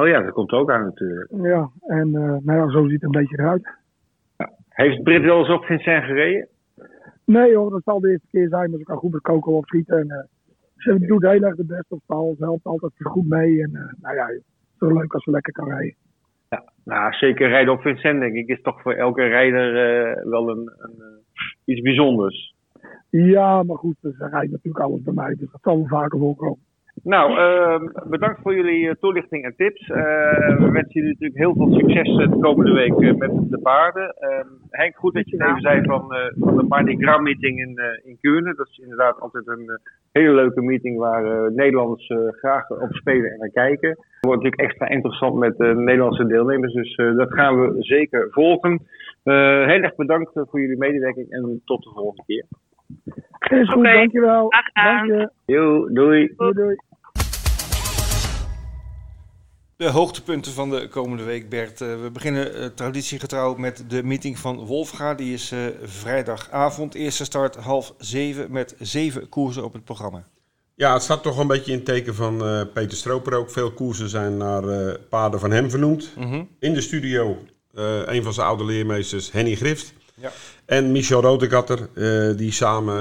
Oh 0.00 0.06
ja, 0.06 0.22
dat 0.22 0.32
komt 0.32 0.52
ook 0.52 0.70
aan 0.70 0.84
natuurlijk. 0.84 1.30
Ja, 1.30 1.70
en 1.80 2.08
uh, 2.08 2.36
nou 2.42 2.58
ja, 2.58 2.70
zo 2.70 2.82
ziet 2.82 2.92
het 2.92 3.02
een 3.02 3.20
beetje 3.20 3.38
eruit. 3.38 3.68
Ja. 4.36 4.50
Heeft 4.68 5.02
Brit 5.02 5.22
wel 5.22 5.38
eens 5.38 5.50
op 5.50 5.64
Vincent 5.64 6.04
gereden? 6.04 6.48
Nee 7.24 7.56
hoor, 7.56 7.70
dat 7.70 7.82
zal 7.84 8.00
de 8.00 8.10
eerste 8.10 8.26
keer 8.30 8.48
zijn. 8.48 8.70
Dus 8.70 8.80
ik 8.80 8.86
kan 8.86 8.96
goed 8.96 9.12
met 9.12 9.22
Coco 9.22 9.56
opschieten. 9.56 9.98
En 9.98 10.06
uh, 10.06 10.16
ze 10.76 11.06
doet 11.06 11.22
heel 11.22 11.42
erg 11.42 11.56
de 11.56 11.64
best 11.64 11.90
op 11.92 12.00
stal. 12.02 12.34
Ze 12.38 12.44
helpt 12.44 12.64
altijd 12.64 12.92
goed 12.96 13.28
mee. 13.28 13.62
En 13.62 13.96
nou 14.00 14.14
ja, 14.14 14.26
het 14.26 14.36
is 14.36 14.78
toch 14.78 14.92
leuk 14.92 15.14
als 15.14 15.24
ze 15.24 15.30
lekker 15.30 15.52
kan 15.52 15.68
rijden. 15.68 15.94
Ja, 16.48 16.72
nou, 16.84 17.12
zeker 17.12 17.48
rijden 17.48 17.72
op 17.72 17.80
Vincent, 17.80 18.20
denk 18.20 18.34
ik, 18.34 18.48
is 18.48 18.62
toch 18.62 18.82
voor 18.82 18.92
elke 18.92 19.22
rijder 19.22 19.72
wel 20.30 20.50
een, 20.50 20.72
een 20.76 21.02
iets 21.64 21.80
bijzonders. 21.80 22.54
Ja, 23.10 23.62
maar 23.62 23.76
goed, 23.76 23.96
ze 24.00 24.28
rijdt 24.30 24.50
natuurlijk 24.50 24.84
alles 24.84 25.02
bij 25.02 25.14
mij, 25.14 25.34
dus 25.34 25.50
dat 25.50 25.60
zal 25.62 25.76
wel 25.76 25.86
vaker 25.86 26.18
voorkomen. 26.18 26.65
Nou, 27.02 27.30
uh, 27.30 28.08
bedankt 28.08 28.40
voor 28.42 28.54
jullie 28.54 28.84
uh, 28.84 28.92
toelichting 29.00 29.44
en 29.44 29.56
tips. 29.56 29.88
Uh, 29.88 29.96
we 30.58 30.70
wensen 30.72 30.92
jullie 30.92 31.10
natuurlijk 31.10 31.38
heel 31.38 31.54
veel 31.54 31.72
succes 31.72 32.16
de 32.16 32.38
komende 32.40 32.72
week 32.72 33.16
met 33.16 33.50
de 33.50 33.58
paarden. 33.58 34.14
Ehm, 34.18 34.46
Henk, 34.70 34.96
goed 34.96 35.14
dat 35.14 35.30
je 35.30 35.36
even 35.44 35.60
zei 35.60 35.82
van, 35.84 36.14
eh, 36.14 36.32
van 36.38 36.56
de 36.56 36.62
Mardi 36.62 36.96
Gras 36.96 37.20
meeting 37.20 37.58
in, 37.58 37.78
in. 38.04 38.54
Dat 38.56 38.68
is 38.68 38.78
inderdaad 38.78 39.20
altijd 39.20 39.46
een 39.46 39.80
hele 40.12 40.34
leuke 40.34 40.62
meeting 40.62 40.98
waar 40.98 41.52
Nederlanders 41.52 42.12
graag 42.30 42.70
op 42.70 42.94
spelen 42.94 43.30
en 43.30 43.38
naar 43.38 43.48
kijken. 43.48 43.88
Het 43.88 43.98
wordt 44.20 44.42
natuurlijk 44.42 44.70
extra 44.70 44.88
interessant 44.88 45.34
met 45.34 45.58
Nederlandse 45.58 46.26
deelnemers, 46.26 46.72
dus 46.72 46.96
dat 46.96 47.32
gaan 47.32 47.60
we 47.60 47.76
zeker 47.78 48.28
volgen. 48.30 48.80
heel 49.22 49.82
erg 49.82 49.94
bedankt 49.94 50.30
voor 50.32 50.60
jullie 50.60 50.78
medewerking 50.78 51.30
en 51.30 51.62
tot 51.64 51.82
de 51.82 51.90
volgende 51.90 52.22
keer. 52.26 52.44
Is 53.38 53.68
goed, 53.68 53.76
okay. 53.76 53.94
dankjewel. 53.94 54.48
Dank 54.72 55.06
je. 55.06 55.30
Yo, 55.46 55.88
doei. 55.92 56.32
Doei, 56.36 56.52
doei. 56.52 56.76
De 59.76 59.90
hoogtepunten 59.90 60.52
van 60.52 60.70
de 60.70 60.88
komende 60.88 61.24
week, 61.24 61.48
Bert. 61.48 61.80
Uh, 61.80 61.88
we 62.02 62.10
beginnen 62.10 62.56
uh, 62.56 62.66
traditiegetrouw 62.66 63.54
met 63.54 63.84
de 63.88 64.02
meeting 64.02 64.38
van 64.38 64.56
Wolfga. 64.56 65.14
Die 65.14 65.32
is 65.32 65.52
uh, 65.52 65.58
vrijdagavond. 65.82 66.94
Eerste 66.94 67.24
start 67.24 67.56
half 67.56 67.94
zeven 67.98 68.52
met 68.52 68.74
zeven 68.78 69.28
koersen 69.28 69.64
op 69.64 69.72
het 69.72 69.84
programma. 69.84 70.26
Ja, 70.74 70.92
het 70.92 71.02
staat 71.02 71.22
toch 71.22 71.38
een 71.38 71.46
beetje 71.46 71.72
in 71.72 71.76
het 71.76 71.86
teken 71.86 72.14
van 72.14 72.38
Peter 72.72 72.96
Stroper 72.96 73.34
ook. 73.34 73.50
Veel 73.50 73.72
koersen 73.72 74.08
zijn 74.08 74.36
naar 74.36 74.62
paarden 74.98 75.40
van 75.40 75.50
hem 75.50 75.70
vernoemd. 75.70 76.12
Mm 76.16 76.30
-hmm. 76.30 76.48
In 76.58 76.74
de 76.74 76.80
studio 76.80 77.38
een 78.06 78.22
van 78.22 78.32
zijn 78.32 78.46
oude 78.46 78.64
leermeesters, 78.64 79.32
Henny 79.32 79.54
Grift. 79.54 79.94
Ja. 80.20 80.30
En 80.64 80.92
Michel 80.92 81.20
Rodegatter, 81.20 81.88
die 82.36 82.52
samen 82.52 82.94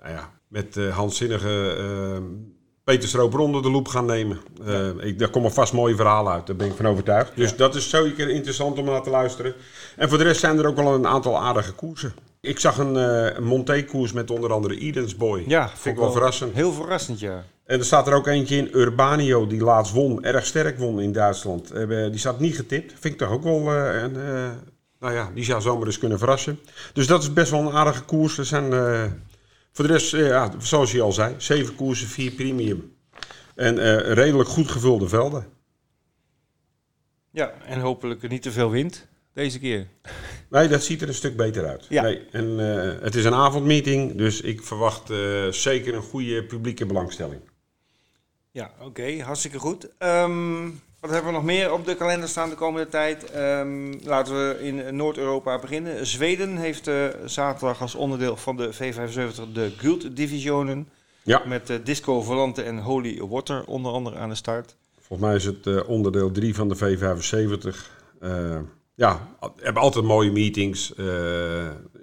nou 0.00 0.12
ja, 0.12 0.30
met 0.48 0.76
Hans 0.90 1.16
Zinnige 1.16 1.76
Peter 2.88 3.08
Stroop 3.08 3.38
onder 3.38 3.62
de 3.62 3.70
loep 3.70 3.88
gaan 3.88 4.06
nemen. 4.06 4.38
Uh, 4.66 4.88
ik, 4.98 5.18
daar 5.18 5.30
komen 5.30 5.52
vast 5.52 5.72
mooie 5.72 5.96
verhalen 5.96 6.32
uit, 6.32 6.46
daar 6.46 6.56
ben 6.56 6.66
ik 6.66 6.76
van 6.76 6.86
overtuigd. 6.86 7.36
Dus 7.36 7.56
dat 7.56 7.74
is 7.74 7.90
zeker 7.90 8.28
interessant 8.28 8.78
om 8.78 8.84
naar 8.84 9.02
te 9.02 9.10
luisteren. 9.10 9.54
En 9.96 10.08
voor 10.08 10.18
de 10.18 10.24
rest 10.24 10.40
zijn 10.40 10.58
er 10.58 10.66
ook 10.66 10.76
wel 10.76 10.94
een 10.94 11.06
aantal 11.06 11.38
aardige 11.38 11.72
koersen. 11.72 12.12
Ik 12.40 12.60
zag 12.60 12.78
een, 12.78 12.94
uh, 12.94 13.38
Monté-koers 13.38 14.12
met 14.12 14.30
onder 14.30 14.52
andere 14.52 14.78
Edens 14.78 15.16
Boy. 15.16 15.44
Ja, 15.46 15.68
vond 15.68 15.84
ik 15.84 16.00
wel, 16.00 16.12
verrassend. 16.12 16.54
Heel 16.54 16.72
verrassend, 16.72 17.20
ja. 17.20 17.44
En 17.64 17.78
er 17.78 17.84
staat 17.84 18.06
er 18.06 18.14
ook 18.14 18.26
eentje 18.26 18.56
in, 18.56 18.68
Urbanio, 18.72 19.46
die 19.46 19.62
laatst 19.62 19.92
won, 19.92 20.24
erg 20.24 20.46
sterk 20.46 20.78
won 20.78 21.00
in 21.00 21.12
Duitsland. 21.12 21.74
Uh, 21.74 22.10
die 22.10 22.18
staat 22.18 22.40
niet 22.40 22.56
getipt. 22.56 22.92
Vind 22.98 23.14
ik 23.14 23.20
toch 23.20 23.30
ook 23.30 23.42
wel 23.42 23.74
een, 23.74 24.16
nou 25.00 25.14
ja, 25.14 25.30
die 25.34 25.44
zou 25.44 25.60
zomaar 25.60 25.86
eens 25.86 25.98
kunnen 25.98 26.18
verrassen. 26.18 26.60
Dus 26.92 27.06
dat 27.06 27.22
is 27.22 27.32
best 27.32 27.50
wel 27.50 27.60
een 27.60 27.72
aardige 27.72 28.02
koers. 28.02 28.38
Er 28.38 28.44
zijn 28.44 28.70
voor 29.72 29.86
de 29.86 29.92
rest, 29.92 30.10
ja, 30.10 30.52
zoals 30.58 30.92
je 30.92 31.02
al 31.02 31.12
zei, 31.12 31.34
zeven 31.38 31.74
koersen, 31.74 32.08
vier 32.08 32.30
premium. 32.30 32.96
En 33.54 33.76
uh, 33.76 34.12
redelijk 34.12 34.48
goed 34.48 34.70
gevulde 34.70 35.08
velden. 35.08 35.46
Ja, 37.30 37.50
en 37.50 37.80
hopelijk 37.80 38.28
niet 38.28 38.42
te 38.42 38.52
veel 38.52 38.70
wind 38.70 39.06
deze 39.32 39.58
keer. 39.58 39.86
Nee, 40.50 40.68
dat 40.68 40.82
ziet 40.82 41.02
er 41.02 41.08
een 41.08 41.14
stuk 41.14 41.36
beter 41.36 41.66
uit. 41.66 41.86
Ja. 41.88 42.02
Nee, 42.02 42.26
en 42.30 42.58
het 43.02 43.14
is 43.14 43.24
een 43.24 43.34
avondmeeting, 43.34 44.16
dus 44.16 44.40
ik 44.40 44.62
verwacht 44.62 45.12
zeker 45.50 45.94
een 45.94 46.02
goede 46.02 46.44
publieke 46.44 46.86
belangstelling. 46.86 47.40
Ja, 48.50 48.70
oké, 48.78 48.84
okay, 48.84 49.18
hartstikke 49.18 49.58
goed. 49.58 49.88
Um, 49.98 50.80
wat 51.00 51.10
hebben 51.10 51.30
we 51.30 51.36
nog 51.36 51.44
meer 51.44 51.72
op 51.72 51.86
de 51.86 51.96
kalender 51.96 52.28
staan 52.28 52.48
de 52.48 52.54
komende 52.54 52.88
tijd? 52.88 53.36
Um, 53.36 53.98
laten 54.04 54.34
we 54.34 54.58
in 54.62 54.96
Noord-Europa 54.96 55.58
beginnen. 55.58 56.06
Zweden 56.06 56.56
heeft 56.56 56.88
uh, 56.88 57.06
zaterdag 57.24 57.80
als 57.80 57.94
onderdeel 57.94 58.36
van 58.36 58.56
de 58.56 58.74
V75 58.74 59.52
de 59.52 59.72
Guld 59.76 60.16
Divisionen. 60.16 60.88
Ja. 61.22 61.42
Met 61.46 61.70
uh, 61.70 61.76
Disco 61.84 62.22
Volante 62.22 62.62
en 62.62 62.78
Holy 62.78 63.22
Water 63.28 63.64
onder 63.64 63.92
andere 63.92 64.16
aan 64.16 64.28
de 64.28 64.34
start. 64.34 64.76
Volgens 65.00 65.28
mij 65.28 65.36
is 65.36 65.44
het 65.44 65.66
uh, 65.66 65.88
onderdeel 65.88 66.30
3 66.30 66.54
van 66.54 66.68
de 66.68 66.76
V75. 66.76 67.76
ja, 68.94 69.28
hebben 69.56 69.82
altijd 69.82 70.04
mooie 70.04 70.32
meetings 70.32 70.92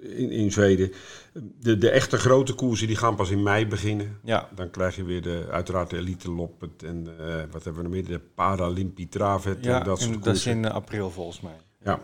in, 0.00 0.30
in 0.30 0.52
Zweden. 0.52 0.92
De, 1.60 1.78
de 1.78 1.90
echte 1.90 2.16
grote 2.16 2.54
koersen 2.54 2.86
die 2.86 2.96
gaan 2.96 3.16
pas 3.16 3.30
in 3.30 3.42
mei 3.42 3.66
beginnen. 3.66 4.18
Ja. 4.24 4.48
Dan 4.54 4.70
krijg 4.70 4.96
je 4.96 5.04
weer 5.04 5.22
de, 5.22 5.46
uiteraard 5.50 5.90
de 5.90 5.96
Elite 5.96 6.30
Loppet 6.30 6.82
en 6.82 7.06
uh, 7.20 7.34
wat 7.50 7.64
hebben 7.64 7.82
we 7.82 7.88
nog 7.88 7.90
meer? 7.90 8.04
De 8.04 8.20
Paralympi 8.34 9.08
Travet 9.08 9.64
ja, 9.64 9.78
en 9.78 9.84
dat 9.84 10.00
soort 10.00 10.14
en 10.14 10.20
dat 10.20 10.34
is 10.34 10.46
in 10.46 10.64
uh, 10.64 10.70
april 10.70 11.10
volgens 11.10 11.40
mij. 11.40 11.56
Ja. 11.84 12.00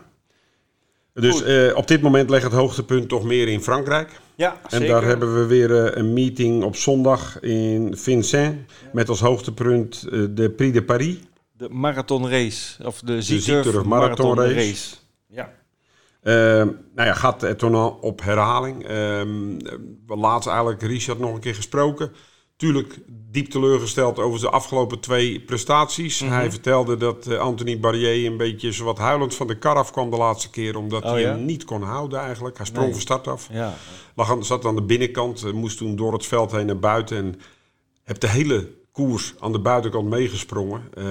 Dus 1.13 1.43
uh, 1.43 1.77
op 1.77 1.89
dit 1.89 2.03
moment 2.03 2.31
ligt 2.31 2.43
het 2.43 2.53
hoogtepunt 2.53 3.09
toch 3.09 3.25
meer 3.25 3.49
in 3.49 3.63
Frankrijk. 3.63 4.21
Ja, 4.35 4.53
en 4.63 4.71
zeker. 4.71 4.87
daar 4.87 5.05
hebben 5.05 5.35
we 5.35 5.47
weer 5.47 5.97
een 5.97 6.13
meeting 6.13 6.63
op 6.63 6.77
zondag 6.77 7.41
in 7.41 7.97
Vincennes. 7.97 8.57
Ja. 8.83 8.89
Met 8.93 9.09
als 9.09 9.21
hoogtepunt 9.21 10.01
de 10.37 10.53
Prix 10.57 10.73
de 10.73 10.85
Paris. 10.85 11.17
De 11.53 11.69
marathonrace. 11.69 12.87
Of 12.87 13.01
de 13.01 13.23
Zieturf 13.23 13.85
marathon 13.85 14.37
race. 14.37 14.55
race. 14.55 14.97
Ja. 15.27 15.53
Uh, 16.23 16.35
nou 16.95 17.09
ja, 17.09 17.15
gaat 17.15 17.41
het 17.41 17.59
toernooi 17.59 17.95
op 18.01 18.23
herhaling. 18.23 18.83
Uh, 18.83 18.91
we 20.07 20.17
laatst 20.17 20.49
eigenlijk 20.49 20.83
Richard 20.83 21.19
nog 21.19 21.35
een 21.35 21.41
keer 21.41 21.55
gesproken. 21.55 22.13
Tuurlijk 22.57 22.99
diep 23.09 23.51
teleurgesteld 23.51 24.19
over 24.19 24.41
de 24.41 24.51
afgelopen 24.51 25.01
twee 25.01 25.41
prestaties. 25.41 26.21
Mhm. 26.21 26.33
Hij 26.33 26.51
vertelde 26.51 26.97
dat 26.97 27.27
uh, 27.27 27.39
Anthony 27.39 27.81
Barrier 27.81 28.27
een 28.31 28.37
beetje 28.37 28.73
zo 28.73 28.85
wat 28.85 28.99
huilend 28.99 29.35
van 29.35 29.47
de 29.47 29.59
kar 29.59 29.77
afkwam 29.77 30.11
de 30.11 30.17
laatste 30.17 30.51
keer. 30.51 30.77
Omdat 30.77 31.03
Oh, 31.05 31.11
hij 31.11 31.21
ja? 31.21 31.29
hem 31.29 31.45
niet 31.45 31.65
kon 31.65 31.83
houden 31.83 32.19
eigenlijk. 32.21 32.57
Hij 32.57 32.67
sprong 32.67 32.85
Nee. 32.85 32.93
van 32.95 33.03
start 33.03 33.29
af. 33.29 33.49
Ja. 33.53 33.75
Lag 34.15 34.31
aan, 34.31 34.45
zat 34.45 34.65
aan 34.65 34.75
de 34.77 34.83
binnenkant, 34.83 35.45
eh, 35.45 35.53
moest 35.53 35.77
toen 35.79 35.97
door 35.97 36.13
het 36.13 36.27
veld 36.27 36.53
heen 36.53 36.67
naar 36.67 36.79
buiten. 36.79 37.17
En 37.17 37.41
heb 38.03 38.21
de 38.21 38.29
hele 38.29 38.69
koers 38.93 39.35
aan 39.41 39.53
de 39.53 39.61
buitenkant 39.61 40.09
meegesprongen. 40.09 40.83
Eh, 40.95 41.05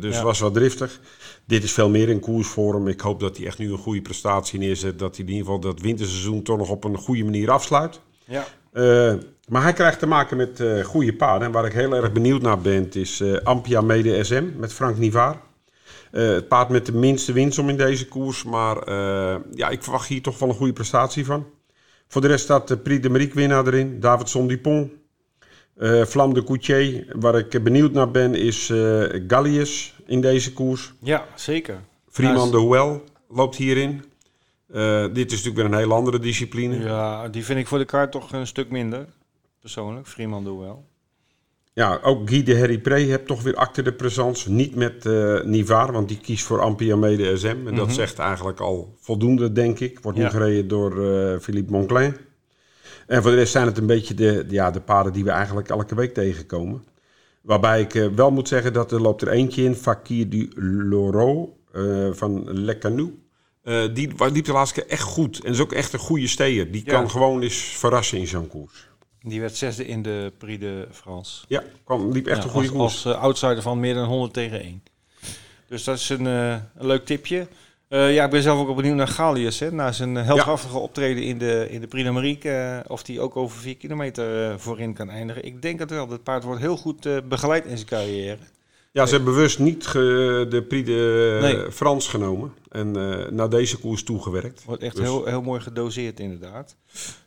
dus 0.00 0.16
Ja. 0.16 0.22
was 0.22 0.40
wat 0.40 0.54
driftig. 0.54 1.00
Dit 1.46 1.62
is 1.62 1.72
veel 1.72 1.88
meer 1.88 2.10
een 2.10 2.20
koers 2.20 2.48
voor 2.48 2.74
hem. 2.74 2.88
Ik 2.88 3.00
hoop 3.00 3.20
dat 3.20 3.36
hij 3.36 3.46
echt 3.46 3.58
nu 3.58 3.72
een 3.72 3.78
goede 3.78 4.02
prestatie 4.02 4.58
neerzet. 4.58 4.98
Dat 4.98 5.16
hij 5.16 5.24
in 5.24 5.30
ieder 5.30 5.44
geval 5.46 5.60
dat 5.60 5.80
winterseizoen 5.80 6.42
toch 6.42 6.58
nog 6.58 6.70
op 6.70 6.84
een 6.84 6.96
goede 6.96 7.24
manier 7.24 7.50
afsluit. 7.50 8.00
Ja. 8.24 8.44
Eh, 8.72 9.14
maar 9.48 9.62
hij 9.62 9.72
krijgt 9.72 9.98
te 9.98 10.06
maken 10.06 10.36
met 10.36 10.60
eh, 10.60 10.84
goede 10.84 11.14
paarden. 11.14 11.46
En 11.46 11.52
waar 11.52 11.66
ik 11.66 11.72
heel 11.72 11.94
erg 11.94 12.12
benieuwd 12.12 12.42
naar 12.42 12.60
ben, 12.60 12.92
is 12.92 13.20
eh, 13.20 13.36
Ampia 13.42 13.80
Mede 13.80 14.24
SM 14.24 14.44
met 14.56 14.72
Frank 14.72 14.98
Nivaar. 14.98 15.40
Het 16.10 16.48
paard 16.48 16.68
met 16.68 16.86
de 16.86 16.92
minste 16.92 17.32
winsom 17.32 17.68
in 17.68 17.76
deze 17.76 18.08
koers. 18.08 18.44
Maar 18.44 18.90
ja, 19.54 19.68
ik 19.68 19.82
verwacht 19.82 20.08
hier 20.08 20.22
toch 20.22 20.38
wel 20.38 20.48
een 20.48 20.54
goede 20.54 20.72
prestatie 20.72 21.24
van. 21.24 21.46
Voor 22.08 22.20
de 22.20 22.26
rest 22.26 22.44
staat 22.44 22.68
de 22.68 22.76
Prix 22.76 23.02
de 23.02 23.10
Marique 23.10 23.34
winnaar 23.34 23.66
erin. 23.66 24.00
Davidson 24.00 24.46
Dupont. 24.46 24.90
Eh 25.76 26.04
Flam 26.04 26.34
de 26.34 26.44
Coutier. 26.44 27.06
Waar 27.18 27.38
ik 27.38 27.62
benieuwd 27.64 27.92
naar 27.92 28.10
ben 28.10 28.34
is 28.34 28.70
eh 28.70 29.04
Gallius 29.28 29.94
in 30.06 30.20
deze 30.20 30.52
koers. 30.52 30.92
ja, 31.00 31.24
zeker. 31.34 31.80
Freeman 32.10 32.44
Ja, 32.44 32.50
de 32.50 32.60
Huel 32.60 33.04
loopt 33.28 33.56
hierin. 33.56 34.04
Eh, 34.72 35.04
dit 35.12 35.32
is 35.32 35.42
natuurlijk 35.44 35.56
weer 35.56 35.64
een 35.64 35.82
hele 35.82 35.94
andere 35.94 36.18
discipline. 36.18 36.78
Ja, 36.78 37.28
die 37.28 37.44
vind 37.44 37.58
ik 37.58 37.66
voor 37.66 37.78
de 37.78 37.84
kaart 37.84 38.12
toch 38.12 38.32
een 38.32 38.46
stuk 38.46 38.70
minder. 38.70 39.06
Persoonlijk, 39.60 40.06
Freeman 40.06 40.44
doe 40.44 40.60
wel. 40.60 40.84
Ja, 41.74 41.98
ook 42.02 42.30
Guy 42.30 42.42
de 42.42 42.58
Harry 42.58 42.78
Pre 42.78 42.94
heeft 43.00 43.26
toch 43.26 43.42
weer 43.42 43.54
acte 43.54 43.82
de 43.82 43.92
présence. 43.92 44.50
Niet 44.50 44.74
met 44.74 45.04
Nivaar, 45.44 45.92
want 45.92 46.08
die 46.08 46.18
kiest 46.18 46.44
voor 46.44 46.60
Ampia 46.60 46.96
Mede 46.96 47.36
SM. 47.36 47.46
En 47.66 47.74
dat 47.74 47.86
Mhm. 47.86 47.94
zegt 47.94 48.18
eigenlijk 48.18 48.60
al 48.60 48.94
voldoende, 49.00 49.52
denk 49.52 49.80
ik. 49.80 49.98
Wordt 50.02 50.18
nu 50.18 50.28
gereden 50.28 50.68
door 50.68 50.92
Philippe 51.40 51.72
Monclin. 51.72 52.16
En 53.06 53.22
voor 53.22 53.30
de 53.30 53.36
rest 53.36 53.52
zijn 53.52 53.66
het 53.66 53.78
een 53.78 53.86
beetje 53.86 54.14
de, 54.14 54.44
ja, 54.48 54.70
de 54.70 54.80
paarden 54.80 55.12
die 55.12 55.24
we 55.24 55.30
eigenlijk 55.30 55.68
elke 55.68 55.94
week 55.94 56.14
tegenkomen. 56.14 56.84
Waarbij 57.42 57.80
ik 57.80 57.94
eh, 57.94 58.06
wel 58.06 58.30
moet 58.30 58.48
zeggen 58.48 58.72
dat 58.72 58.92
er 58.92 59.00
loopt 59.00 59.22
er 59.22 59.28
eentje 59.28 59.62
in, 59.64 59.74
Fakir 59.74 60.28
du 60.30 60.50
Loro 60.88 61.56
eh, 61.72 62.08
van 62.12 62.60
Le 62.64 62.78
Canu. 62.78 63.18
Eh, 63.62 63.82
die 63.94 64.12
liep 64.32 64.44
de 64.44 64.52
laatste 64.52 64.80
keer 64.80 64.90
echt 64.90 65.02
goed. 65.02 65.44
En 65.44 65.52
is 65.52 65.60
ook 65.60 65.72
echt 65.72 65.92
een 65.92 65.98
goede 65.98 66.26
steer. 66.28 66.72
Die 66.72 66.82
Ja. 66.84 66.92
kan 66.92 67.10
gewoon 67.10 67.42
eens 67.42 67.56
verrassen 67.58 68.18
in 68.18 68.26
zo'n 68.26 68.48
koers. 68.48 68.90
Die 69.20 69.40
werd 69.40 69.56
zesde 69.56 69.86
in 69.86 70.02
de 70.02 70.32
Prix 70.38 70.60
de 70.60 70.88
France. 70.90 71.44
Ja, 71.48 71.62
kwam, 71.84 72.12
liep 72.12 72.26
echt 72.26 72.36
Ja, 72.38 72.44
een 72.44 72.50
goede 72.50 72.68
als, 72.68 72.76
koers. 72.76 73.06
als 73.06 73.16
outsider 73.16 73.62
van 73.62 73.80
meer 73.80 73.94
dan 73.94 74.06
100 74.08 74.32
tegen 74.32 74.60
1. 74.60 74.82
Dus 75.68 75.84
dat 75.84 75.96
is 75.96 76.08
een, 76.08 76.26
eh, 76.26 76.50
een 76.50 76.86
leuk 76.86 77.04
tipje. 77.04 77.46
Eh, 77.92 78.14
ja, 78.14 78.24
ik 78.24 78.30
ben 78.30 78.42
zelf 78.42 78.68
ook 78.68 78.76
benieuwd 78.76 78.96
naar 78.96 79.08
Galius. 79.08 79.58
Hè, 79.58 79.72
na 79.72 79.92
zijn 79.92 80.16
eh, 80.16 80.24
heldhaftige 80.24 80.78
optreden 80.78 81.22
in 81.22 81.38
de, 81.38 81.66
in 81.70 81.80
de 81.80 81.86
eh, 82.44 82.78
of 82.90 83.06
hij 83.06 83.18
ook 83.20 83.36
over 83.36 83.58
4 83.60 83.76
kilometer 83.76 84.60
voorin 84.60 84.94
kan 84.94 85.10
eindigen. 85.10 85.44
Ik 85.44 85.62
denk 85.62 85.78
het 85.78 85.90
wel. 85.90 86.08
Het 86.10 86.22
paard 86.22 86.44
wordt 86.44 86.60
heel 86.60 86.76
goed 86.76 87.28
begeleid 87.28 87.64
in 87.64 87.76
zijn 87.76 87.88
carrière. 87.88 88.38
Ja, 88.92 89.06
ze 89.06 89.14
hebben 89.14 89.34
bewust 89.34 89.58
niet 89.58 89.86
ge- 89.86 90.46
de 90.48 90.62
Prix 90.62 90.86
de 90.86 91.38
Nee. 91.40 91.72
France 91.72 92.10
genomen. 92.10 92.52
En 92.70 92.90
naar 93.34 93.48
deze 93.48 93.78
koers 93.78 94.02
toegewerkt. 94.04 94.64
Wordt 94.64 94.82
echt 94.82 94.96
Dus- 94.96 95.04
heel, 95.04 95.24
heel 95.24 95.42
mooi 95.42 95.60
gedoseerd 95.60 96.20
inderdaad. 96.20 96.76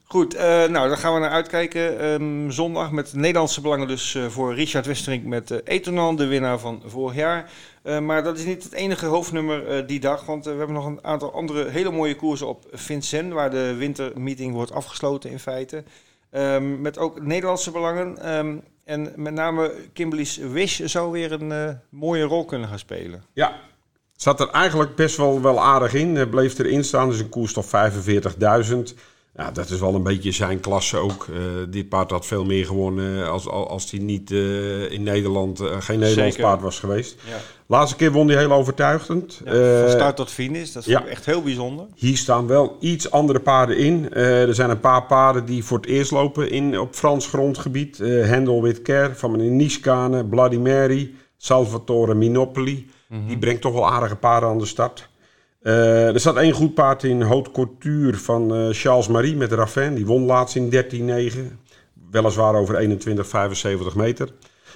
Goed, 0.08 0.36
eh, 0.36 0.46
nou 0.46 0.88
daar 0.88 0.98
gaan 0.98 1.14
we 1.14 1.20
naar 1.20 1.30
uitkijken. 1.30 2.00
Ehm, 2.00 2.50
zondag 2.50 2.92
met 2.92 3.14
Nederlandse 3.14 3.62
belangen 3.62 3.88
dus 3.88 4.16
eh, 4.16 4.26
voor 4.26 4.56
Richard 4.56 4.86
Westerink 4.86 5.24
met 5.24 5.64
Etonan, 5.64 6.16
de 6.16 6.26
winnaar 6.26 6.60
van 6.60 6.82
vorig 6.86 7.16
jaar. 7.16 7.52
Maar 8.02 8.24
dat 8.24 8.38
is 8.38 8.46
niet 8.46 8.64
het 8.64 8.74
enige 8.74 9.06
hoofdnummer 9.06 9.88
die 9.88 10.00
dag, 10.00 10.26
want 10.26 10.46
we 10.46 10.50
hebben 10.52 10.76
nog 10.76 10.86
een 10.86 11.04
aantal 11.04 11.34
andere 11.34 11.70
hele 11.70 11.92
mooie 11.92 12.16
koersen 12.16 12.48
op 12.48 12.66
Vincennes, 12.72 13.34
waar 13.34 13.52
de 13.52 13.76
wintermeeting 13.78 14.54
wordt 14.54 14.72
afgesloten 14.72 15.30
in 15.30 15.40
feite. 15.40 15.84
Ehm, 16.32 16.82
met 16.82 16.98
ook 16.98 17.22
Nederlandse 17.22 17.72
belangen. 17.72 18.18
Ehm, 18.18 18.58
en 18.84 19.14
met 19.16 19.34
name 19.34 19.74
Kimberly's 19.94 20.38
Wish 20.38 20.80
zou 20.80 21.12
weer 21.12 21.32
een 21.32 21.80
mooie 21.90 22.24
rol 22.24 22.46
kunnen 22.46 22.68
gaan 22.68 22.80
spelen. 22.80 23.24
Ja, 23.34 23.60
zat 24.16 24.40
er 24.40 24.50
eigenlijk 24.50 24.96
best 24.96 25.18
wel, 25.18 25.42
wel 25.42 25.62
aardig 25.62 25.94
in. 25.94 26.30
Bleef 26.30 26.60
erin 26.60 26.84
staan, 26.84 27.10
dus 27.10 27.20
een 27.20 27.30
koers 27.30 27.54
tot 27.54 27.66
45.000. 27.66 28.96
Ja, 29.38 29.52
dat 29.52 29.70
is 29.70 29.80
wel 29.80 29.96
een 29.96 30.04
beetje 30.04 30.32
zijn 30.32 30.60
klasse 30.60 30.98
ook. 30.98 31.28
Eh, 31.30 31.38
dit 31.70 31.90
paard 31.90 32.12
had 32.12 32.26
veel 32.26 32.46
meer 32.46 32.66
gewonnen 32.66 33.30
als, 33.30 33.48
als, 33.48 33.92
hij 33.92 34.00
niet 34.00 34.32
eh, 34.32 34.92
in 34.92 35.04
Nederland 35.04 35.60
eh, 35.60 35.66
geen 35.80 36.00
Nederlands 36.00 36.36
Zeker. 36.36 36.50
paard 36.50 36.62
was 36.62 36.80
geweest. 36.80 37.16
Ja. 37.28 37.38
Laatste 37.68 37.96
keer 37.96 38.12
won 38.12 38.28
hij 38.28 38.38
heel 38.38 38.52
overtuigend. 38.52 39.42
Ja, 39.46 39.80
van 39.80 39.90
start 39.90 40.16
tot 40.16 40.32
finish, 40.32 40.72
dat 40.72 40.82
is 40.82 40.90
ja. 40.90 41.06
echt 41.06 41.26
heel 41.26 41.42
bijzonder. 41.42 41.86
Hier 41.96 42.18
staan 42.18 42.48
wel 42.48 42.78
iets 42.80 43.12
andere 43.12 43.40
paarden 43.40 43.78
in. 43.78 44.14
Er 44.14 44.56
zijn 44.56 44.70
een 44.70 44.80
paar 44.80 45.04
paarden 45.04 45.46
die 45.46 45.64
voor 45.64 45.78
het 45.78 45.88
eerst 45.88 46.12
lopen 46.12 46.50
in, 46.50 46.80
op 46.80 46.96
Frans 46.96 47.28
grondgebied. 47.28 47.98
Hendel 47.98 48.62
with 48.62 48.82
Care 48.82 49.16
van 49.16 49.32
meneer 49.32 49.52
Nieskane, 49.52 50.26
Bloody 50.26 50.58
Mary, 50.58 51.14
Salvatore 51.38 52.14
Minopoli. 52.14 52.90
Die 53.28 53.38
brengt 53.38 53.62
toch 53.62 53.74
wel 53.74 53.90
aardige 53.90 54.16
paarden 54.16 54.50
aan 54.50 54.60
de 54.60 54.66
start. 54.66 55.10
Eh, 55.66 56.14
er 56.14 56.20
staat 56.20 56.36
één 56.36 56.52
goed 56.52 56.74
paard 56.74 57.04
in 57.04 57.22
Haute 57.22 57.52
Couture 57.52 58.18
van 58.18 58.56
eh, 58.56 58.68
Charles 58.72 59.08
Marie 59.08 59.36
met 59.36 59.52
Raffin. 59.52 59.96
Die 59.96 60.06
won 60.06 60.26
laatst 60.26 60.56
in 60.56 60.70
13-9. 60.70 61.60
Weliswaar 62.12 62.56
over 62.56 62.76
21, 62.78 63.28
75 63.28 63.96
meter. 63.96 64.30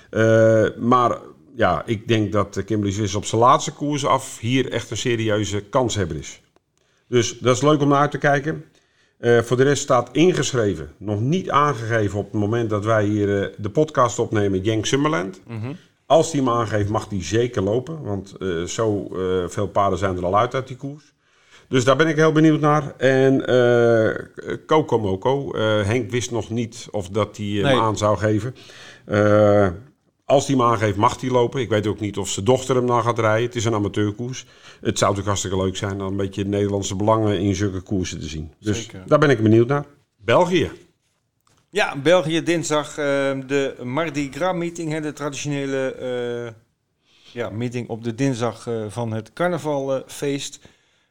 Eh, 0.09 0.65
maar 0.77 1.17
ja, 1.55 1.83
ik 1.85 2.07
denk 2.07 2.31
dat 2.31 2.63
Kimberly 2.65 2.93
Swiss 2.93 3.15
op 3.15 3.25
zijn 3.25 3.41
laatste 3.41 3.73
koers 3.73 4.05
af 4.05 4.39
hier 4.39 4.71
echt 4.71 4.91
een 4.91 4.97
serieuze 4.97 5.61
kanshebber 5.61 6.17
is. 6.17 6.41
Dus 7.07 7.39
dat 7.39 7.55
is 7.55 7.61
leuk 7.61 7.81
om 7.81 7.87
naar 7.87 7.99
uit 7.99 8.11
te 8.11 8.17
kijken. 8.17 8.65
Voor 9.19 9.57
de 9.57 9.63
rest 9.63 9.81
staat 9.81 10.09
ingeschreven, 10.11 10.91
nog 10.97 11.19
niet 11.19 11.49
aangegeven 11.49 12.19
op 12.19 12.31
het 12.31 12.41
moment 12.41 12.69
dat 12.69 12.85
wij 12.85 13.05
hier 13.05 13.53
de 13.57 13.69
podcast 13.69 14.19
opnemen, 14.19 14.61
Jenk 14.61 14.85
Summerland. 14.85 15.41
Als 16.09 16.31
hij 16.31 16.41
hem 16.41 16.49
aangeeft, 16.49 16.89
mag 16.89 17.09
hij 17.09 17.23
zeker 17.23 17.61
lopen, 17.61 18.03
want 18.03 18.35
eh, 18.39 18.63
zo 18.63 19.07
eh, 19.13 19.47
veel 19.47 19.67
paarden 19.67 19.99
zijn 19.99 20.17
er 20.17 20.25
al 20.25 20.37
uit 20.37 20.55
uit 20.55 20.67
die 20.67 20.77
koers. 20.77 21.13
Dus 21.67 21.83
daar 21.83 21.95
ben 21.95 22.07
ik 22.07 22.15
heel 22.15 22.31
benieuwd 22.31 22.59
naar. 22.59 22.93
En 22.97 23.45
eh 23.45 24.55
Coco 24.65 24.99
Moco, 24.99 25.57
Henk 25.57 26.11
wist 26.11 26.31
nog 26.31 26.49
niet 26.49 26.87
of 26.91 27.09
dat 27.09 27.37
hij 27.37 27.45
hem 27.45 27.79
aan 27.79 27.97
zou 27.97 28.17
geven. 28.17 28.55
Als 30.25 30.47
hij 30.47 30.55
hem 30.55 30.65
aangeeft, 30.65 30.97
mag 30.97 31.21
hij 31.21 31.29
lopen. 31.29 31.61
Ik 31.61 31.69
weet 31.69 31.87
ook 31.87 31.99
niet 31.99 32.17
of 32.17 32.29
zijn 32.29 32.45
dochter 32.45 32.75
hem 32.75 32.87
dan 32.87 33.03
gaat 33.03 33.19
rijden. 33.19 33.45
Het 33.45 33.55
is 33.55 33.65
een 33.65 33.73
amateurkoers. 33.73 34.45
Het 34.81 34.97
zou 34.97 35.11
natuurlijk 35.11 35.27
hartstikke 35.27 35.57
leuk 35.57 35.77
zijn 35.77 36.01
om 36.01 36.07
een 36.07 36.15
beetje 36.17 36.45
Nederlandse 36.45 36.95
belangen 36.95 37.39
in 37.39 37.55
zulke 37.55 37.81
koersen 37.81 38.19
te 38.19 38.27
zien. 38.27 38.53
Dus 38.59 38.77
Zeker. 38.77 39.03
daar 39.05 39.19
ben 39.19 39.29
ik 39.29 39.43
benieuwd 39.43 39.67
naar. 39.67 39.85
België. 40.17 40.71
Ja, 41.71 41.97
België 41.97 42.43
dinsdag 42.43 42.89
eh, 42.89 42.95
de 43.47 43.75
Mardi 43.83 44.31
Gras 44.31 44.55
meeting, 44.55 44.91
hè, 44.91 45.01
de 45.01 45.13
traditionele 45.13 45.91
eh, 45.93 46.53
ja, 47.33 47.49
meeting 47.49 47.89
op 47.89 48.03
de 48.03 48.15
dinsdag 48.15 48.67
eh, 48.67 48.85
van 48.87 49.11
het 49.13 49.33
carnavalfeest. 49.33 50.59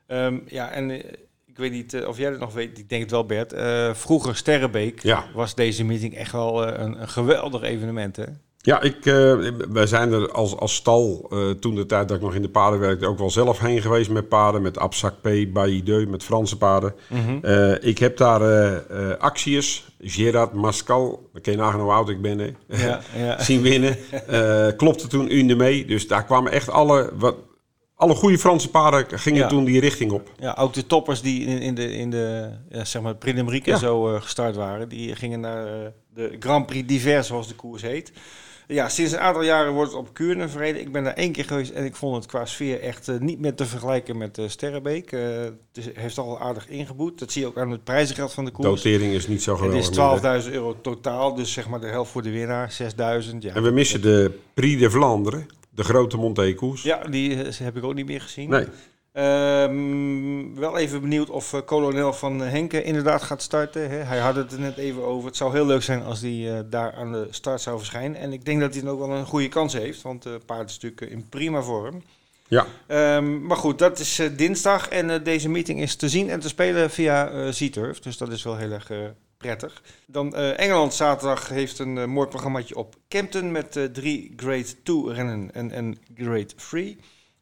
Ehm, 0.06 0.38
ja, 0.46 0.70
en 0.70 0.90
eh, 0.90 1.12
ik 1.46 1.56
weet 1.56 1.72
niet 1.72 2.04
of 2.04 2.18
jij 2.18 2.30
dat 2.30 2.38
nog 2.40 2.52
weet, 2.54 2.78
ik 2.78 2.88
denk 2.88 3.02
het 3.02 3.10
wel 3.10 3.26
Bert. 3.26 3.54
Vroeger 3.98 4.36
Sterrenbeek 4.36 5.02
Ja. 5.02 5.24
was 5.34 5.54
deze 5.54 5.84
meeting 5.84 6.16
echt 6.16 6.32
wel 6.32 6.68
een, 6.68 7.00
een 7.00 7.08
geweldig 7.08 7.62
evenement 7.62 8.16
hè. 8.16 8.24
Ja, 8.60 8.80
ik, 8.80 9.06
eh, 9.06 9.36
wij 9.68 9.86
zijn 9.86 10.12
er 10.12 10.30
als, 10.32 10.56
als 10.56 10.74
stal, 10.74 11.26
eh, 11.30 11.50
toen 11.50 11.74
de 11.74 11.86
tijd 11.86 12.08
dat 12.08 12.16
ik 12.16 12.22
nog 12.22 12.34
in 12.34 12.42
de 12.42 12.48
paarden 12.48 12.80
werkte, 12.80 13.06
ook 13.06 13.18
wel 13.18 13.30
zelf 13.30 13.58
heen 13.58 13.82
geweest 13.82 14.10
met 14.10 14.28
paarden. 14.28 14.62
Met 14.62 14.78
Absac 14.78 15.14
P, 15.20 15.28
Bailly 15.52 16.06
met 16.08 16.24
Franse 16.24 16.56
paarden. 16.56 16.94
Eh, 17.42 17.82
ik 17.88 17.98
heb 17.98 18.16
daar 18.16 18.82
acties, 19.18 19.88
Gerard 20.00 20.52
Mascal, 20.52 21.28
dan 21.32 21.42
kun 21.42 21.52
je 21.52 21.58
nagaan 21.58 21.80
hoe 21.80 21.92
oud 21.92 22.08
ik 22.08 22.22
ben, 22.22 22.38
hè? 22.38 22.50
Ja, 22.66 23.00
ja. 23.16 23.42
zien 23.42 23.62
winnen. 23.62 23.96
Klopte 24.76 25.06
toen 25.06 25.30
Une 25.36 25.54
mee. 25.54 25.84
Dus 25.84 26.08
daar 26.08 26.24
kwamen 26.24 26.52
echt 26.52 26.70
alle, 26.70 27.10
wat, 27.14 27.36
alle 27.94 28.14
goede 28.14 28.38
Franse 28.38 28.70
paarden 28.70 29.18
gingen 29.18 29.40
Ja. 29.40 29.48
toen 29.48 29.64
die 29.64 29.80
richting 29.80 30.10
op. 30.12 30.30
Ja, 30.38 30.56
ook 30.58 30.72
de 30.74 30.86
toppers 30.86 31.20
die 31.20 31.46
in, 31.46 31.58
in 31.60 31.74
de, 31.74 31.92
in 31.92 32.10
de 32.10 32.50
ja, 32.68 32.84
zeg 32.84 33.02
maar 33.02 33.14
Prix 33.14 33.64
Ja. 33.64 33.72
en 33.72 33.78
zo 33.78 34.02
gestart 34.20 34.56
waren, 34.56 34.88
die 34.88 35.14
gingen 35.16 35.40
naar 35.40 35.92
de 36.14 36.36
Grand 36.40 36.66
Prix 36.66 36.88
Divers, 36.88 37.26
zoals 37.26 37.48
de 37.48 37.54
koers 37.54 37.82
heet. 37.82 38.12
Ja, 38.70 38.88
sinds 38.88 39.12
een 39.12 39.18
aantal 39.18 39.42
jaren 39.42 39.72
wordt 39.72 39.90
het 39.90 40.00
op 40.00 40.14
Kuurne 40.14 40.48
verreden. 40.48 40.80
Ik 40.80 40.92
ben 40.92 41.04
daar 41.04 41.12
één 41.14 41.32
keer 41.32 41.44
geweest 41.44 41.70
en 41.70 41.84
ik 41.84 41.94
vond 41.96 42.16
het 42.16 42.26
qua 42.26 42.44
sfeer 42.46 42.80
echt 42.80 43.08
eh, 43.08 43.18
niet 43.18 43.38
meer 43.40 43.54
te 43.54 43.66
vergelijken 43.66 44.16
met 44.18 44.38
uh, 44.38 44.48
Sterrenbeek. 44.48 45.12
Eh, 45.12 45.20
het 45.40 45.52
is- 45.72 45.88
heeft 45.94 46.18
al 46.18 46.38
aardig 46.40 46.68
ingeboet. 46.68 47.18
Dat 47.18 47.32
zie 47.32 47.42
je 47.42 47.48
ook 47.48 47.58
aan 47.58 47.70
het 47.70 47.84
prijzengeld 47.84 48.32
van 48.32 48.44
de 48.44 48.50
koers. 48.50 48.68
Dotering 48.68 49.12
is 49.12 49.28
niet 49.28 49.42
zo 49.42 49.50
Het 49.50 49.60
geweldig. 49.60 49.90
is 49.90 49.96
meer, 49.96 50.06
hè. 50.06 50.40
12.000 50.42 50.52
euro 50.52 50.76
totaal, 50.82 51.34
dus 51.34 51.52
zeg 51.52 51.68
maar 51.68 51.80
de 51.80 51.86
helft 51.86 52.10
voor 52.10 52.22
de 52.22 52.30
winnaar, 52.30 52.72
6.000. 52.72 53.36
Ja. 53.38 53.54
En 53.54 53.62
we 53.62 53.70
missen 53.70 54.02
de 54.02 54.38
Prix 54.54 54.80
de 54.80 54.90
Vlaanderen, 54.90 55.46
de 55.70 55.84
grote 55.84 56.16
Monté-koers. 56.16 56.82
Ja, 56.82 57.04
die 57.04 57.36
heb 57.62 57.76
ik 57.76 57.84
ook 57.84 57.94
niet 57.94 58.06
meer 58.06 58.20
gezien. 58.20 58.50
Nee, 58.50 58.66
Ehm, 59.12 60.54
wel 60.54 60.76
even 60.78 61.00
benieuwd 61.00 61.30
of 61.30 61.52
eh, 61.52 61.60
kolonel 61.64 62.12
van 62.12 62.40
Henke 62.40 62.82
inderdaad 62.82 63.22
gaat 63.22 63.42
starten. 63.42 63.90
Hè? 63.90 63.96
Hij 63.96 64.18
had 64.18 64.36
het 64.36 64.52
er 64.52 64.60
net 64.60 64.76
even 64.76 65.04
over. 65.04 65.26
Het 65.26 65.36
zou 65.36 65.52
heel 65.52 65.66
leuk 65.66 65.82
zijn 65.82 66.02
als 66.02 66.20
hij 66.20 66.56
eh, 66.58 66.60
daar 66.70 66.92
aan 66.92 67.12
de 67.12 67.26
start 67.30 67.60
zou 67.60 67.78
verschijnen. 67.78 68.20
En 68.20 68.32
ik 68.32 68.44
denk 68.44 68.60
dat 68.60 68.74
hij 68.74 68.82
dan 68.82 68.92
ook 68.92 68.98
wel 68.98 69.10
een 69.16 69.26
goede 69.26 69.48
kans 69.48 69.72
heeft. 69.72 70.02
Want 70.02 70.24
het 70.24 70.46
paard 70.46 70.68
is 70.68 70.74
natuurlijk 70.74 71.02
eh, 71.02 71.10
in 71.10 71.28
prima 71.28 71.62
vorm. 71.62 72.02
ja. 72.48 72.66
Ehm, 72.86 73.42
maar 73.46 73.56
goed, 73.56 73.78
dat 73.78 73.98
is 73.98 74.18
eh, 74.18 74.28
dinsdag. 74.36 74.88
En 74.88 75.10
eh, 75.10 75.24
deze 75.24 75.48
meeting 75.48 75.80
is 75.80 75.96
te 75.96 76.08
zien 76.08 76.30
en 76.30 76.40
te 76.40 76.48
spelen 76.48 76.90
via 76.90 77.28
eh 77.30 77.48
Z-Turf. 77.52 78.00
Dus 78.00 78.16
dat 78.16 78.28
is 78.32 78.42
wel 78.42 78.56
heel 78.56 78.70
erg 78.70 78.90
eh, 78.90 78.98
prettig. 79.38 79.82
Dan 80.06 80.34
eh, 80.34 80.58
Engeland 80.60 80.94
zaterdag 80.94 81.48
heeft 81.48 81.78
een 81.78 81.98
eh, 81.98 82.04
mooi 82.04 82.28
programmaatje 82.28 82.76
op 82.76 82.94
Kempton. 83.08 83.52
Met 83.52 83.76
eh, 83.76 83.84
drie 83.84 84.32
Grade 84.36 84.82
2 84.82 85.12
rennen 85.12 85.50
en 85.54 85.78
een 85.78 85.98
Grade 86.14 86.54
3. 86.70 86.98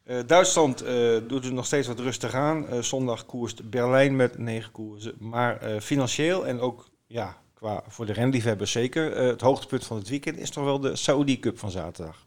Eh, 0.06 0.18
Duitsland 0.26 0.82
eh, 0.82 0.94
doet 1.28 1.44
het 1.44 1.52
nog 1.52 1.66
steeds 1.66 1.86
wat 1.86 2.00
rustig 2.00 2.34
aan. 2.34 2.68
Eh, 2.68 2.78
zondag 2.78 3.26
koerst 3.26 3.70
Berlijn 3.70 4.16
met 4.16 4.38
negen 4.38 4.72
koersen. 4.72 5.14
Maar 5.18 5.60
financieel 5.80 6.46
en 6.46 6.60
ook 6.60 6.88
ja, 7.06 7.36
qua 7.54 7.82
voor 7.88 8.06
de 8.06 8.12
renliefhebbers 8.12 8.72
zeker. 8.72 9.16
het 9.16 9.40
hoogtepunt 9.40 9.84
van 9.84 9.96
het 9.96 10.08
weekend 10.08 10.38
is 10.38 10.50
toch 10.50 10.64
wel 10.64 10.80
de 10.80 10.96
Saudi 10.96 11.40
Cup 11.40 11.58
van 11.58 11.70
zaterdag. 11.70 12.26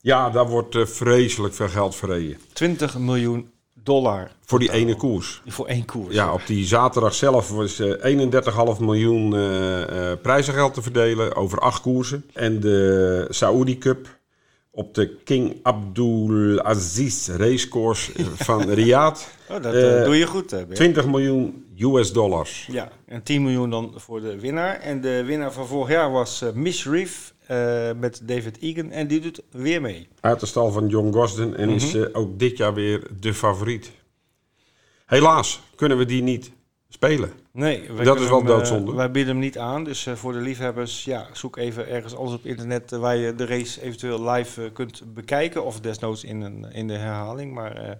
ja, 0.00 0.30
daar 0.30 0.48
wordt 0.48 0.76
vreselijk 0.82 1.54
veel 1.54 1.68
geld 1.68 1.96
verreden. 1.96 2.38
20 2.52 2.98
miljoen 2.98 3.50
dollar 3.74 4.30
Voor 4.44 4.58
die 4.58 4.72
ene 4.72 4.96
koers. 4.96 5.42
voor 5.46 5.66
één 5.66 5.84
koers. 5.84 6.14
Ja, 6.14 6.32
op 6.32 6.46
die 6.46 6.66
zaterdag 6.66 7.14
zelf 7.14 7.50
was 7.50 7.78
eh 7.78 8.74
31,5 8.74 8.80
miljoen 8.80 9.30
prijzengeld 10.22 10.74
te 10.74 10.82
verdelen 10.82 11.36
over 11.36 11.58
acht 11.58 11.80
koersen. 11.80 12.24
En 12.32 12.60
de 12.60 13.26
Saudi 13.28 13.78
Cup 13.78 14.15
op 14.76 14.94
de 14.94 15.16
King 15.24 15.56
Abdul 15.62 16.60
Aziz 16.62 17.28
racecourse 17.28 18.12
eh, 18.12 18.24
van 18.34 18.70
Riyadh. 18.78 19.20
Oh, 19.50 19.62
dat 19.62 19.74
eh, 19.74 19.98
Eh, 19.98 20.04
doe 20.04 20.16
je 20.16 20.26
goed, 20.26 20.50
hè, 20.50 20.64
Bert. 20.66 20.76
20 20.76 21.06
miljoen 21.06 21.64
US 21.78 22.12
dollars. 22.12 22.68
Ja, 22.70 22.88
en 23.06 23.22
10 23.22 23.42
miljoen 23.42 23.70
dan 23.70 23.92
voor 23.96 24.20
de 24.20 24.40
winnaar. 24.40 24.80
En 24.80 25.00
de 25.00 25.24
winnaar 25.24 25.52
van 25.52 25.66
vorig 25.66 25.88
jaar 25.90 26.10
was 26.10 26.42
eh, 26.42 26.52
Miss 26.52 26.84
Reef 26.86 27.34
met 27.96 28.20
David 28.24 28.58
Egan. 28.60 28.90
En 28.90 29.06
die 29.06 29.20
doet 29.20 29.42
weer 29.50 29.80
mee. 29.80 30.08
Uit 30.20 30.40
de 30.40 30.46
stal 30.46 30.70
van 30.72 30.88
John 30.88 31.12
Gosden 31.12 31.56
en 31.56 31.68
is 31.68 31.92
Mhm. 31.94 32.08
ook 32.12 32.38
dit 32.38 32.56
jaar 32.56 32.74
weer 32.74 33.06
de 33.20 33.34
favoriet. 33.34 33.90
Helaas 35.06 35.60
kunnen 35.74 35.98
we 35.98 36.04
die 36.04 36.22
niet 36.22 36.50
spelen. 36.96 37.32
Nee, 37.50 37.86
Dat 38.04 38.20
is 38.20 38.28
wel 38.28 38.38
hem, 38.38 38.48
eh, 38.48 38.56
doodzonde. 38.56 38.94
wij 38.94 39.10
bieden 39.10 39.32
hem 39.32 39.42
niet 39.42 39.58
aan. 39.58 39.84
Dus 39.84 40.06
eh, 40.06 40.14
voor 40.14 40.32
de 40.32 40.38
liefhebbers, 40.38 41.04
ja, 41.04 41.26
zoek 41.32 41.56
even 41.56 41.88
ergens 41.88 42.14
alles 42.14 42.32
op 42.32 42.44
internet 42.44 42.92
eh, 42.92 42.98
waar 42.98 43.16
je 43.16 43.34
de 43.34 43.46
race 43.46 43.82
eventueel 43.82 44.30
live 44.30 44.70
kunt 44.72 45.14
bekijken. 45.14 45.64
Of 45.64 45.80
desnoods 45.80 46.24
in, 46.24 46.40
een, 46.40 46.72
in 46.72 46.88
de 46.88 46.94
herhaling. 46.94 47.54
Maar 47.54 47.98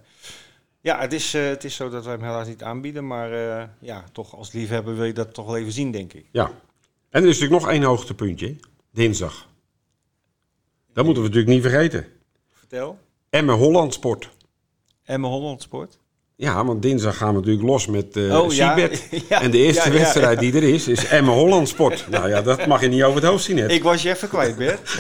ja, 0.81 1.01
het 1.01 1.13
is, 1.13 1.33
het 1.33 1.65
is 1.65 1.75
zo 1.75 1.89
dat 1.89 2.05
wij 2.05 2.15
hem 2.15 2.23
helaas 2.23 2.47
niet 2.47 2.63
aanbieden. 2.63 3.07
Maar 3.07 3.31
ja, 3.79 4.05
toch 4.13 4.37
als 4.37 4.53
liefhebber 4.53 4.97
wil 4.97 5.05
je 5.05 5.13
dat 5.13 5.35
toch 5.35 5.47
wel 5.47 5.57
even 5.57 5.73
zien, 5.73 5.91
denk 5.91 6.13
ik. 6.13 6.27
Ja. 6.31 6.51
En 7.11 7.23
er 7.23 7.29
is 7.29 7.39
natuurlijk 7.39 7.63
nog 7.63 7.73
één 7.73 7.83
hoogtepuntje. 7.83 8.57
Dinsdag. 8.91 9.49
Dat 10.93 11.05
moeten 11.05 11.23
we 11.23 11.29
natuurlijk 11.29 11.55
niet 11.55 11.63
vergeten. 11.73 12.07
Vertel. 12.53 12.99
Emmen 13.31 13.55
Holland 13.55 13.95
Sport. 13.95 14.31
Emma 15.05 15.29
Holland 15.29 15.63
Sport. 15.63 15.99
Ja, 16.39 16.65
want 16.65 16.83
dinsdag 16.83 17.17
gaan 17.17 17.29
we 17.29 17.35
natuurlijk 17.35 17.67
los 17.67 17.87
met 17.87 18.17
eh 18.17 18.41
Oh, 18.41 18.53
ja. 18.53 18.79
En 19.29 19.51
de 19.51 19.59
eerste 19.59 19.93
ja, 19.93 19.99
wedstrijd 19.99 20.39
die 20.39 20.55
er 20.55 20.63
is, 20.63 20.89
is 20.89 21.05
Emmen 21.17 21.35
Holland 21.35 21.69
Sport. 21.69 22.07
Nou 22.11 22.29
ja, 22.29 22.43
dat 22.43 22.67
mag 22.67 22.81
je 22.81 22.89
niet 22.89 23.03
over 23.03 23.21
het 23.21 23.31
hoofd 23.31 23.45
zien. 23.45 23.57
Hè. 23.57 23.69
Ik 23.69 23.83
was 23.83 24.03
je 24.03 24.11
even 24.11 24.29
kwijt, 24.29 24.57
Bert. 24.57 24.81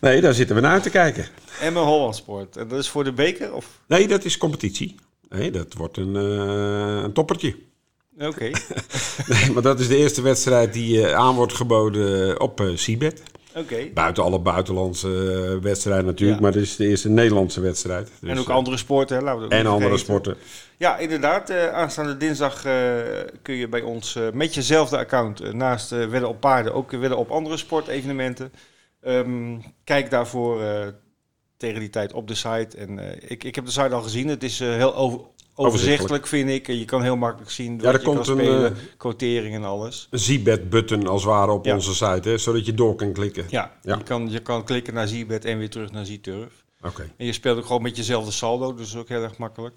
Nee, 0.00 0.20
daar 0.20 0.34
zitten 0.34 0.56
we 0.56 0.62
naar 0.62 0.82
te 0.82 0.90
kijken. 0.90 1.26
Emma 1.60 1.80
Holland 1.80 2.16
Sport. 2.16 2.56
En 2.56 2.68
dat 2.68 2.78
is 2.78 2.88
voor 2.88 3.04
de 3.04 3.12
beker? 3.12 3.54
Of? 3.54 3.66
Nee, 3.86 4.08
dat 4.08 4.24
is 4.24 4.38
competitie. 4.38 4.94
Nee, 5.28 5.50
dat 5.50 5.74
wordt 5.74 5.96
een, 5.96 6.16
eh, 6.16 7.02
een 7.02 7.12
toppertje. 7.12 7.56
Oké. 8.18 8.50
Nee, 9.26 9.50
maar 9.52 9.62
dat 9.62 9.80
is 9.80 9.88
de 9.88 9.96
eerste 9.96 10.22
wedstrijd 10.22 10.72
die 10.72 11.06
eh, 11.06 11.14
aan 11.14 11.34
wordt 11.34 11.52
geboden 11.54 12.40
op 12.40 12.60
eh 12.60 12.66
Seabed. 12.74 13.22
Buiten 13.94 14.22
alle 14.22 14.38
buitenlandse 14.38 15.08
eh, 15.56 15.62
wedstrijden 15.62 16.04
natuurlijk, 16.04 16.38
Ja. 16.38 16.44
maar 16.44 16.52
dit 16.52 16.62
is 16.62 16.76
de 16.76 16.86
eerste 16.86 17.08
Nederlandse 17.08 17.60
wedstrijd. 17.60 18.10
Dus, 18.20 18.30
En 18.30 18.38
ook 18.38 18.48
eh, 18.48 18.54
andere 18.54 18.76
sporten, 18.76 19.16
hè? 19.16 19.22
laten 19.22 19.38
we 19.40 19.44
ook 19.44 19.52
en 19.52 19.66
andere 19.66 19.98
sporten. 19.98 20.36
Ja, 20.76 20.98
inderdaad. 20.98 21.50
eh, 21.50 21.68
aanstaande 21.72 22.16
dinsdag 22.16 22.62
kun 23.42 23.54
je 23.54 23.68
bij 23.68 23.80
ons 23.82 24.18
met 24.32 24.54
jezelfde 24.54 24.98
account 24.98 25.52
naast 25.52 25.90
wedden 25.90 26.28
op 26.28 26.40
paarden 26.40 26.74
ook 26.74 26.90
wedden 26.90 27.18
op 27.18 27.30
andere 27.30 27.56
sportevenementen. 27.56 28.52
Ehm, 29.00 29.58
kijk 29.84 30.10
daarvoor 30.10 30.60
tegen 31.56 31.80
die 31.80 31.90
tijd 31.90 32.12
op 32.12 32.28
de 32.28 32.34
site. 32.34 32.76
En 32.76 33.20
ik, 33.30 33.44
ik 33.44 33.54
heb 33.54 33.64
de 33.64 33.70
site 33.70 33.94
al 33.94 34.02
gezien. 34.02 34.28
Het 34.28 34.42
is 34.42 34.58
heel 34.58 34.94
over, 34.94 35.20
overzichtelijk, 35.54 36.26
vind 36.26 36.48
ik. 36.50 36.68
En 36.68 36.78
Je 36.78 36.84
kan 36.84 37.02
heel 37.02 37.16
makkelijk 37.16 37.50
zien 37.50 37.78
Ja, 37.80 37.92
er 37.92 38.00
komt 38.02 38.26
kan 38.26 38.38
een, 38.38 38.44
spelen, 38.44 38.76
eh, 38.76 38.82
quotering 38.96 39.54
en 39.54 39.64
alles. 39.64 40.06
Een 40.10 40.18
Seabed-button 40.18 41.06
als 41.06 41.22
het 41.22 41.30
ware 41.32 41.50
op 41.52 41.64
Ja. 41.64 41.74
onze 41.74 41.94
site, 41.94 42.28
hè, 42.28 42.38
zodat 42.38 42.66
je 42.66 42.74
door 42.74 42.94
kan 42.94 43.12
klikken. 43.12 43.44
Ja, 43.48 43.72
Ja. 43.82 43.96
Je, 43.96 44.02
kan, 44.02 44.30
je 44.30 44.40
kan 44.40 44.64
klikken 44.64 44.94
naar 44.94 45.08
Zbet 45.08 45.44
en 45.44 45.58
weer 45.58 45.70
terug 45.70 45.90
naar 45.90 46.04
Zturf. 46.06 46.64
Oké. 46.82 47.10
En 47.16 47.26
je 47.26 47.32
speelt 47.32 47.58
ook 47.58 47.66
gewoon 47.66 47.82
met 47.82 47.96
jezelfde 47.96 48.30
saldo, 48.30 48.74
dus 48.74 48.96
ook 48.96 49.08
heel 49.08 49.22
erg 49.22 49.38
makkelijk. 49.38 49.74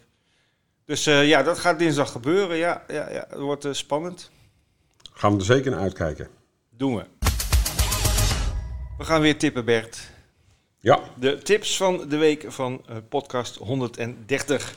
Dus 0.86 1.05
eh, 1.05 1.28
ja, 1.28 1.43
dat 1.43 1.59
gaat 1.59 1.80
dinsdag 1.80 2.11
gebeuren. 2.11 2.57
Ja, 2.57 2.84
ja, 2.88 3.11
ja 3.11 3.25
het 3.30 3.39
wordt 3.39 3.65
eh, 3.65 3.73
spannend. 3.73 4.32
Gaan 5.13 5.34
we 5.34 5.39
er 5.39 5.45
zeker 5.45 5.71
naar 5.71 5.80
uitkijken. 5.80 6.28
Doen 6.69 6.95
we. 6.95 7.03
We 8.97 9.03
gaan 9.03 9.21
weer 9.21 9.38
tippen, 9.38 9.65
Bert. 9.65 10.09
Ja, 10.80 10.99
De 11.19 11.38
tips 11.38 11.78
van 11.78 12.05
de 12.09 12.17
week 12.17 12.45
van 12.47 12.82
podcast 13.09 13.55
130. 13.55 14.75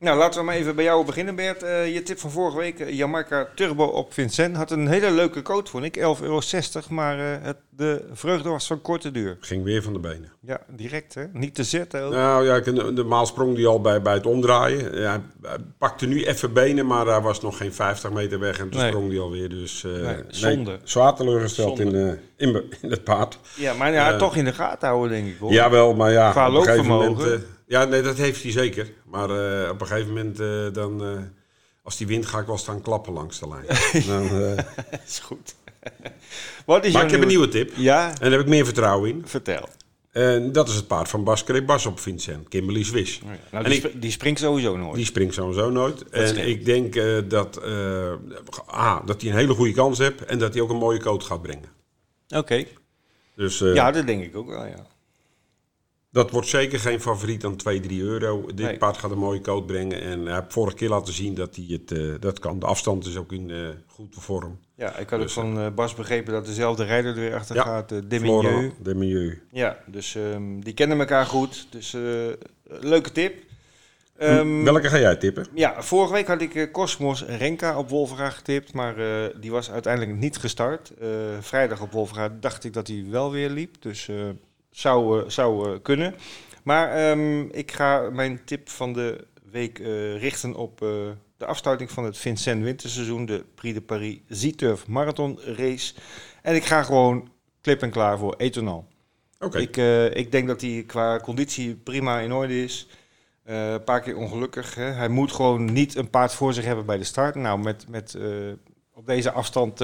Nou, 0.00 0.18
laten 0.18 0.40
we 0.40 0.46
maar 0.46 0.54
even 0.54 0.74
bij 0.74 0.84
jou 0.84 1.04
beginnen, 1.04 1.34
Bert. 1.34 1.62
Eh, 1.62 1.94
je 1.94 2.02
tip 2.02 2.18
van 2.18 2.30
vorige 2.30 2.56
week, 2.56 2.80
eh, 2.80 2.90
Jamaica 2.96 3.48
Turbo 3.54 3.84
op 3.84 4.12
Vincent, 4.12 4.56
had 4.56 4.70
een 4.70 4.88
hele 4.88 5.10
leuke 5.10 5.42
code, 5.42 5.70
vond 5.70 5.84
ik. 5.84 5.96
11,60 5.96 6.00
euro, 6.22 6.40
maar 6.88 7.18
eh, 7.18 7.24
het, 7.46 7.56
de 7.70 8.04
vreugde 8.12 8.48
was 8.48 8.66
van 8.66 8.80
korte 8.80 9.10
duur. 9.10 9.36
ging 9.40 9.64
weer 9.64 9.82
van 9.82 9.92
de 9.92 9.98
benen. 9.98 10.32
Ja, 10.40 10.60
direct 10.68 11.14
hè. 11.14 11.24
Niet 11.32 11.54
te 11.54 11.64
zetten 11.64 12.02
ook. 12.02 12.12
Nou 12.12 12.46
ja, 12.46 12.72
normaal 12.90 13.26
sprong 13.26 13.56
die 13.56 13.66
al 13.66 13.80
bij, 13.80 14.02
bij 14.02 14.14
het 14.14 14.26
omdraaien. 14.26 14.98
Ja, 15.00 15.22
hij 15.42 15.56
pakte 15.78 16.06
nu 16.06 16.24
even 16.24 16.52
benen, 16.52 16.86
maar 16.86 17.06
hij 17.06 17.20
was 17.20 17.40
nog 17.40 17.56
geen 17.56 17.72
50 17.74 18.10
meter 18.12 18.38
weg 18.38 18.58
en 18.58 18.68
toen 18.70 18.80
Nee. 18.80 18.88
sprong 18.90 19.10
hij 19.10 19.20
alweer. 19.20 19.48
Dus 19.48 19.82
Nee, 19.82 20.16
zonde. 20.28 20.78
zwaar 20.82 21.14
teleurgesteld 21.14 21.78
in, 21.78 21.90
Zonde. 21.90 22.18
in, 22.36 22.90
het 22.90 23.04
paard. 23.04 23.38
Ja, 23.54 23.74
maar 23.74 23.92
ja, 23.92 24.16
toch 24.16 24.36
in 24.36 24.44
de 24.44 24.52
gaten 24.52 24.88
houden, 24.88 25.10
denk 25.10 25.26
ik 25.28 25.38
hoor. 25.38 25.52
Jawel, 25.52 25.94
maar 25.94 26.12
ja, 26.12 26.30
Qua 26.30 26.48
op 26.48 26.54
een 26.54 26.62
gegeven 26.62 26.86
loopvermogen. 26.86 27.56
Ja, 27.68 27.84
nee, 27.84 28.02
dat 28.02 28.16
heeft 28.16 28.42
hij 28.42 28.52
zeker. 28.52 28.92
Maar 29.06 29.30
eh, 29.64 29.70
op 29.70 29.80
een 29.80 29.86
gegeven 29.86 30.08
moment 30.08 30.40
eh, 30.40 30.72
dan... 30.72 31.04
eh, 31.04 31.22
als 31.82 31.96
die 31.96 32.06
wind 32.06 32.26
gaat, 32.26 32.46
wel 32.46 32.58
staan 32.58 32.80
klappen 32.82 33.12
langs 33.12 33.38
de 33.40 33.48
lijn. 33.48 33.64
dan, 34.30 34.56
is 35.06 35.18
goed. 35.18 35.54
Wat 36.66 36.84
is 36.84 36.92
maar 36.92 37.04
ik 37.04 37.10
heb 37.10 37.20
een 37.20 37.26
nieuwe 37.28 37.48
tip. 37.48 37.72
Ja, 37.76 38.08
En 38.08 38.16
daar 38.20 38.30
heb 38.30 38.40
ik 38.40 38.46
meer 38.46 38.64
vertrouwen 38.64 39.10
in. 39.10 39.22
vertel. 39.26 39.68
En 40.10 40.52
dat 40.52 40.68
is 40.68 40.74
het 40.74 40.86
paard 40.86 41.08
van 41.08 41.24
Bas 41.24 41.44
Bas 41.66 41.86
op 41.86 42.00
Vincent, 42.00 42.48
Kimberly 42.48 42.82
Swiss. 42.82 43.20
Nou, 43.50 43.64
En 43.64 43.70
die, 43.70 43.86
ik- 43.88 44.02
die 44.02 44.10
springt 44.10 44.40
sowieso 44.40 44.76
nooit. 44.76 44.94
Die 44.94 45.04
springt 45.04 45.34
sowieso 45.34 45.70
nooit. 45.70 46.08
En 46.08 46.48
ik 46.48 46.64
denk 46.64 46.94
dat, 47.30 47.60
ah, 48.66 49.06
dat 49.06 49.20
hij 49.22 49.30
een 49.30 49.36
hele 49.36 49.54
goede 49.54 49.72
kans 49.72 49.98
heeft 49.98 50.24
en 50.24 50.38
dat 50.38 50.52
hij 50.52 50.62
ook 50.62 50.70
een 50.70 50.76
mooie 50.76 50.98
coat 51.00 51.24
gaat 51.24 51.42
brengen. 51.42 51.68
Oké. 52.28 52.64
Dus 53.34 53.58
Ja, 53.58 53.90
dat 53.90 54.06
denk 54.06 54.22
ik 54.24 54.36
ook 54.36 54.48
wel, 54.48 54.64
ja. 54.66 54.86
Dat 56.10 56.30
wordt 56.30 56.48
zeker 56.48 56.78
geen 56.80 57.00
favoriet 57.00 57.44
aan 57.44 57.56
2, 57.56 57.80
3 57.80 58.02
euro. 58.02 58.46
Dit 58.46 58.66
Nee. 58.66 58.76
paard 58.76 58.96
gaat 58.98 59.10
een 59.10 59.18
mooie 59.18 59.40
coat 59.40 59.66
brengen. 59.66 60.00
En 60.00 60.26
hij 60.26 60.34
heeft 60.34 60.52
vorige 60.52 60.76
keer 60.76 60.88
laten 60.88 61.12
zien 61.12 61.34
dat 61.34 61.56
hij 61.56 61.64
het 61.68 61.92
eh, 61.92 62.14
dat 62.20 62.38
kan. 62.38 62.58
De 62.58 62.66
afstand 62.66 63.06
is 63.06 63.16
ook 63.16 63.32
in 63.32 63.50
eh 63.50 63.56
goede 63.86 64.20
vorm. 64.20 64.58
Ja, 64.74 64.96
ik 64.96 65.10
had 65.10 65.18
ook 65.18 65.24
Dus, 65.24 65.32
van 65.32 65.58
eh, 65.58 65.66
Bas 65.74 65.94
begrepen 65.94 66.32
dat 66.32 66.46
dezelfde 66.46 66.84
rijder 66.84 67.10
er 67.14 67.20
weer 67.20 67.34
achter 67.34 67.56
Ja, 67.56 67.62
gaat, 67.62 67.92
uh, 67.92 67.98
de 68.82 68.94
Milieu. 68.94 69.42
Ja, 69.52 69.78
dus 69.86 70.14
ehm, 70.14 70.60
die 70.60 70.74
kennen 70.74 70.98
elkaar 70.98 71.26
goed. 71.26 71.66
Dus 71.70 71.96
leuke 72.64 73.12
tip. 73.12 73.46
Ehm, 74.16 74.62
Welke 74.64 74.88
ga 74.88 74.98
jij 74.98 75.16
tippen? 75.16 75.46
Ja, 75.54 75.82
vorige 75.82 76.12
week 76.12 76.26
had 76.26 76.40
ik 76.40 76.68
Cosmos 76.72 77.24
Renka 77.24 77.78
op 77.78 77.88
Wolvera 77.88 78.30
getipt, 78.30 78.72
maar 78.72 78.94
die 79.40 79.50
was 79.50 79.70
uiteindelijk 79.70 80.16
niet 80.18 80.36
gestart. 80.36 80.92
Vrijdag 81.40 81.80
op 81.80 81.92
Wolvera 81.92 82.28
dacht 82.40 82.64
ik 82.64 82.72
dat 82.72 82.86
hij 82.86 83.04
wel 83.10 83.30
weer 83.30 83.50
liep, 83.50 83.82
dus 83.82 84.08
zou, 84.70 85.22
eh, 85.22 85.28
zou 85.28 85.72
eh, 85.72 85.78
kunnen. 85.82 86.14
Maar 86.62 86.90
ehm, 86.90 87.40
ik 87.40 87.72
ga 87.72 88.10
mijn 88.10 88.44
tip 88.44 88.68
van 88.68 88.92
de 88.92 89.26
week 89.50 89.78
eh, 89.78 90.20
richten 90.20 90.54
op 90.54 90.78
de 91.36 91.46
afsluiting 91.46 91.90
van 91.90 92.04
het 92.04 92.18
Vincent 92.18 92.62
winterseizoen, 92.62 93.26
de 93.26 93.44
Prix 93.54 93.74
de 93.74 93.82
Paris 93.82 94.18
Z-Turf 94.28 94.86
Marathon 94.86 95.38
Race. 95.40 95.94
En 96.42 96.54
ik 96.54 96.64
ga 96.64 96.82
gewoon 96.82 97.30
klip 97.60 97.82
en 97.82 97.90
klaar 97.90 98.18
voor 98.18 98.34
Etonal. 98.36 98.86
Oké. 99.38 99.58
Ik, 99.58 99.76
ik 100.16 100.32
denk 100.32 100.48
dat 100.48 100.60
hij 100.60 100.84
qua 100.86 101.20
conditie 101.20 101.74
prima 101.74 102.20
in 102.20 102.32
orde 102.32 102.62
is. 102.62 102.88
Een 103.44 103.84
paar 103.84 104.00
keer 104.00 104.16
ongelukkig. 104.16 104.74
Hè. 104.74 104.84
Hij 104.84 105.08
moet 105.08 105.32
gewoon 105.32 105.72
niet 105.72 105.96
een 105.96 106.10
paard 106.10 106.34
voor 106.34 106.52
zich 106.52 106.64
hebben 106.64 106.86
bij 106.86 106.98
de 106.98 107.04
start. 107.04 107.34
Nou, 107.34 107.58
met, 107.58 107.88
met, 107.88 108.18
op 108.92 109.06
deze 109.06 109.30
afstand 109.30 109.78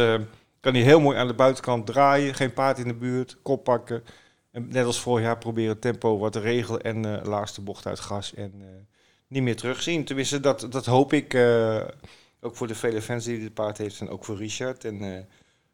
kan 0.60 0.74
hij 0.74 0.82
heel 0.82 1.00
mooi 1.00 1.18
aan 1.18 1.26
de 1.26 1.34
buitenkant 1.34 1.86
draaien. 1.86 2.34
Geen 2.34 2.52
paard 2.52 2.78
in 2.78 2.88
de 2.88 2.94
buurt, 2.94 3.36
kop 3.42 3.64
pakken. 3.64 4.02
Net 4.62 4.84
als 4.84 5.00
vorig 5.00 5.24
jaar 5.24 5.38
proberen 5.38 5.78
tempo 5.78 6.18
wat 6.18 6.32
te 6.32 6.40
regelen 6.40 6.82
en 6.82 7.04
eh 7.04 7.26
laatste 7.26 7.60
bocht 7.60 7.86
uit 7.86 8.00
gas. 8.00 8.34
En 8.34 8.52
eh, 8.60 8.66
niet 9.26 9.42
meer 9.42 9.56
terugzien. 9.56 10.04
Tenminste, 10.04 10.40
dat, 10.40 10.66
dat 10.70 10.86
hoop 10.86 11.12
ik. 11.12 11.34
eh, 11.34 11.84
ook 12.40 12.56
voor 12.56 12.66
de 12.66 12.74
vele 12.74 13.02
fans 13.02 13.24
die 13.24 13.38
dit 13.38 13.54
paard 13.54 13.78
heeft 13.78 14.00
en 14.00 14.08
ook 14.08 14.24
voor 14.24 14.36
Richard. 14.36 14.84
En 14.84 15.26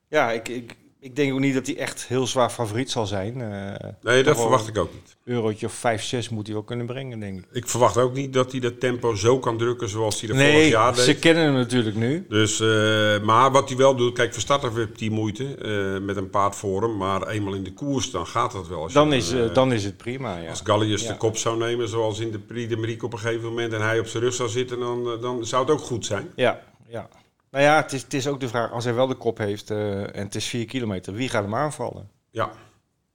ja, 0.09 0.31
ik, 0.31 0.49
ik, 0.49 0.77
ik 1.01 1.17
denk 1.17 1.33
ook 1.33 1.39
niet 1.41 1.55
dat 1.55 1.67
hij 1.67 1.77
echt 1.77 2.07
heel 2.07 2.27
zwaar 2.27 2.51
favoriet 2.51 2.91
zal 2.91 3.07
zijn. 3.07 3.41
Eh, 3.41 3.89
Nee, 4.03 4.23
dat 4.23 4.37
verwacht 4.41 4.69
ik 4.69 4.79
ook 4.79 4.93
niet. 4.93 5.17
eurotje 5.25 5.67
of 5.67 5.73
5, 5.73 6.03
6 6.03 6.29
moet 6.29 6.47
hij 6.47 6.55
wel 6.55 6.65
kunnen 6.65 6.87
brengen, 6.87 7.21
denk 7.21 7.39
ik. 7.39 7.45
Ik 7.53 7.69
verwacht 7.69 7.97
ook 7.97 8.15
niet 8.15 8.33
dat 8.33 8.51
hij 8.51 8.61
dat 8.61 8.81
tempo 8.81 9.15
zo 9.15 9.39
kan 9.39 9.59
drukken 9.59 9.89
zoals 9.89 10.21
hij 10.21 10.29
dat 10.29 10.39
vorig 10.39 10.53
Nee, 10.53 10.69
jaar 10.69 10.95
deed. 10.95 11.05
ze 11.05 11.15
kennen 11.19 11.45
hem 11.45 11.53
natuurlijk 11.53 11.97
nu. 11.97 12.27
Dus, 12.29 12.61
eh, 12.61 13.21
maar 13.23 13.51
wat 13.51 13.69
hij 13.69 13.79
wel 13.79 13.97
doet, 13.97 14.15
kijk, 14.15 14.33
voor 14.33 14.43
starter 14.43 14.75
heeft 14.77 15.01
hij 15.01 15.09
moeite 15.09 15.55
eh, 15.55 16.05
met 16.07 16.17
een 16.17 16.31
paard 16.31 16.57
voor 16.57 16.83
hem. 16.83 16.97
Maar 16.97 17.29
eenmaal 17.29 17.55
in 17.55 17.65
de 17.65 17.73
koers, 17.73 18.11
dan 18.11 18.27
gaat 18.27 18.53
dat 18.53 18.69
wel. 18.69 18.83
Als 18.83 18.93
Dan 18.93 19.13
is, 19.13 19.35
dan 19.53 19.73
is 19.73 19.85
het 19.85 19.97
prima, 19.97 20.37
ja. 20.39 20.49
Als 20.51 20.61
Gallius 20.65 21.03
Ja. 21.03 21.09
de 21.13 21.17
kop 21.17 21.37
zou 21.37 21.59
nemen, 21.59 21.89
zoals 21.89 22.19
in 22.19 22.31
de 22.31 22.39
Prix 22.39 22.69
de 22.69 22.77
Marique 22.77 23.05
op 23.07 23.13
een 23.13 23.19
gegeven 23.19 23.49
moment, 23.49 23.73
en 23.73 23.81
hij 23.81 23.99
op 23.99 24.07
zijn 24.07 24.23
rug 24.23 24.35
zou 24.35 24.49
zitten, 24.49 24.79
dan, 24.81 25.19
dan 25.21 25.47
zou 25.47 25.63
het 25.63 25.73
ook 25.73 25.81
goed 25.81 26.07
zijn. 26.07 26.31
Ja, 26.37 26.61
ja. 26.89 27.09
Nou 27.51 27.65
ja, 27.65 27.77
het 27.77 27.93
is, 27.93 28.03
het 28.03 28.15
is 28.15 28.27
ook 28.27 28.41
de 28.41 28.49
vraag, 28.49 28.73
als 28.73 28.85
hij 28.85 28.95
wel 28.95 29.07
de 29.07 29.15
kop 29.15 29.39
heeft 29.39 29.71
eh, 29.71 30.01
en 30.17 30.25
het 30.25 30.35
is 30.35 30.47
4 30.47 30.65
kilometer, 30.67 31.13
wie 31.13 31.29
gaat 31.29 31.43
hem 31.43 31.55
aanvallen? 31.55 32.11
Ja, 32.31 32.51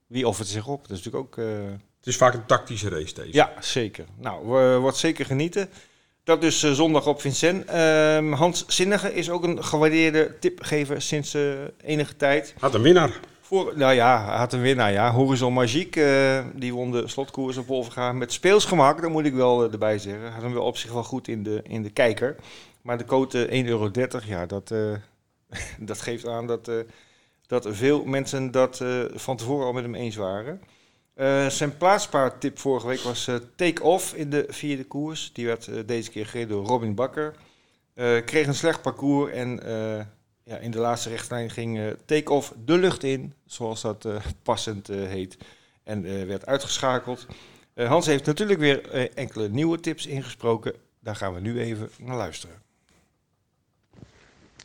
Wie 0.08 0.28
offert 0.28 0.48
zich 0.48 0.68
op? 0.68 0.88
Dat 0.88 0.98
is 0.98 1.04
natuurlijk 1.04 1.24
ook... 1.24 1.46
eh, 1.46 1.72
het 1.98 2.08
is 2.08 2.18
vaak 2.18 2.34
een 2.34 2.46
tactische 2.46 2.90
race 2.90 3.14
deze. 3.14 3.34
Ja, 3.34 3.54
zeker. 3.60 4.06
Nou, 4.18 4.46
wordt 4.80 4.98
zeker 4.98 5.26
genieten. 5.26 5.70
Dat 6.26 6.42
dus 6.42 6.64
eh, 6.64 6.72
zondag 6.72 7.08
op 7.08 7.22
Vincent. 7.22 7.66
Ehm, 7.66 8.32
Hans 8.32 8.66
Zinnige 8.68 9.14
is 9.14 9.30
ook 9.30 9.44
een 9.44 9.64
gewaardeerde 9.64 10.36
tipgever 10.40 11.02
sinds 11.02 11.34
eh, 11.34 11.42
enige 11.84 12.16
tijd. 12.16 12.54
Had 12.60 12.74
een 12.74 12.82
winnaar. 12.82 13.20
Voor, 13.42 13.74
nou 13.76 13.94
ja, 13.94 14.38
had 14.38 14.54
een 14.54 14.62
winnaar, 14.62 14.92
ja. 14.92 15.12
Horizon 15.12 15.54
Magique, 15.54 16.04
eh, 16.04 16.60
die 16.60 16.74
won 16.74 16.92
de 16.92 17.08
slotkoers 17.08 17.58
op 17.58 17.68
Wolverga 17.68 18.12
met 18.14 18.32
speelsgemak, 18.34 19.02
dat 19.02 19.12
moet 19.12 19.26
ik 19.26 19.34
wel 19.34 19.72
erbij 19.72 20.00
zeggen. 20.00 20.32
Had 20.32 20.42
hem 20.42 20.54
wel 20.54 20.64
op 20.64 20.78
zich 20.78 20.92
wel 20.92 21.04
goed 21.04 21.28
in 21.28 21.44
de, 21.44 21.60
in 21.64 21.84
de 21.84 21.90
kijker. 21.90 22.36
Maar 22.86 22.98
de 22.98 23.04
quote 23.04 23.48
1,30 23.48 23.54
euro, 23.66 23.92
ja, 24.26 24.46
dat, 24.46 24.72
eh, 24.72 24.94
dat 25.90 26.02
geeft 26.02 26.28
aan 26.28 26.48
dat, 26.48 26.68
eh, 26.68 26.76
dat 27.48 27.68
veel 27.70 28.04
mensen 28.04 28.52
dat 28.52 28.82
eh, 28.82 29.04
van 29.14 29.38
tevoren 29.38 29.66
al 29.66 29.74
met 29.74 29.84
hem 29.84 29.96
eens 29.96 30.16
waren. 30.16 30.62
Eh, 31.14 31.48
zijn 31.48 31.78
plaatspaardtip 31.78 32.60
vorige 32.60 32.88
week 32.88 33.00
was 33.00 33.28
eh, 33.28 33.36
Take 33.56 33.84
Off 33.84 34.14
in 34.14 34.30
de 34.30 34.46
vierde 34.50 34.84
koers. 34.84 35.34
Die 35.34 35.46
werd 35.46 35.68
eh, 35.68 35.80
deze 35.86 36.12
keer 36.12 36.26
gereden 36.26 36.50
door 36.50 36.66
Robin 36.66 36.96
Bakker. 36.96 37.36
Eh, 37.94 38.24
kreeg 38.26 38.48
een 38.48 38.56
slecht 38.56 38.82
parcours 38.82 39.32
en 39.32 39.64
eh, 39.64 40.06
ja, 40.44 40.58
in 40.58 40.72
de 40.72 40.78
laatste 40.78 41.10
rechtlijn 41.10 41.50
ging 41.50 41.78
eh, 41.78 41.86
Take 42.06 42.32
Off 42.32 42.54
de 42.66 42.78
lucht 42.78 43.04
in, 43.04 43.34
zoals 43.46 43.82
dat 43.82 44.06
eh, 44.06 44.16
passend 44.44 44.90
eh, 44.90 44.98
heet. 44.98 45.38
En 45.84 46.06
eh, 46.06 46.26
werd 46.26 46.46
uitgeschakeld. 46.46 47.26
Eh, 47.74 47.88
Hans 47.88 48.06
heeft 48.06 48.26
natuurlijk 48.26 48.60
weer 48.60 48.90
eh, 48.90 49.08
enkele 49.14 49.50
nieuwe 49.50 49.80
tips 49.80 50.06
ingesproken. 50.06 50.74
Daar 51.00 51.16
gaan 51.16 51.34
we 51.34 51.40
nu 51.40 51.60
even 51.60 51.90
naar 52.00 52.18
luisteren. 52.18 52.65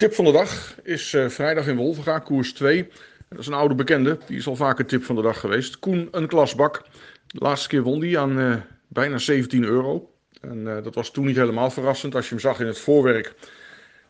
Tip 0.01 0.15
van 0.15 0.25
de 0.25 0.33
dag 0.33 0.75
is 0.83 1.15
eh, 1.15 1.29
vrijdag 1.29 1.67
in 1.67 1.77
Wolvenga, 1.77 2.19
koers 2.19 2.53
2. 2.53 2.89
Dat 3.29 3.39
is 3.39 3.47
een 3.47 3.53
oude 3.53 3.75
bekende, 3.75 4.19
die 4.27 4.37
is 4.37 4.47
al 4.47 4.57
vaker 4.57 4.87
tip 4.87 5.05
van 5.05 5.17
de 5.17 5.23
dag 5.23 5.41
geweest. 5.41 5.79
Koen 5.79 6.09
een 6.11 6.27
klasbak. 6.27 6.83
De 7.27 7.39
laatste 7.39 7.69
keer 7.69 7.83
won 7.83 8.01
die 8.01 8.19
aan 8.19 8.41
eh, 8.41 8.55
bijna 8.89 9.19
17 9.19 9.65
euro. 9.65 10.11
En 10.41 10.77
eh, 10.77 10.85
dat 10.85 10.95
was 10.95 11.11
toen 11.11 11.27
niet 11.27 11.37
helemaal 11.37 11.71
verrassend. 11.71 12.15
Als 12.15 12.25
je 12.25 12.31
hem 12.31 12.41
zag 12.41 12.61
in 12.61 12.67
het 12.67 12.79
voorwerk, 12.79 13.35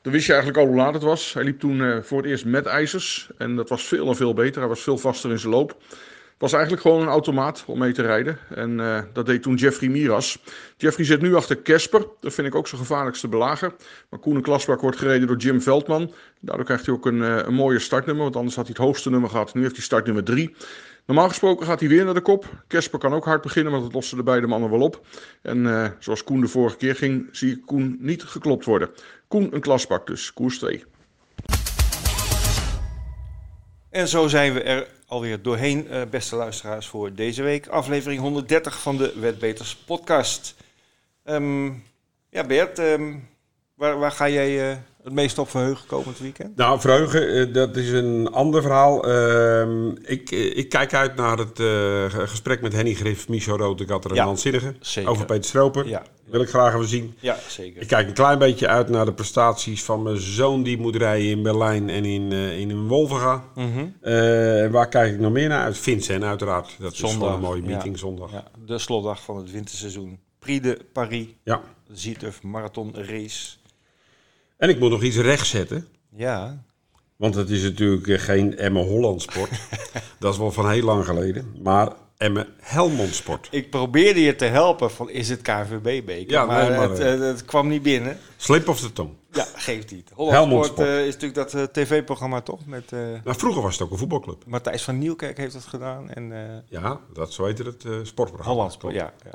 dan 0.03 0.13
wist 0.13 0.27
je 0.27 0.33
eigenlijk 0.33 0.63
al 0.63 0.69
hoe 0.69 0.77
laat 0.77 0.95
het 0.95 1.03
was. 1.03 1.33
Hij 1.33 1.45
liep 1.45 1.61
toen 1.61 2.03
voor 2.05 2.19
het 2.19 2.27
eerst 2.27 2.45
met 2.45 2.67
ijzers. 2.67 3.31
En 3.39 3.57
dat 3.57 3.69
was 3.69 3.87
veel 3.87 4.09
en 4.09 4.17
veel 4.17 4.35
beter. 4.35 4.61
Hij 4.61 4.69
was 4.69 4.83
veel 4.83 4.99
vaster 4.99 5.31
in 5.31 5.39
zijn 5.39 5.53
loop. 5.53 5.77
Was 6.41 6.53
eigenlijk 6.53 6.83
gewoon 6.83 7.03
een 7.03 7.09
automaat 7.09 7.65
om 7.67 7.79
mee 7.79 7.93
te 7.93 8.03
rijden. 8.03 8.39
En 8.55 8.81
eh, 8.81 9.03
dat 9.13 9.27
deed 9.27 9.43
toen 9.43 9.55
Jeffrey 9.55 9.89
Miras. 9.89 10.39
Jeffrey 10.77 11.07
zit 11.07 11.21
nu 11.21 11.35
achter 11.35 11.57
Kesper. 11.57 12.07
Dat 12.21 12.35
vind 12.35 12.47
ik 12.47 12.55
ook 12.55 12.69
zijn 12.69 12.81
gevaarlijkste 12.81 13.29
belager. 13.29 13.75
Maar 14.11 14.21
Koen 14.21 14.41
Klasbak 14.41 14.81
wordt 14.81 14.97
gereden 14.97 15.27
door 15.27 15.37
Jim 15.37 15.63
Veldman. 15.63 16.13
Daardoor 16.41 16.65
krijgt 16.65 16.87
hij 16.87 16.95
ook 16.95 17.07
een, 17.07 17.23
eh, 17.23 17.37
een 17.37 17.55
mooie 17.55 17.79
startnummer. 17.79 18.25
Want 18.25 18.37
anders 18.37 18.57
had 18.57 18.67
hij 18.67 18.75
het 18.77 18.87
hoogste 18.87 19.11
nummer 19.11 19.31
gehad. 19.31 19.55
Nu 19.55 19.63
heeft 19.63 19.75
hij 19.75 19.85
startnummer 19.85 20.25
3. 20.25 20.55
Normaal 21.07 21.29
gesproken 21.29 21.67
gaat 21.67 21.81
hij 21.81 21.89
weer 21.89 22.05
naar 22.05 22.15
de 22.15 22.21
kop. 22.21 22.45
Kesper 22.67 22.99
kan 22.99 23.15
ook 23.15 23.25
hard 23.25 23.43
beginnen, 23.43 23.73
maar 23.73 23.81
dat 23.81 23.93
lossen 23.93 24.17
de 24.17 24.23
beide 24.23 24.47
mannen 24.47 24.71
wel 24.71 24.81
op. 24.81 25.07
En 25.43 25.67
eh, 25.67 25.91
zoals 25.99 26.25
Koen 26.25 26.41
de 26.41 26.49
vorige 26.49 26.77
keer 26.77 26.95
ging, 26.95 27.29
zie 27.33 27.53
ik 27.53 27.67
Koen 27.67 27.97
niet 28.01 28.23
geklopt 28.23 28.65
worden. 28.65 28.91
Koen 29.29 29.55
een 29.55 29.61
klasbak 29.61 30.07
dus, 30.07 30.33
koers 30.33 30.59
2. 30.59 30.85
En 33.91 34.09
zo 34.09 34.29
zijn 34.29 34.53
we 34.53 34.63
er 34.63 34.87
alweer 35.11 35.43
doorheen, 35.43 35.89
eh, 35.89 36.03
beste 36.11 36.37
luisteraars, 36.37 36.87
voor 36.87 37.15
deze 37.15 37.43
week. 37.43 37.67
Aflevering 37.69 38.21
130 38.21 38.81
van 38.81 38.97
de 38.97 39.13
Wetbeters 39.21 39.77
podcast. 39.77 40.55
Ehm, 41.25 41.67
ja, 42.29 42.45
Bert, 42.47 42.79
ehm, 42.79 43.15
waar, 43.75 43.99
waar 43.99 44.13
ga 44.13 44.29
jij 44.29 44.71
eh, 44.71 44.77
het 45.11 45.19
meest 45.19 45.39
op 45.39 45.51
verheugen 45.51 45.87
komend 45.87 46.19
weekend? 46.19 46.57
Nou, 46.57 46.81
verheugen, 46.81 47.29
eh, 47.29 47.55
dat 47.55 47.77
is 47.77 47.91
een 47.91 48.29
ander 48.33 48.63
verhaal. 48.63 49.05
Ehm, 49.09 49.89
ik, 49.89 50.31
eh, 50.31 50.57
ik 50.57 50.69
kijk 50.69 50.95
uit 50.95 51.17
naar 51.17 51.39
het 51.39 51.61
eh, 51.61 52.05
gesprek 52.29 52.61
met 52.61 52.73
Henny 52.73 52.95
Griff, 52.95 53.29
Michel 53.29 53.57
Rotegatter 53.57 54.11
en 54.11 54.17
Ja, 54.17 54.25
Hans 54.25 54.43
Zinnige 54.43 54.75
over 55.05 55.25
Peter 55.25 55.45
Stroper. 55.45 55.89
Ja. 55.89 56.03
Wil 56.31 56.41
ik 56.41 56.49
graag 56.49 56.75
even 56.75 56.89
zien. 56.89 57.15
Ja, 57.21 57.37
zeker. 57.49 57.83
Ik 57.83 57.89
kijk 57.89 58.09
een 58.09 58.15
klein 58.15 58.39
beetje 58.39 58.69
uit 58.69 58.89
naar 58.89 59.05
de 59.05 59.13
prestaties 59.13 59.83
van 59.83 60.03
mijn 60.03 60.17
zoon 60.21 60.63
die 60.63 60.79
moet 60.79 60.97
rijden 60.97 61.29
in 61.29 61.43
Berlijn 61.43 61.89
en 61.89 62.05
in, 62.05 62.33
eh 62.33 62.59
in 62.59 62.87
Wolvenga. 62.87 63.45
Mhm. 63.55 63.87
Eh, 64.01 64.13
waar 64.71 64.89
kijk 64.89 65.13
ik 65.13 65.21
nog 65.21 65.33
meer 65.33 65.49
naar 65.49 65.63
uit? 65.63 65.79
Vincent 65.79 66.23
uiteraard. 66.25 66.77
Dat 66.79 66.93
is 66.93 66.99
Zondag, 66.99 67.19
gewoon 67.19 67.35
een 67.35 67.41
mooie 67.41 67.63
ja. 67.63 67.69
meeting 67.69 67.99
zondag. 67.99 68.33
Ja, 68.33 68.45
de 68.67 68.79
slotdag 68.79 69.23
van 69.23 69.37
het 69.37 69.51
winterseizoen. 69.51 70.19
Prix 70.39 70.63
de 70.63 70.79
Paris, 70.93 71.27
Ja. 71.45 71.61
Zietuf 71.93 72.43
Marathon 72.43 72.95
Race. 72.95 73.57
En 74.61 74.69
ik 74.69 74.79
moet 74.79 74.91
nog 74.91 75.03
iets 75.03 75.17
rechtzetten. 75.17 75.89
Ja, 76.17 76.65
Want 77.17 77.35
het 77.35 77.51
is 77.51 77.63
natuurlijk 77.63 78.07
eh, 78.07 78.19
geen 78.19 78.57
Emme 78.57 78.83
Holland 78.83 79.23
sport. 79.23 79.51
dat 80.19 80.33
is 80.33 80.39
wel 80.39 80.53
van 80.53 80.71
heel 80.71 80.85
lang 80.85 81.05
geleden. 81.05 81.55
Maar 81.63 81.93
Emme 82.17 82.47
Helmond 82.61 83.15
sport. 83.15 83.49
ik 83.51 83.71
probeerde 83.71 84.21
je 84.21 84.37
te 84.37 84.45
helpen 84.45 84.91
van 84.91 85.11
is 85.11 85.29
het 85.29 85.43
KNVB-beker, 85.43 86.31
Ja, 86.31 86.45
maar, 86.45 86.69
nee, 86.69 86.79
maar, 86.79 86.91
het, 86.91 86.99
eh, 86.99 87.15
eh, 87.15 87.21
het 87.21 87.45
kwam 87.45 87.69
niet 87.69 87.83
binnen. 87.83 88.19
Slip 88.37 88.69
of 88.69 88.81
de 88.81 88.93
tong. 88.93 89.11
Ja, 89.33 89.47
geeft 89.55 89.91
niet. 89.91 90.11
Holland 90.15 90.37
Helmond 90.37 90.65
Sport, 90.65 90.89
Sport. 90.89 91.07
is 91.07 91.15
natuurlijk 91.15 91.53
dat 91.53 91.73
tv-programma 91.73 92.41
toch? 92.41 92.67
Met 92.67 92.91
Nou, 92.91 93.21
vroeger 93.25 93.63
was 93.63 93.73
het 93.73 93.83
ook 93.83 93.91
een 93.91 93.99
voetbalclub. 93.99 94.45
Matthijs 94.47 94.83
van 94.83 94.99
Nieuwkerk 94.99 95.37
heeft 95.37 95.53
dat 95.53 95.67
gedaan. 95.67 96.11
En 96.11 96.33
Ja, 96.69 97.01
dat 97.13 97.33
zo 97.33 97.45
heette 97.45 97.63
het 97.63 97.83
sportprogramma. 97.83 98.53
Holland 98.53 98.73
Sport, 98.73 98.95
ja. 98.95 99.13
ja. 99.25 99.35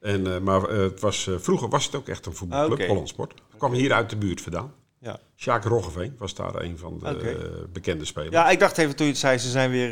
En, 0.00 0.34
eh, 0.34 0.40
maar 0.40 0.64
eh, 0.68 0.78
het 0.78 1.00
was, 1.00 1.26
eh, 1.26 1.34
vroeger 1.38 1.68
was 1.68 1.84
het 1.84 1.94
ook 1.94 2.08
echt 2.08 2.26
een 2.26 2.34
voetbalclub, 2.34 2.78
Oké. 2.78 2.86
Holland 2.86 3.08
Sport. 3.08 3.34
kwam 3.58 3.72
hier 3.72 3.92
uit 3.92 4.10
de 4.10 4.16
buurt 4.16 4.40
vandaan. 4.40 4.72
Ja. 5.00 5.20
Sjaak 5.36 5.64
Roggeveen 5.64 6.14
was 6.18 6.34
daar 6.34 6.62
een 6.62 6.78
van 6.78 6.98
de 6.98 7.66
bekende 7.72 8.04
spelers. 8.04 8.32
ja, 8.32 8.50
ik 8.50 8.58
dacht 8.58 8.78
even 8.78 8.96
toen 8.96 9.06
je 9.06 9.12
het 9.12 9.20
zei, 9.20 9.38
ze 9.38 9.50
zijn 9.50 9.70
weer 9.70 9.90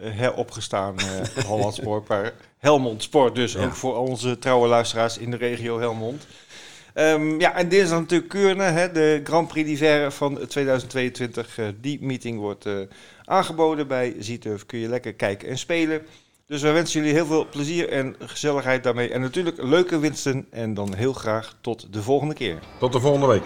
heropgestaan, 0.00 0.96
Holland 1.46 1.74
Sport. 1.74 2.08
Maar 2.08 2.32
Helmond 2.58 3.02
Sport 3.02 3.34
dus, 3.34 3.52
Ja. 3.52 3.64
ook 3.64 3.74
voor 3.74 3.96
onze 3.96 4.38
trouwe 4.38 4.68
luisteraars 4.68 5.18
in 5.18 5.30
de 5.30 5.36
regio 5.36 5.78
Helmond. 5.78 6.26
Ehm, 6.94 7.40
ja, 7.40 7.54
en 7.54 7.68
dit 7.68 7.82
is 7.82 7.88
dan 7.88 8.00
natuurlijk 8.00 8.30
Kuurne, 8.30 8.62
hè, 8.62 8.92
de 8.92 9.20
Grand 9.24 9.48
Prix 9.48 9.68
d'Hiver 9.68 10.12
van 10.12 10.46
2022. 10.46 11.58
Eh, 11.58 11.66
die 11.80 11.98
meeting 12.02 12.38
wordt 12.38 12.66
aangeboden 13.24 13.86
bij 13.88 14.16
Zietuf. 14.18 14.66
Kun 14.66 14.78
je 14.78 14.88
lekker 14.88 15.14
kijken 15.14 15.48
en 15.48 15.58
spelen. 15.58 16.06
Dus 16.46 16.62
wij 16.62 16.72
wensen 16.72 17.00
jullie 17.00 17.14
heel 17.14 17.26
veel 17.26 17.48
plezier 17.48 17.88
en 17.88 18.16
gezelligheid 18.18 18.82
daarmee. 18.82 19.12
En 19.12 19.20
natuurlijk 19.20 19.62
leuke 19.62 19.98
winsten. 19.98 20.46
En 20.50 20.74
dan 20.74 20.94
heel 20.94 21.12
graag 21.12 21.56
tot 21.60 21.92
de 21.92 22.02
volgende 22.02 22.34
keer. 22.34 22.58
Tot 22.78 22.92
de 22.92 23.00
volgende 23.00 23.26
week. 23.26 23.44